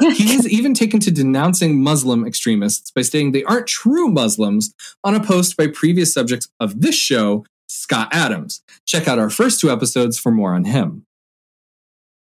He 0.00 0.34
has 0.34 0.48
even 0.52 0.74
taken 0.74 1.00
to 1.00 1.10
denouncing 1.10 1.82
Muslim 1.82 2.26
extremists 2.26 2.90
by 2.90 3.02
stating 3.02 3.32
they 3.32 3.44
aren't 3.44 3.66
true 3.66 4.08
Muslims 4.08 4.74
on 5.04 5.14
a 5.14 5.22
post 5.22 5.56
by 5.56 5.68
previous 5.68 6.12
subjects 6.12 6.48
of 6.58 6.80
this 6.80 6.96
show, 6.96 7.44
Scott 7.66 8.08
Adams. 8.12 8.62
Check 8.84 9.08
out 9.08 9.18
our 9.18 9.30
first 9.30 9.60
two 9.60 9.70
episodes 9.70 10.18
for 10.18 10.30
more 10.30 10.54
on 10.54 10.64
him. 10.64 11.06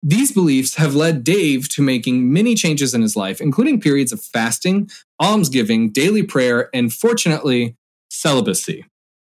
These 0.03 0.31
beliefs 0.31 0.75
have 0.75 0.95
led 0.95 1.23
Dave 1.23 1.69
to 1.69 1.81
making 1.81 2.33
many 2.33 2.55
changes 2.55 2.95
in 2.95 3.03
his 3.03 3.15
life, 3.15 3.39
including 3.39 3.79
periods 3.79 4.11
of 4.11 4.21
fasting, 4.21 4.89
almsgiving, 5.21 5.91
daily 5.91 6.23
prayer, 6.23 6.69
and 6.73 6.91
fortunately, 6.91 7.75
celibacy. 8.09 8.85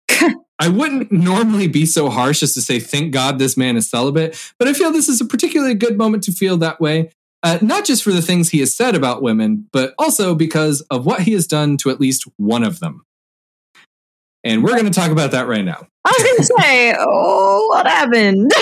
I 0.59 0.69
wouldn't 0.69 1.13
normally 1.13 1.69
be 1.69 1.85
so 1.85 2.09
harsh 2.09 2.43
as 2.43 2.55
to 2.55 2.63
say, 2.63 2.81
thank 2.81 3.13
God 3.13 3.39
this 3.39 3.57
man 3.57 3.77
is 3.77 3.91
celibate, 3.91 4.41
but 4.59 4.69
I 4.69 4.73
feel 4.73 4.93
this 4.93 5.09
is 5.09 5.21
a 5.21 5.27
particularly 5.27 5.75
good 5.75 5.99
moment 5.99 6.23
to 6.25 6.33
feel 6.33 6.57
that 6.59 6.81
way. 6.81 7.11
Uh, 7.43 7.59
not 7.61 7.85
just 7.85 8.05
for 8.05 8.13
the 8.13 8.23
things 8.23 8.51
he 8.51 8.61
has 8.61 8.75
said 8.75 8.95
about 8.95 9.21
women, 9.21 9.69
but 9.73 9.95
also 9.99 10.35
because 10.35 10.81
of 10.83 11.05
what 11.05 11.23
he 11.23 11.33
has 11.33 11.47
done 11.47 11.77
to 11.79 11.91
at 11.91 12.01
least 12.01 12.25
one 12.37 12.63
of 12.63 12.79
them. 12.79 13.05
And 14.45 14.65
we're 14.65 14.73
going 14.73 14.85
to 14.85 14.91
talk 14.91 15.11
about 15.11 15.31
that 15.33 15.47
right 15.47 15.65
now. 15.65 15.87
I 16.05 16.15
was 16.19 16.23
going 16.23 16.37
to 16.39 16.63
say, 16.63 16.95
oh, 16.99 17.69
what 17.69 17.87
happened? 17.87 18.53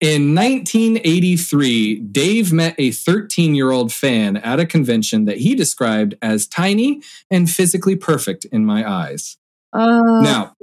In 0.00 0.34
1983, 0.34 2.00
Dave 2.00 2.52
met 2.52 2.74
a 2.76 2.90
13 2.90 3.54
year 3.54 3.70
old 3.70 3.90
fan 3.90 4.36
at 4.36 4.60
a 4.60 4.66
convention 4.66 5.24
that 5.24 5.38
he 5.38 5.54
described 5.54 6.14
as 6.20 6.46
tiny 6.46 7.00
and 7.30 7.48
physically 7.48 7.96
perfect 7.96 8.44
in 8.46 8.66
my 8.66 8.86
eyes. 8.86 9.38
Uh, 9.72 10.20
Now, 10.20 10.56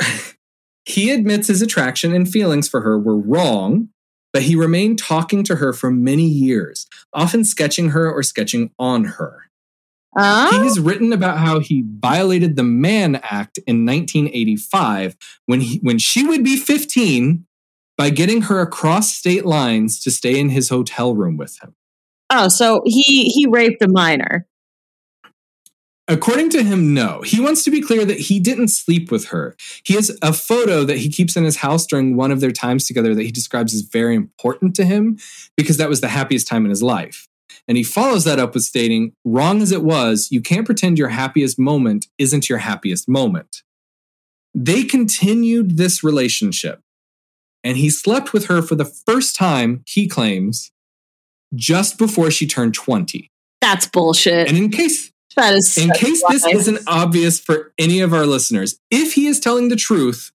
he 0.84 1.10
admits 1.10 1.48
his 1.48 1.62
attraction 1.62 2.12
and 2.14 2.28
feelings 2.28 2.68
for 2.68 2.82
her 2.82 2.98
were 2.98 3.16
wrong, 3.16 3.88
but 4.32 4.42
he 4.42 4.56
remained 4.56 4.98
talking 4.98 5.42
to 5.44 5.56
her 5.56 5.72
for 5.72 5.90
many 5.90 6.26
years, 6.26 6.86
often 7.14 7.44
sketching 7.44 7.90
her 7.90 8.10
or 8.10 8.22
sketching 8.22 8.72
on 8.78 9.04
her. 9.04 9.49
Uh, 10.16 10.50
He 10.50 10.56
has 10.58 10.80
written 10.80 11.12
about 11.12 11.38
how 11.38 11.60
he 11.60 11.84
violated 11.86 12.56
the 12.56 12.62
Mann 12.62 13.16
Act 13.16 13.58
in 13.66 13.86
1985 13.86 15.16
when 15.46 15.60
he, 15.60 15.78
when 15.82 15.98
she 15.98 16.24
would 16.24 16.42
be 16.42 16.56
15 16.56 17.46
by 17.96 18.10
getting 18.10 18.42
her 18.42 18.60
across 18.60 19.14
state 19.14 19.44
lines 19.44 20.00
to 20.00 20.10
stay 20.10 20.38
in 20.38 20.48
his 20.48 20.68
hotel 20.68 21.14
room 21.14 21.36
with 21.36 21.62
him. 21.62 21.74
oh, 22.30 22.48
so 22.48 22.82
he 22.84 23.24
he 23.24 23.46
raped 23.46 23.82
a 23.82 23.88
minor. 23.88 24.46
According 26.08 26.50
to 26.50 26.64
him, 26.64 26.92
no. 26.92 27.22
He 27.22 27.40
wants 27.40 27.62
to 27.62 27.70
be 27.70 27.80
clear 27.80 28.04
that 28.04 28.18
he 28.18 28.40
didn't 28.40 28.68
sleep 28.68 29.12
with 29.12 29.26
her. 29.26 29.54
He 29.84 29.94
has 29.94 30.10
a 30.22 30.32
photo 30.32 30.82
that 30.82 30.98
he 30.98 31.08
keeps 31.08 31.36
in 31.36 31.44
his 31.44 31.58
house 31.58 31.86
during 31.86 32.16
one 32.16 32.32
of 32.32 32.40
their 32.40 32.50
times 32.50 32.84
together 32.84 33.14
that 33.14 33.22
he 33.22 33.30
describes 33.30 33.72
as 33.72 33.82
very 33.82 34.16
important 34.16 34.74
to 34.74 34.84
him 34.84 35.18
because 35.56 35.76
that 35.76 35.88
was 35.88 36.00
the 36.00 36.08
happiest 36.08 36.48
time 36.48 36.64
in 36.64 36.70
his 36.70 36.82
life. 36.82 37.28
And 37.68 37.76
he 37.76 37.84
follows 37.84 38.24
that 38.24 38.38
up 38.38 38.54
with 38.54 38.64
stating, 38.64 39.12
wrong 39.24 39.62
as 39.62 39.72
it 39.72 39.82
was, 39.82 40.28
you 40.30 40.40
can't 40.40 40.66
pretend 40.66 40.98
your 40.98 41.08
happiest 41.08 41.58
moment 41.58 42.06
isn't 42.18 42.48
your 42.48 42.58
happiest 42.58 43.08
moment. 43.08 43.62
They 44.54 44.82
continued 44.82 45.76
this 45.76 46.02
relationship, 46.02 46.80
and 47.62 47.76
he 47.76 47.88
slept 47.90 48.32
with 48.32 48.46
her 48.46 48.62
for 48.62 48.74
the 48.74 48.84
first 48.84 49.36
time, 49.36 49.82
he 49.86 50.08
claims, 50.08 50.72
just 51.54 51.98
before 51.98 52.30
she 52.30 52.46
turned 52.46 52.74
20. 52.74 53.30
That's 53.60 53.86
bullshit. 53.86 54.48
And 54.48 54.56
in 54.56 54.70
case 54.70 55.12
that 55.36 55.54
is 55.54 55.78
in 55.78 55.90
case 55.90 56.22
this 56.28 56.44
isn't 56.44 56.80
obvious 56.86 57.38
for 57.38 57.72
any 57.78 58.00
of 58.00 58.12
our 58.12 58.26
listeners, 58.26 58.78
if 58.90 59.14
he 59.14 59.26
is 59.26 59.38
telling 59.38 59.68
the 59.68 59.76
truth, 59.76 60.32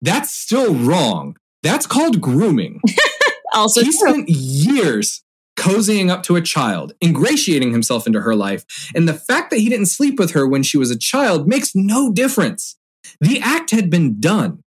that's 0.00 0.34
still 0.34 0.74
wrong. 0.74 1.36
That's 1.62 1.86
called 1.86 2.20
grooming. 2.20 2.80
also 3.54 3.82
he 3.82 3.90
true. 3.90 3.92
spent 3.92 4.28
years 4.28 5.22
cozying 5.60 6.10
up 6.10 6.22
to 6.24 6.36
a 6.36 6.40
child, 6.40 6.92
ingratiating 7.02 7.72
himself 7.72 8.06
into 8.06 8.20
her 8.20 8.34
life. 8.34 8.64
And 8.94 9.08
the 9.08 9.14
fact 9.14 9.50
that 9.50 9.58
he 9.58 9.68
didn't 9.68 9.86
sleep 9.86 10.18
with 10.18 10.32
her 10.32 10.46
when 10.46 10.62
she 10.62 10.78
was 10.78 10.90
a 10.90 10.98
child 10.98 11.46
makes 11.46 11.74
no 11.74 12.12
difference. 12.12 12.76
The 13.20 13.40
act 13.40 13.70
had 13.70 13.90
been 13.90 14.20
done. 14.20 14.62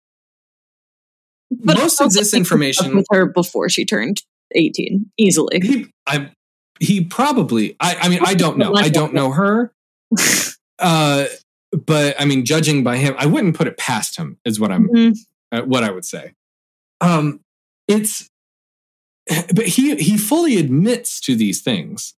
But 1.50 1.78
Most 1.78 2.00
of 2.00 2.12
this 2.12 2.14
he 2.14 2.18
hooked 2.20 2.34
up 2.34 2.38
information 2.38 2.96
with 2.96 3.06
her 3.10 3.26
before 3.26 3.68
she 3.68 3.84
turned 3.84 4.22
eighteen, 4.54 5.10
easily. 5.18 5.60
he 5.62 5.86
I 6.06 6.30
he 6.80 7.04
probably 7.04 7.76
I 7.80 7.96
I 8.02 8.08
mean 8.08 8.20
I 8.24 8.34
don't 8.34 8.56
know. 8.58 8.74
I 8.74 8.88
don't 8.88 9.14
know 9.14 9.30
her. 9.32 9.72
Uh 10.78 11.26
but 11.86 12.16
I 12.20 12.24
mean 12.24 12.44
judging 12.44 12.82
by 12.82 12.96
him, 12.96 13.14
I 13.18 13.26
wouldn't 13.26 13.54
put 13.56 13.66
it 13.68 13.76
past 13.78 14.16
him 14.18 14.38
is 14.44 14.58
what 14.58 14.72
I'm 14.72 14.88
Mhm. 14.88 15.16
uh, 15.52 15.62
what 15.62 15.84
I 15.84 15.90
would 15.92 16.04
say. 16.04 16.32
Um, 17.00 17.40
it's, 17.86 18.28
but 19.54 19.66
he 19.66 19.96
he 19.96 20.16
fully 20.16 20.58
admits 20.58 21.20
to 21.20 21.34
these 21.36 21.60
things, 21.60 22.14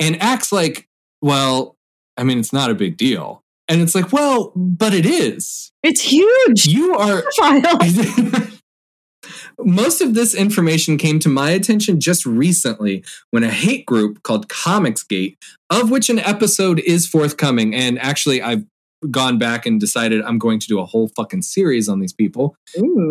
and 0.00 0.20
acts 0.22 0.52
like, 0.52 0.88
well, 1.22 1.76
I 2.16 2.24
mean, 2.24 2.38
it's 2.38 2.52
not 2.52 2.70
a 2.70 2.74
big 2.74 2.96
deal, 2.96 3.42
and 3.68 3.80
it's 3.80 3.94
like, 3.94 4.12
well, 4.12 4.52
but 4.54 4.94
it 4.94 5.06
is. 5.06 5.72
It's 5.82 6.02
huge. 6.02 6.66
You 6.66 6.94
are. 6.96 7.22
Most 9.58 10.00
of 10.00 10.14
this 10.14 10.34
information 10.34 10.98
came 10.98 11.18
to 11.20 11.28
my 11.28 11.50
attention 11.50 11.98
just 11.98 12.26
recently 12.26 13.02
when 13.30 13.42
a 13.42 13.50
hate 13.50 13.86
group 13.86 14.22
called 14.22 14.48
Comicsgate, 14.48 15.36
of 15.70 15.90
which 15.90 16.10
an 16.10 16.18
episode 16.20 16.78
is 16.80 17.06
forthcoming, 17.06 17.74
and 17.74 17.98
actually, 17.98 18.42
I've 18.42 18.64
gone 19.10 19.38
back 19.38 19.66
and 19.66 19.80
decided 19.80 20.22
I'm 20.22 20.38
going 20.38 20.58
to 20.60 20.66
do 20.66 20.80
a 20.80 20.84
whole 20.84 21.08
fucking 21.08 21.42
series 21.42 21.88
on 21.88 22.00
these 22.00 22.12
people. 22.12 22.56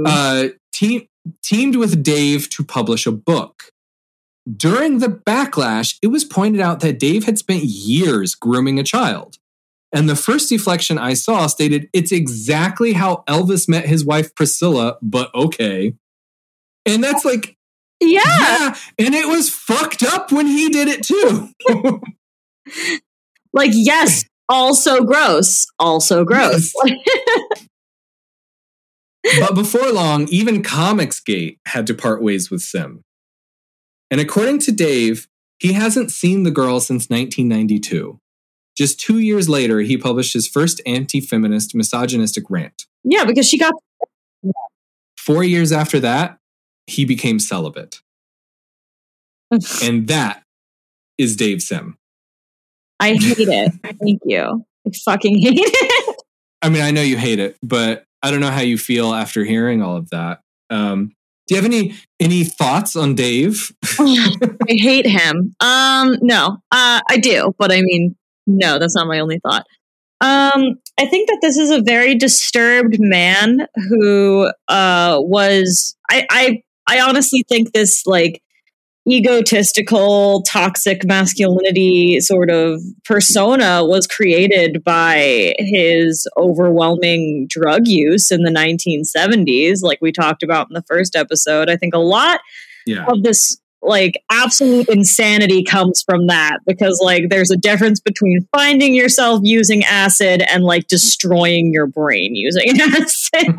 Uh, 0.05 0.47
team, 0.74 1.07
teamed 1.44 1.76
with 1.76 2.04
Dave 2.04 2.50
to 2.52 2.64
publish 2.64 3.06
a 3.06 3.12
book. 3.12 3.72
During 4.56 5.00
the 5.00 5.08
backlash, 5.08 5.98
it 6.02 6.08
was 6.08 6.24
pointed 6.24 6.62
out 6.62 6.80
that 6.82 7.00
Dave 7.00 7.26
had 7.26 7.40
spent 7.40 7.64
years 7.64 8.36
grooming 8.36 8.80
a 8.80 8.84
child. 8.84 9.38
And 9.92 10.10
the 10.10 10.16
first 10.16 10.50
deflection 10.50 10.98
I 10.98 11.14
saw 11.14 11.48
stated 11.48 11.90
it's 11.94 12.12
exactly 12.12 12.94
how 12.94 13.24
Elvis 13.28 13.68
met 13.70 13.86
his 13.86 14.06
wife 14.06 14.36
Priscilla, 14.36 14.98
but 15.02 15.34
okay. 15.34 15.96
And 16.86 17.04
that's 17.04 17.26
like, 17.26 17.56
yeah. 18.02 18.22
yeah. 18.26 18.76
And 19.00 19.16
it 19.16 19.28
was 19.28 19.50
fucked 19.50 20.04
up 20.04 20.32
when 20.32 20.48
he 20.48 20.70
did 20.70 20.88
it 20.90 21.04
too. 21.04 22.02
like, 23.54 23.72
yes, 23.74 24.26
also 24.50 25.04
gross. 25.04 25.66
Also 25.80 26.24
gross. 26.24 26.74
but 29.40 29.56
before 29.56 29.92
long, 29.92 30.28
even 30.30 30.64
Comicsgate 30.64 31.58
had 31.68 31.88
to 31.88 31.94
part 31.94 32.22
ways 32.22 32.52
with 32.52 32.62
Sim. 32.62 33.04
And 34.12 34.22
according 34.22 34.60
to 34.60 34.72
Dave, 34.72 35.28
he 35.60 35.74
hasn't 35.74 36.12
seen 36.12 36.44
the 36.44 36.52
girl 36.52 36.80
since 36.80 37.10
1992. 37.10 38.20
Just 38.78 39.00
two 39.00 39.20
years 39.20 39.48
later, 39.48 39.80
he 39.80 39.98
published 39.98 40.34
his 40.34 40.48
first 40.48 40.82
anti 40.86 41.22
feminist, 41.22 41.74
misogynistic 41.74 42.50
rant. 42.50 42.86
Yeah, 43.04 43.24
because 43.24 43.48
she 43.48 43.58
got. 43.58 43.74
Four 45.18 45.44
years 45.44 45.72
after 45.72 46.00
that, 46.02 46.38
he 46.86 47.06
became 47.06 47.40
celibate. 47.40 48.02
and 49.84 50.08
that 50.08 50.44
is 51.18 51.36
Dave 51.36 51.62
Sim. 51.62 51.98
I 53.00 53.14
hate 53.14 53.40
it. 53.40 53.74
Thank 54.00 54.22
you. 54.26 54.66
I 54.86 54.92
fucking 55.04 55.42
hate 55.42 55.58
it. 55.58 56.22
I 56.62 56.70
mean, 56.70 56.82
I 56.82 56.92
know 56.92 57.02
you 57.02 57.18
hate 57.18 57.40
it, 57.40 57.58
but 57.64 58.05
I 58.26 58.32
don't 58.32 58.40
know 58.40 58.50
how 58.50 58.62
you 58.62 58.80
feel 58.80 59.14
after 59.14 59.44
hearing 59.44 59.84
all 59.84 59.98
of 59.98 60.10
that. 60.10 60.40
Um, 60.72 61.12
do 61.48 61.54
you 61.54 61.62
have 61.62 61.66
any 61.66 61.94
any 62.20 62.44
thoughts 62.44 62.96
on 62.96 63.14
Dave? 63.14 63.72
I 64.00 64.56
hate 64.70 65.06
him. 65.06 65.54
Um, 65.60 66.18
no, 66.24 66.58
uh, 66.72 67.02
I 67.08 67.18
do, 67.22 67.54
but 67.60 67.72
I 67.72 67.82
mean, 67.82 68.16
no, 68.48 68.80
that's 68.80 68.96
not 68.96 69.06
my 69.06 69.20
only 69.20 69.40
thought. 69.40 69.68
Um, 70.22 70.80
I 70.98 71.06
think 71.06 71.30
that 71.30 71.38
this 71.44 71.58
is 71.58 71.70
a 71.70 71.84
very 71.84 72.16
disturbed 72.16 72.98
man 73.00 73.68
who 73.90 74.50
uh, 74.70 75.18
was. 75.20 75.96
I, 76.10 76.26
I 76.32 76.64
I 76.88 77.02
honestly 77.02 77.46
think 77.48 77.74
this 77.74 78.08
like 78.08 78.42
egotistical, 79.08 80.41
toxic 80.43 81.06
masculinity 81.06 82.20
sort 82.20 82.49
of 82.49 82.82
persona 83.03 83.86
was 83.86 84.08
created 84.08 84.84
by 84.84 85.53
his 85.60 86.28
overwhelming 86.38 87.45
drug 87.47 87.88
use 87.88 88.32
in 88.32 88.41
the 88.41 88.51
1970s, 88.51 89.84
like 89.84 89.99
we 90.01 90.12
talked 90.12 90.41
about 90.41 90.68
in 90.70 90.74
the 90.74 90.84
first 90.84 91.16
episode. 91.16 91.70
I 91.70 91.78
think 91.78 91.93
a 91.93 91.99
lot 91.99 92.39
yeah. 92.88 93.06
of 93.08 93.24
this 93.24 93.60
like 93.86 94.22
absolute 94.32 94.90
insanity 94.90 95.64
comes 95.64 96.02
from 96.02 96.28
that 96.28 96.60
because 96.66 97.00
like 97.04 97.30
there's 97.30 97.52
a 97.52 97.58
difference 97.58 98.00
between 98.00 98.48
finding 98.56 98.94
yourself 98.94 99.42
using 99.44 99.84
acid 99.84 100.44
and 100.50 100.64
like 100.64 100.88
destroying 100.88 101.72
your 101.72 101.88
brain 101.88 102.36
using 102.36 102.80
acid. 102.82 103.56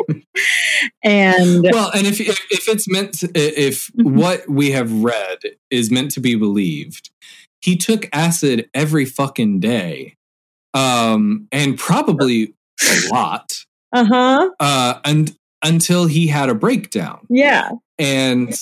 And 1.03 1.67
well 1.73 1.91
and 1.95 2.07
if 2.07 2.21
if, 2.21 2.41
if 2.51 2.69
it's 2.69 2.89
meant 2.89 3.19
to, 3.21 3.31
if 3.35 3.89
mm-hmm. 3.93 4.17
what 4.17 4.49
we 4.49 4.73
have 4.73 4.93
read 4.93 5.39
is 5.71 5.91
meant 5.91 6.11
to 6.13 6.21
be 6.21 6.35
believed 6.35 7.11
he 7.61 7.77
took 7.77 8.09
acid 8.13 8.69
every 8.75 9.05
fucking 9.05 9.61
day 9.61 10.17
um 10.75 11.49
and 11.51 11.79
probably 11.79 12.55
a 12.83 13.09
lot 13.11 13.65
uh-huh. 13.93 14.51
uh 14.61 15.01
and 15.05 15.35
until 15.67 16.07
he 16.07 16.29
had 16.29 16.49
a 16.49 16.55
breakdown. 16.55 17.27
Yeah. 17.29 17.71
And 17.99 18.55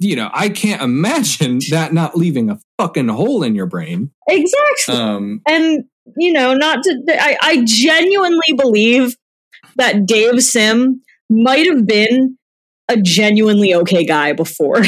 you 0.00 0.16
know, 0.16 0.30
I 0.32 0.48
can't 0.48 0.82
imagine 0.82 1.60
that 1.70 1.92
not 1.92 2.16
leaving 2.16 2.50
a 2.50 2.58
fucking 2.78 3.08
hole 3.08 3.42
in 3.42 3.54
your 3.54 3.66
brain. 3.66 4.10
Exactly. 4.28 4.94
Um, 4.94 5.42
and 5.48 5.84
you 6.16 6.32
know, 6.32 6.54
not 6.54 6.82
to, 6.82 7.02
I, 7.08 7.36
I 7.40 7.62
genuinely 7.64 8.52
believe 8.56 9.16
that 9.76 10.06
Dave 10.06 10.42
Sim 10.42 11.02
might 11.30 11.66
have 11.66 11.86
been 11.86 12.36
a 12.88 13.00
genuinely 13.00 13.74
okay 13.74 14.04
guy 14.04 14.32
before. 14.32 14.76
and 14.78 14.86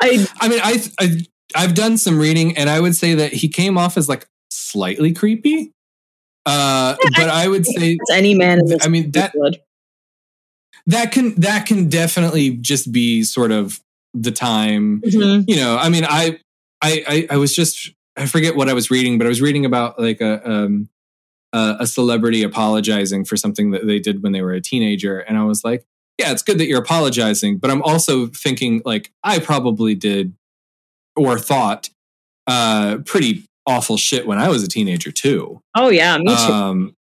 I, 0.00 0.26
I 0.40 0.48
mean, 0.48 0.60
I, 0.62 0.82
I, 1.00 1.26
I've 1.54 1.74
done 1.74 1.96
some 1.96 2.18
reading, 2.18 2.56
and 2.56 2.68
I 2.68 2.80
would 2.80 2.94
say 2.94 3.14
that 3.14 3.32
he 3.32 3.48
came 3.48 3.78
off 3.78 3.96
as 3.96 4.08
like 4.08 4.28
slightly 4.50 5.12
creepy. 5.12 5.72
Uh, 6.44 6.96
yeah, 7.02 7.10
but 7.16 7.28
I, 7.30 7.44
I 7.44 7.48
would 7.48 7.66
say 7.66 7.98
any 8.12 8.34
man. 8.34 8.60
I 8.82 8.88
mean 8.88 9.10
that. 9.12 9.32
Would 9.34 9.58
that 10.88 11.12
can 11.12 11.34
that 11.36 11.66
can 11.66 11.88
definitely 11.88 12.50
just 12.50 12.90
be 12.90 13.22
sort 13.22 13.52
of 13.52 13.80
the 14.14 14.32
time. 14.32 15.02
Mm-hmm. 15.02 15.44
You 15.46 15.56
know, 15.56 15.76
I 15.76 15.90
mean, 15.90 16.04
I, 16.04 16.40
I 16.82 17.04
I 17.06 17.26
I 17.32 17.36
was 17.36 17.54
just 17.54 17.92
I 18.16 18.26
forget 18.26 18.56
what 18.56 18.68
I 18.68 18.72
was 18.72 18.90
reading, 18.90 19.18
but 19.18 19.26
I 19.26 19.28
was 19.28 19.40
reading 19.40 19.64
about 19.64 20.00
like 20.00 20.20
a 20.20 20.50
um 20.50 20.88
a, 21.52 21.76
a 21.80 21.86
celebrity 21.86 22.42
apologizing 22.42 23.26
for 23.26 23.36
something 23.36 23.70
that 23.70 23.86
they 23.86 23.98
did 23.98 24.22
when 24.22 24.32
they 24.32 24.42
were 24.42 24.52
a 24.52 24.60
teenager, 24.60 25.20
and 25.20 25.36
I 25.36 25.44
was 25.44 25.62
like, 25.62 25.84
yeah, 26.18 26.32
it's 26.32 26.42
good 26.42 26.58
that 26.58 26.66
you're 26.66 26.80
apologizing, 26.80 27.58
but 27.58 27.70
I'm 27.70 27.82
also 27.82 28.26
thinking 28.26 28.80
like 28.84 29.12
I 29.22 29.38
probably 29.40 29.94
did 29.94 30.32
or 31.16 31.38
thought 31.38 31.90
uh 32.46 32.98
pretty 33.04 33.44
awful 33.66 33.98
shit 33.98 34.26
when 34.26 34.38
I 34.38 34.48
was 34.48 34.62
a 34.62 34.68
teenager 34.68 35.12
too. 35.12 35.60
Oh 35.74 35.90
yeah, 35.90 36.16
me 36.16 36.34
too. 36.34 36.52
Um, 36.52 36.96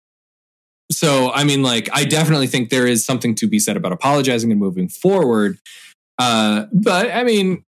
so 0.90 1.30
i 1.32 1.44
mean 1.44 1.62
like 1.62 1.88
i 1.92 2.04
definitely 2.04 2.46
think 2.46 2.70
there 2.70 2.86
is 2.86 3.04
something 3.04 3.34
to 3.34 3.48
be 3.48 3.58
said 3.58 3.76
about 3.76 3.92
apologizing 3.92 4.50
and 4.50 4.60
moving 4.60 4.88
forward. 4.88 5.58
Uh, 6.18 6.64
but 6.72 7.10
i 7.10 7.22
mean 7.24 7.64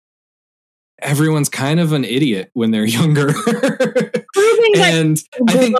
everyone's 1.00 1.50
kind 1.50 1.80
of 1.80 1.92
an 1.92 2.04
idiot 2.04 2.50
when 2.54 2.72
they're 2.72 2.86
younger. 2.86 3.34
Proving 3.34 4.74
and 4.78 5.18
I 5.48 5.54
think 5.54 5.78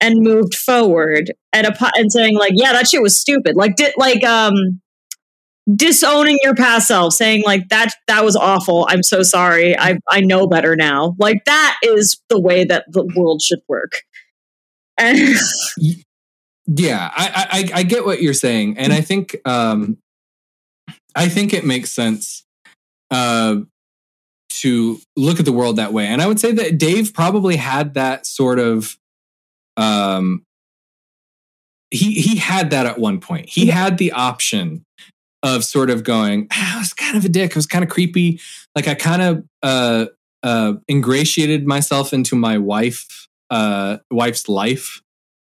and 0.00 0.20
moved 0.20 0.54
forward 0.54 1.32
at 1.52 1.64
a 1.64 1.92
and 1.96 2.12
saying 2.12 2.36
like 2.38 2.52
yeah 2.54 2.72
that 2.72 2.88
shit 2.88 3.02
was 3.02 3.18
stupid. 3.18 3.56
Like 3.56 3.76
did 3.76 3.94
like 3.96 4.24
um 4.24 4.80
disowning 5.74 6.38
your 6.42 6.54
past 6.54 6.88
self 6.88 7.12
saying 7.12 7.42
like 7.44 7.68
that 7.68 7.90
that 8.06 8.24
was 8.24 8.36
awful. 8.36 8.86
I'm 8.88 9.02
so 9.02 9.22
sorry. 9.22 9.78
I 9.78 9.98
i 10.08 10.20
know 10.20 10.46
better 10.46 10.76
now. 10.76 11.16
Like 11.18 11.44
that 11.46 11.78
is 11.82 12.20
the 12.28 12.40
way 12.40 12.64
that 12.64 12.84
the 12.88 13.04
world 13.16 13.42
should 13.42 13.60
work. 13.68 14.02
And 14.98 15.36
yeah 16.76 17.10
I, 17.14 17.68
I 17.74 17.80
i 17.80 17.82
get 17.82 18.04
what 18.04 18.22
you're 18.22 18.34
saying 18.34 18.78
and 18.78 18.92
i 18.92 19.00
think 19.00 19.36
um 19.44 19.98
i 21.14 21.28
think 21.28 21.52
it 21.52 21.64
makes 21.64 21.92
sense 21.92 22.44
uh 23.10 23.56
to 24.50 24.98
look 25.16 25.38
at 25.38 25.46
the 25.46 25.52
world 25.52 25.76
that 25.76 25.92
way 25.92 26.06
and 26.06 26.22
i 26.22 26.26
would 26.26 26.40
say 26.40 26.52
that 26.52 26.78
dave 26.78 27.12
probably 27.14 27.56
had 27.56 27.94
that 27.94 28.26
sort 28.26 28.58
of 28.58 28.96
um 29.76 30.44
he 31.90 32.12
he 32.14 32.36
had 32.36 32.70
that 32.70 32.86
at 32.86 32.98
one 32.98 33.20
point. 33.20 33.48
He 33.48 33.66
yeah. 33.66 33.74
had 33.74 33.98
the 33.98 34.12
option 34.12 34.84
of 35.42 35.64
sort 35.64 35.90
of 35.90 36.04
going 36.04 36.46
ah, 36.52 36.76
i 36.76 36.78
was 36.78 36.92
kind 36.92 37.16
of 37.16 37.24
a 37.24 37.28
dick. 37.28 37.56
I 37.56 37.58
was 37.58 37.66
kind 37.66 37.84
of 37.84 37.90
creepy. 37.90 38.40
Like 38.74 38.88
i 38.88 38.94
kind 38.94 39.22
of 39.22 39.44
uh 39.62 40.06
uh 40.42 40.74
ingratiated 40.90 41.66
myself 41.66 42.12
into 42.12 42.36
my 42.36 42.58
wife 42.58 43.28
uh 43.50 43.98
wife's 44.10 44.48
life 44.48 45.02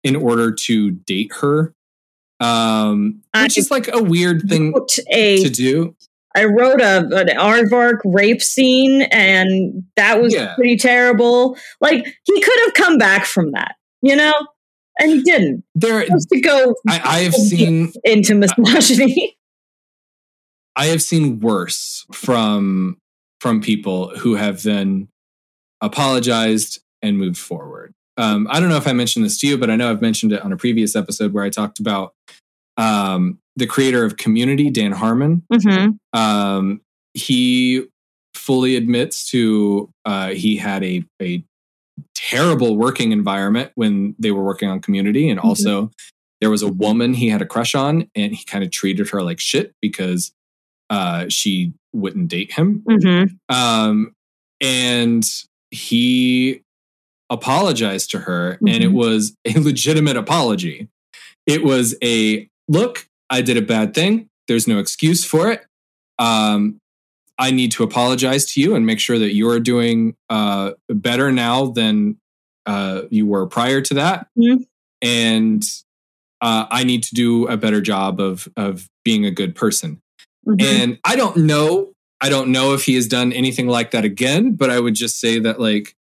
in 0.04 0.16
order 0.16 0.52
to 0.52 0.92
date 0.92 1.32
her, 1.42 1.74
um, 2.40 3.22
which 3.34 3.58
I 3.58 3.60
is 3.60 3.72
like 3.72 3.90
a 3.94 4.02
weird 4.02 4.50
thing 4.50 4.74
a, 5.12 5.44
to 5.44 5.50
do. 5.50 5.96
I 6.36 6.46
wrote 6.46 6.82
a 6.82 7.00
an 7.12 7.28
aardvark 7.28 8.00
rape 8.06 8.42
scene, 8.42 9.04
and 9.04 9.84
that 9.96 10.22
was 10.22 10.34
yeah. 10.34 10.56
pretty 10.56 10.78
terrible. 10.78 11.58
Like 11.82 12.06
he 12.24 12.42
could 12.42 12.60
have 12.66 12.74
come 12.74 12.98
back 12.98 13.26
from 13.26 13.52
that, 13.52 13.76
you 14.02 14.16
know, 14.16 14.34
and 15.00 15.12
he 15.12 15.22
didn't. 15.22 15.64
There, 15.76 16.06
to 16.06 16.42
go. 16.42 16.76
I, 16.88 17.02
I 17.04 17.20
have 17.20 17.34
seen 17.34 17.92
into 18.04 18.36
misogyny. 18.36 19.38
I 20.76 20.86
have 20.86 21.02
seen 21.02 21.40
worse 21.40 22.06
from 22.14 22.98
from 23.42 23.62
people 23.62 24.18
who 24.18 24.36
have 24.36 24.64
then 24.64 25.10
apologized 25.82 26.80
and 27.02 27.18
moved 27.18 27.38
forward. 27.38 27.94
Um, 28.22 28.48
I 28.52 28.60
don't 28.60 28.70
know 28.70 28.78
if 28.78 28.88
I 28.88 28.94
mentioned 28.94 29.26
this 29.26 29.40
to 29.40 29.48
you, 29.48 29.58
but 29.58 29.72
I 29.72 29.76
know 29.76 29.90
I've 29.90 30.02
mentioned 30.02 30.32
it 30.32 30.44
on 30.44 30.54
a 30.54 30.58
previous 30.58 30.96
episode 30.96 31.34
where 31.34 31.44
I 31.44 31.50
talked 31.50 31.80
about 31.80 32.14
um, 32.78 33.40
the 33.56 33.66
creator 33.66 34.06
of 34.06 34.18
Community, 34.18 34.70
Dan 34.70 34.92
Harmon. 34.92 35.44
Mm-hmm. 35.52 36.20
Um, 36.20 36.82
he 37.16 37.88
fully 38.36 38.76
admits 38.76 39.30
to 39.32 39.90
uh, 40.06 40.30
he 40.30 40.56
had 40.58 40.84
a, 40.84 41.04
a 41.20 41.44
terrible 42.14 42.78
working 42.78 43.12
environment 43.12 43.72
when 43.74 44.16
they 44.20 44.30
were 44.30 44.44
working 44.44 44.70
on 44.70 44.82
Community, 44.82 45.28
and 45.28 45.40
mm-hmm. 45.40 45.48
also 45.48 45.90
there 46.42 46.52
was 46.52 46.62
a 46.62 46.72
woman 46.72 47.16
he 47.16 47.30
had 47.30 47.42
a 47.42 47.46
crush 47.46 47.74
on, 47.74 48.08
and 48.16 48.36
he 48.36 48.46
kind 48.46 48.64
of 48.64 48.70
treated 48.70 49.10
her 49.10 49.24
like 49.24 49.40
shit 49.40 49.74
because 49.82 50.32
uh, 50.92 51.26
she 51.28 51.74
wouldn't 51.92 52.28
date 52.28 52.52
him. 52.52 52.84
Mm-hmm. 52.88 53.56
Um, 53.56 54.14
and 54.62 55.28
he 55.72 56.62
apologized 57.32 58.12
to 58.12 58.20
her 58.20 58.56
mm-hmm. 58.56 58.68
and 58.68 58.84
it 58.84 58.88
mm-hmm. 58.88 58.98
was 58.98 59.36
a 59.46 59.58
legitimate 59.60 60.18
apology. 60.18 60.88
It 61.48 61.64
was 61.64 61.96
a 62.04 62.48
look, 62.68 63.08
I 63.30 63.42
did 63.42 63.58
a 63.58 63.62
bad 63.62 63.96
thing. 63.96 64.30
There's 64.48 64.68
no 64.68 64.78
excuse 64.78 65.26
for 65.26 65.50
it. 65.50 65.66
Um, 66.20 66.80
I 67.40 67.50
need 67.50 67.72
to 67.72 67.84
apologize 67.84 68.46
to 68.54 68.62
you 68.62 68.76
and 68.76 68.86
make 68.86 69.00
sure 69.00 69.18
that 69.18 69.34
you're 69.34 69.60
doing 69.60 70.16
uh, 70.30 70.74
better 70.90 71.32
now 71.32 71.68
than 71.68 72.18
uh, 72.68 73.04
you 73.10 73.26
were 73.26 73.48
prior 73.48 73.82
to 73.82 73.96
that. 73.96 74.28
Mm-hmm. 74.38 74.64
And 75.02 75.64
uh, 76.42 76.68
I 76.70 76.84
need 76.84 77.04
to 77.04 77.16
do 77.16 77.48
a 77.48 77.58
better 77.58 77.82
job 77.82 78.20
of 78.20 78.48
of 78.56 78.88
being 79.04 79.26
a 79.26 79.32
good 79.32 79.56
person. 79.56 80.02
Mm-hmm. 80.48 80.62
And 80.62 81.00
I 81.04 81.16
don't 81.16 81.38
know, 81.38 81.94
I 82.20 82.30
don't 82.30 82.52
know 82.52 82.74
if 82.74 82.84
he 82.84 82.96
has 82.96 83.08
done 83.08 83.32
anything 83.34 83.68
like 83.68 83.92
that 83.92 84.06
again, 84.06 84.54
but 84.54 84.70
I 84.70 84.80
would 84.80 84.96
just 84.96 85.20
say 85.20 85.40
that 85.40 85.60
like 85.60 85.96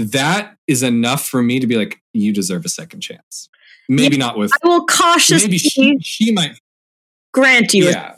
that 0.00 0.56
is 0.66 0.82
enough 0.82 1.26
for 1.26 1.42
me 1.42 1.60
to 1.60 1.66
be 1.66 1.76
like, 1.76 2.00
you 2.12 2.32
deserve 2.32 2.64
a 2.64 2.68
second 2.68 3.00
chance. 3.00 3.48
Maybe 3.88 4.16
yeah, 4.16 4.26
not 4.26 4.38
with. 4.38 4.52
I 4.52 4.66
will 4.66 4.86
cautiously. 4.86 5.48
Maybe 5.48 5.58
she, 5.58 5.98
she 6.00 6.32
might 6.32 6.58
grant 7.32 7.74
you. 7.74 7.88
Yeah. 7.88 8.14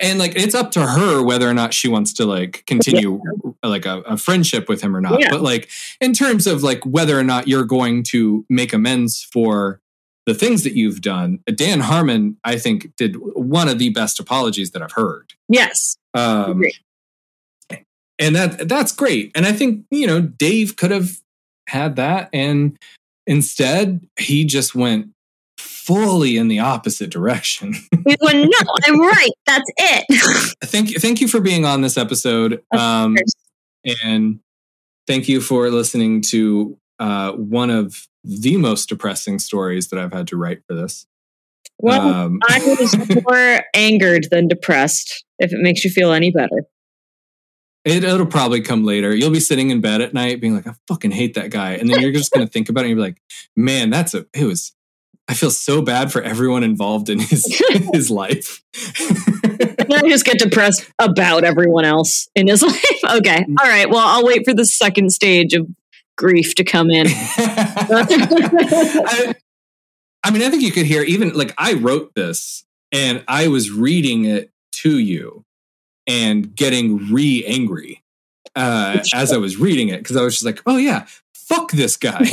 And 0.00 0.18
like 0.18 0.34
it's 0.34 0.54
up 0.54 0.72
to 0.72 0.84
her 0.84 1.22
whether 1.22 1.48
or 1.48 1.54
not 1.54 1.72
she 1.72 1.88
wants 1.88 2.12
to 2.14 2.24
like 2.24 2.64
continue 2.66 3.20
yeah. 3.24 3.68
like 3.68 3.86
a, 3.86 4.00
a, 4.00 4.16
friendship 4.16 4.68
with 4.68 4.82
him 4.82 4.96
or 4.96 5.00
not. 5.00 5.20
Yeah. 5.20 5.30
But 5.30 5.42
like 5.42 5.70
in 6.00 6.12
terms 6.12 6.46
of 6.46 6.62
like 6.62 6.84
whether 6.84 7.18
or 7.18 7.22
not 7.22 7.46
you're 7.46 7.64
going 7.64 8.02
to 8.04 8.44
make 8.48 8.72
amends 8.72 9.22
for 9.32 9.80
the 10.26 10.34
things 10.34 10.64
that 10.64 10.74
you've 10.74 11.00
done, 11.00 11.40
Dan 11.54 11.80
Harmon, 11.80 12.38
I 12.44 12.56
think, 12.56 12.96
did 12.96 13.16
one 13.16 13.68
of 13.68 13.78
the 13.78 13.90
best 13.90 14.18
apologies 14.18 14.70
that 14.70 14.82
I've 14.82 14.92
heard. 14.92 15.34
Yes. 15.48 15.96
Um, 16.14 16.62
and 18.24 18.34
that 18.34 18.68
that's 18.68 18.92
great. 18.92 19.30
And 19.34 19.46
I 19.46 19.52
think 19.52 19.84
you 19.90 20.06
know 20.06 20.20
Dave 20.20 20.76
could 20.76 20.90
have 20.90 21.18
had 21.68 21.96
that, 21.96 22.30
and 22.32 22.78
instead 23.26 24.06
he 24.18 24.44
just 24.44 24.74
went 24.74 25.08
fully 25.58 26.36
in 26.36 26.48
the 26.48 26.58
opposite 26.58 27.10
direction. 27.10 27.74
went, 28.04 28.18
"No, 28.22 28.74
I'm 28.84 29.00
right. 29.06 29.30
That's 29.46 29.70
it." 29.76 30.54
thank 30.64 30.90
you, 30.90 30.98
thank 30.98 31.20
you 31.20 31.28
for 31.28 31.40
being 31.40 31.64
on 31.64 31.82
this 31.82 31.98
episode, 31.98 32.62
um, 32.72 33.16
and 34.02 34.40
thank 35.06 35.28
you 35.28 35.40
for 35.40 35.70
listening 35.70 36.22
to 36.22 36.78
uh, 36.98 37.32
one 37.32 37.70
of 37.70 38.08
the 38.24 38.56
most 38.56 38.88
depressing 38.88 39.38
stories 39.38 39.88
that 39.88 39.98
I've 39.98 40.12
had 40.12 40.28
to 40.28 40.36
write 40.36 40.62
for 40.66 40.74
this. 40.74 41.06
Well, 41.78 42.08
um, 42.08 42.38
I 42.48 42.76
was 42.80 42.96
more 43.28 43.64
angered 43.74 44.28
than 44.30 44.48
depressed. 44.48 45.24
If 45.38 45.52
it 45.52 45.58
makes 45.60 45.84
you 45.84 45.90
feel 45.90 46.12
any 46.12 46.30
better. 46.30 46.64
It, 47.84 48.02
will 48.02 48.26
probably 48.26 48.62
come 48.62 48.84
later. 48.84 49.14
You'll 49.14 49.30
be 49.30 49.40
sitting 49.40 49.70
in 49.70 49.82
bed 49.82 50.00
at 50.00 50.14
night 50.14 50.40
being 50.40 50.54
like, 50.54 50.66
I 50.66 50.72
fucking 50.88 51.10
hate 51.10 51.34
that 51.34 51.50
guy. 51.50 51.72
And 51.72 51.90
then 51.90 52.00
you're 52.00 52.12
just 52.12 52.32
going 52.32 52.46
to 52.46 52.50
think 52.50 52.70
about 52.70 52.84
it 52.84 52.88
and 52.88 52.96
you're 52.96 53.06
like, 53.06 53.20
man, 53.56 53.90
that's 53.90 54.14
a, 54.14 54.24
it 54.32 54.44
was, 54.44 54.72
I 55.28 55.34
feel 55.34 55.50
so 55.50 55.82
bad 55.82 56.10
for 56.10 56.22
everyone 56.22 56.64
involved 56.64 57.10
in 57.10 57.18
his, 57.18 57.44
his 57.92 58.10
life. 58.10 58.62
Then 59.86 59.92
I 59.92 60.08
just 60.08 60.24
get 60.24 60.38
depressed 60.38 60.90
about 60.98 61.44
everyone 61.44 61.84
else 61.84 62.26
in 62.34 62.48
his 62.48 62.62
life. 62.62 63.04
Okay. 63.04 63.44
Mm. 63.44 63.56
All 63.60 63.68
right. 63.68 63.90
Well, 63.90 64.06
I'll 64.06 64.24
wait 64.24 64.46
for 64.46 64.54
the 64.54 64.64
second 64.64 65.10
stage 65.10 65.52
of 65.52 65.68
grief 66.16 66.54
to 66.54 66.64
come 66.64 66.90
in. 66.90 67.06
I, 67.10 69.34
I 70.22 70.30
mean, 70.30 70.42
I 70.42 70.48
think 70.48 70.62
you 70.62 70.72
could 70.72 70.86
hear 70.86 71.02
even 71.02 71.34
like 71.34 71.52
I 71.58 71.74
wrote 71.74 72.14
this 72.14 72.64
and 72.92 73.22
I 73.28 73.48
was 73.48 73.70
reading 73.70 74.24
it 74.24 74.50
to 74.82 74.98
you 74.98 75.44
and 76.06 76.54
getting 76.54 77.12
re 77.12 77.44
angry 77.46 78.02
uh, 78.56 78.98
as 79.12 79.32
I 79.32 79.36
was 79.36 79.56
reading 79.56 79.88
it 79.88 79.98
because 79.98 80.16
I 80.16 80.22
was 80.22 80.34
just 80.34 80.44
like, 80.44 80.60
oh 80.66 80.76
yeah, 80.76 81.06
fuck 81.34 81.72
this 81.72 81.96
guy. 81.96 82.20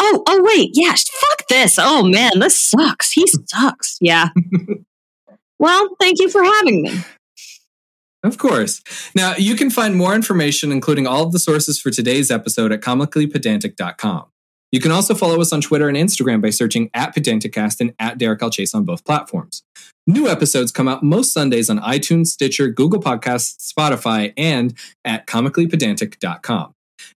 oh, 0.00 0.22
oh 0.26 0.42
wait, 0.42 0.70
yeah, 0.74 0.94
fuck 0.94 1.48
this. 1.48 1.78
Oh 1.78 2.02
man, 2.02 2.32
this 2.38 2.58
sucks. 2.58 3.12
He 3.12 3.26
sucks. 3.26 3.98
Yeah. 4.00 4.28
well, 5.58 5.88
thank 6.00 6.20
you 6.20 6.28
for 6.28 6.42
having 6.42 6.82
me. 6.82 7.00
Of 8.22 8.36
course. 8.36 8.82
Now, 9.14 9.34
you 9.36 9.54
can 9.54 9.70
find 9.70 9.96
more 9.96 10.14
information, 10.14 10.72
including 10.72 11.06
all 11.06 11.24
of 11.24 11.32
the 11.32 11.38
sources 11.38 11.80
for 11.80 11.90
today's 11.90 12.30
episode, 12.30 12.70
at 12.70 12.82
comicallypedantic.com. 12.82 14.26
You 14.72 14.80
can 14.80 14.92
also 14.92 15.14
follow 15.14 15.40
us 15.40 15.52
on 15.52 15.60
Twitter 15.60 15.88
and 15.88 15.96
Instagram 15.96 16.40
by 16.40 16.50
searching 16.50 16.90
at 16.94 17.14
Pedanticast 17.14 17.80
and 17.80 17.92
at 17.98 18.18
Derek 18.18 18.42
L. 18.42 18.50
Chase 18.50 18.74
on 18.74 18.84
both 18.84 19.04
platforms. 19.04 19.62
New 20.06 20.28
episodes 20.28 20.72
come 20.72 20.88
out 20.88 21.02
most 21.02 21.32
Sundays 21.32 21.68
on 21.68 21.78
iTunes, 21.80 22.28
Stitcher, 22.28 22.68
Google 22.68 23.00
Podcasts, 23.00 23.72
Spotify, 23.72 24.32
and 24.36 24.74
at 25.04 25.26
comicallypedantic.com. 25.26 26.74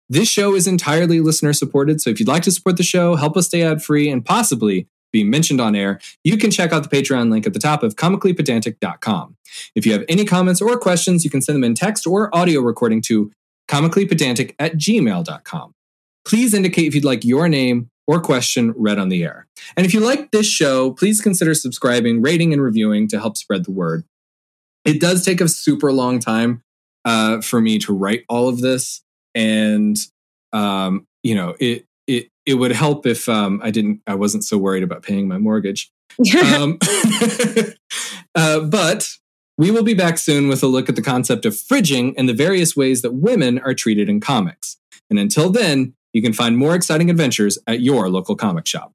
This 0.09 0.29
show 0.29 0.55
is 0.55 0.67
entirely 0.67 1.21
listener 1.21 1.53
supported, 1.53 2.01
so 2.01 2.11
if 2.11 2.19
you'd 2.19 2.29
like 2.29 2.43
to 2.45 2.51
support 2.51 2.77
the 2.77 2.83
show, 2.83 3.17
help 3.17 3.37
us 3.37 3.47
stay 3.47 3.63
ad 3.63 3.83
free, 3.83 4.09
and 4.11 4.25
possibly 4.25 4.87
be 5.13 5.25
mentioned 5.25 5.61
on 5.61 5.77
air, 5.77 6.01
you 6.25 6.37
can 6.37 6.51
check 6.51 6.73
out 6.73 6.83
the 6.83 6.89
Patreon 6.89 7.31
link 7.31 7.47
at 7.47 7.53
the 7.53 7.61
top 7.61 7.83
of 7.83 7.95
comicallypedantic.com. 7.95 9.37
If 9.75 9.87
you 9.87 9.93
have 9.93 10.05
any 10.09 10.25
comments 10.25 10.61
or 10.61 10.77
questions, 10.79 11.25
you 11.25 11.31
can 11.31 11.41
send 11.41 11.57
them 11.57 11.65
in 11.65 11.75
text 11.75 12.07
or 12.07 12.35
audio 12.35 12.61
recording 12.61 13.01
to 13.03 13.31
comicallypedantic 13.69 14.55
at 14.59 14.75
gmail.com 14.75 15.75
please 16.27 16.55
indicate 16.55 16.87
if 16.87 16.95
you'd 16.95 17.05
like 17.05 17.25
your 17.25 17.49
name 17.49 17.91
or 18.07 18.21
question 18.21 18.75
read 18.77 18.99
on 18.99 19.09
the 19.09 19.25
air. 19.25 19.47
And 19.77 19.87
if 19.87 19.95
you 19.95 20.01
like 20.01 20.31
this 20.31 20.47
show, 20.47 20.93
please 20.93 21.21
consider 21.21 21.55
subscribing, 21.55 22.23
rating, 22.23 22.53
and 22.53 22.63
reviewing 22.63 23.09
to 23.09 23.19
help 23.19 23.37
spread 23.37 23.65
the 23.65 23.71
word. 23.71 24.05
It 24.85 25.01
does 25.01 25.25
take 25.25 25.41
a 25.41 25.49
super 25.49 25.93
long 25.93 26.19
time 26.19 26.63
uh, 27.05 27.41
for 27.41 27.61
me 27.61 27.79
to 27.81 27.95
write 27.95 28.25
all 28.29 28.49
of 28.49 28.61
this, 28.61 29.03
and 29.35 29.97
um, 30.53 31.07
you 31.23 31.35
know, 31.35 31.55
it 31.59 31.87
it 32.07 32.29
it 32.47 32.55
would 32.55 32.73
help 32.73 33.07
if 33.07 33.29
um, 33.29 33.61
I 33.63 33.71
didn't, 33.71 34.03
I 34.07 34.15
wasn't 34.15 34.45
so 34.45 34.59
worried 34.59 34.83
about 34.83 35.03
paying 35.03 35.27
my 35.27 35.39
mortgage. 35.39 35.91
um, 36.55 36.79
uh, 38.35 38.61
but 38.61 39.09
we 39.57 39.71
will 39.71 39.83
be 39.83 39.95
back 39.95 40.19
soon 40.19 40.49
with 40.49 40.63
a 40.63 40.67
look 40.67 40.89
at 40.89 40.97
the 40.97 41.03
concept 41.03 41.47
of 41.47 41.55
fridging 41.55 42.15
and 42.17 42.29
the 42.29 42.35
various 42.35 42.77
ways 42.77 43.03
that 43.03 43.15
women 43.15 43.59
are 43.61 43.75
treated 43.75 44.09
in 44.09 44.21
comics. 44.21 44.77
And 45.09 45.19
until 45.19 45.51
then, 45.51 45.95
you 46.15 46.23
can 46.23 46.33
find 46.33 46.57
more 46.57 46.75
exciting 46.75 47.11
adventures 47.11 47.59
at 47.67 47.81
your 47.81 48.09
local 48.09 48.37
comic 48.37 48.67
shop. 48.67 48.95